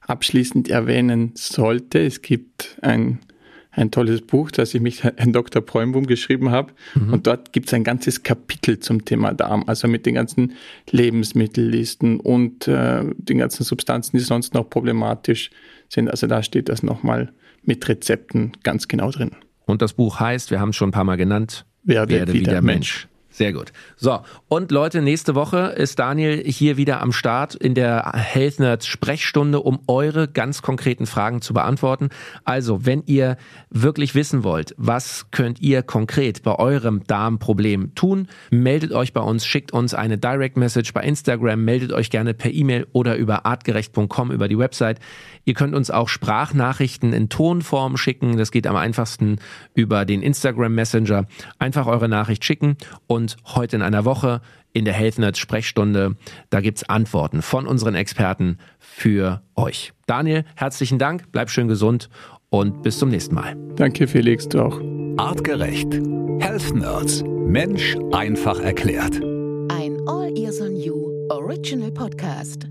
abschließend 0.00 0.68
erwähnen 0.68 1.32
sollte, 1.34 2.00
es 2.00 2.22
gibt 2.22 2.78
ein 2.82 3.20
ein 3.76 3.90
tolles 3.90 4.22
Buch, 4.22 4.50
das 4.50 4.74
ich 4.74 4.80
mit 4.80 5.02
Herrn 5.02 5.32
Dr. 5.32 5.62
Preumboom 5.62 6.06
geschrieben 6.06 6.50
habe. 6.50 6.72
Mhm. 6.94 7.12
Und 7.12 7.26
dort 7.26 7.52
gibt 7.52 7.68
es 7.68 7.74
ein 7.74 7.84
ganzes 7.84 8.22
Kapitel 8.22 8.80
zum 8.80 9.04
Thema 9.04 9.34
Darm, 9.34 9.64
also 9.66 9.86
mit 9.86 10.06
den 10.06 10.14
ganzen 10.14 10.54
Lebensmittellisten 10.90 12.18
und 12.18 12.66
äh, 12.66 13.04
den 13.16 13.38
ganzen 13.38 13.64
Substanzen, 13.64 14.16
die 14.16 14.22
sonst 14.22 14.54
noch 14.54 14.68
problematisch 14.68 15.50
sind. 15.88 16.08
Also 16.10 16.26
da 16.26 16.42
steht 16.42 16.68
das 16.68 16.82
nochmal 16.82 17.32
mit 17.62 17.86
Rezepten 17.88 18.52
ganz 18.62 18.88
genau 18.88 19.10
drin. 19.10 19.32
Und 19.66 19.82
das 19.82 19.92
Buch 19.92 20.20
heißt, 20.20 20.50
wir 20.50 20.60
haben 20.60 20.70
es 20.70 20.76
schon 20.76 20.88
ein 20.88 20.92
paar 20.92 21.04
Mal 21.04 21.16
genannt, 21.16 21.66
Werde, 21.82 22.14
Werde 22.14 22.32
wieder, 22.32 22.52
wieder 22.52 22.62
Mensch. 22.62 23.04
Mensch. 23.04 23.08
Sehr 23.36 23.52
gut. 23.52 23.70
So, 23.96 24.20
und 24.48 24.70
Leute, 24.70 25.02
nächste 25.02 25.34
Woche 25.34 25.74
ist 25.76 25.98
Daniel 25.98 26.42
hier 26.42 26.78
wieder 26.78 27.02
am 27.02 27.12
Start 27.12 27.54
in 27.54 27.74
der 27.74 28.12
Health 28.14 28.60
Nerds 28.60 28.86
Sprechstunde, 28.86 29.60
um 29.60 29.80
eure 29.88 30.26
ganz 30.26 30.62
konkreten 30.62 31.04
Fragen 31.04 31.42
zu 31.42 31.52
beantworten. 31.52 32.08
Also, 32.44 32.86
wenn 32.86 33.02
ihr 33.04 33.36
wirklich 33.68 34.14
wissen 34.14 34.42
wollt, 34.42 34.74
was 34.78 35.26
könnt 35.32 35.60
ihr 35.60 35.82
konkret 35.82 36.44
bei 36.44 36.54
eurem 36.54 37.04
Darmproblem 37.04 37.94
tun, 37.94 38.28
meldet 38.50 38.92
euch 38.92 39.12
bei 39.12 39.20
uns, 39.20 39.44
schickt 39.44 39.70
uns 39.70 39.92
eine 39.92 40.16
Direct 40.16 40.56
Message 40.56 40.94
bei 40.94 41.02
Instagram, 41.02 41.62
meldet 41.62 41.92
euch 41.92 42.08
gerne 42.08 42.32
per 42.32 42.50
E-Mail 42.50 42.86
oder 42.92 43.16
über 43.16 43.44
artgerecht.com 43.44 44.32
über 44.32 44.48
die 44.48 44.56
Website. 44.56 44.98
Ihr 45.44 45.52
könnt 45.52 45.74
uns 45.74 45.90
auch 45.90 46.08
Sprachnachrichten 46.08 47.12
in 47.12 47.28
Tonform 47.28 47.98
schicken. 47.98 48.38
Das 48.38 48.50
geht 48.50 48.66
am 48.66 48.76
einfachsten 48.76 49.40
über 49.74 50.06
den 50.06 50.22
Instagram 50.22 50.74
Messenger. 50.74 51.26
Einfach 51.58 51.86
eure 51.86 52.08
Nachricht 52.08 52.42
schicken 52.42 52.78
und 53.06 53.25
heute 53.54 53.76
in 53.76 53.82
einer 53.82 54.04
Woche 54.04 54.40
in 54.72 54.84
der 54.84 54.94
Health 54.94 55.18
Nerds 55.18 55.38
Sprechstunde. 55.38 56.16
Da 56.50 56.60
gibt's 56.60 56.88
Antworten 56.88 57.42
von 57.42 57.66
unseren 57.66 57.94
Experten 57.94 58.58
für 58.78 59.42
euch. 59.54 59.92
Daniel, 60.06 60.44
herzlichen 60.54 60.98
Dank, 60.98 61.32
bleib 61.32 61.50
schön 61.50 61.66
gesund 61.66 62.10
und 62.50 62.82
bis 62.82 62.98
zum 62.98 63.08
nächsten 63.08 63.34
Mal. 63.34 63.56
Danke, 63.76 64.06
Felix, 64.06 64.48
du 64.48 64.60
auch. 64.60 64.80
Artgerecht. 65.16 65.94
Health 66.40 66.74
Nerds. 66.74 67.24
Mensch 67.26 67.96
einfach 68.12 68.60
erklärt. 68.60 69.16
Ein 69.70 69.96
All 70.06 70.36
Ears 70.36 70.60
on 70.60 70.76
You 70.76 71.10
Original 71.30 71.90
Podcast. 71.90 72.68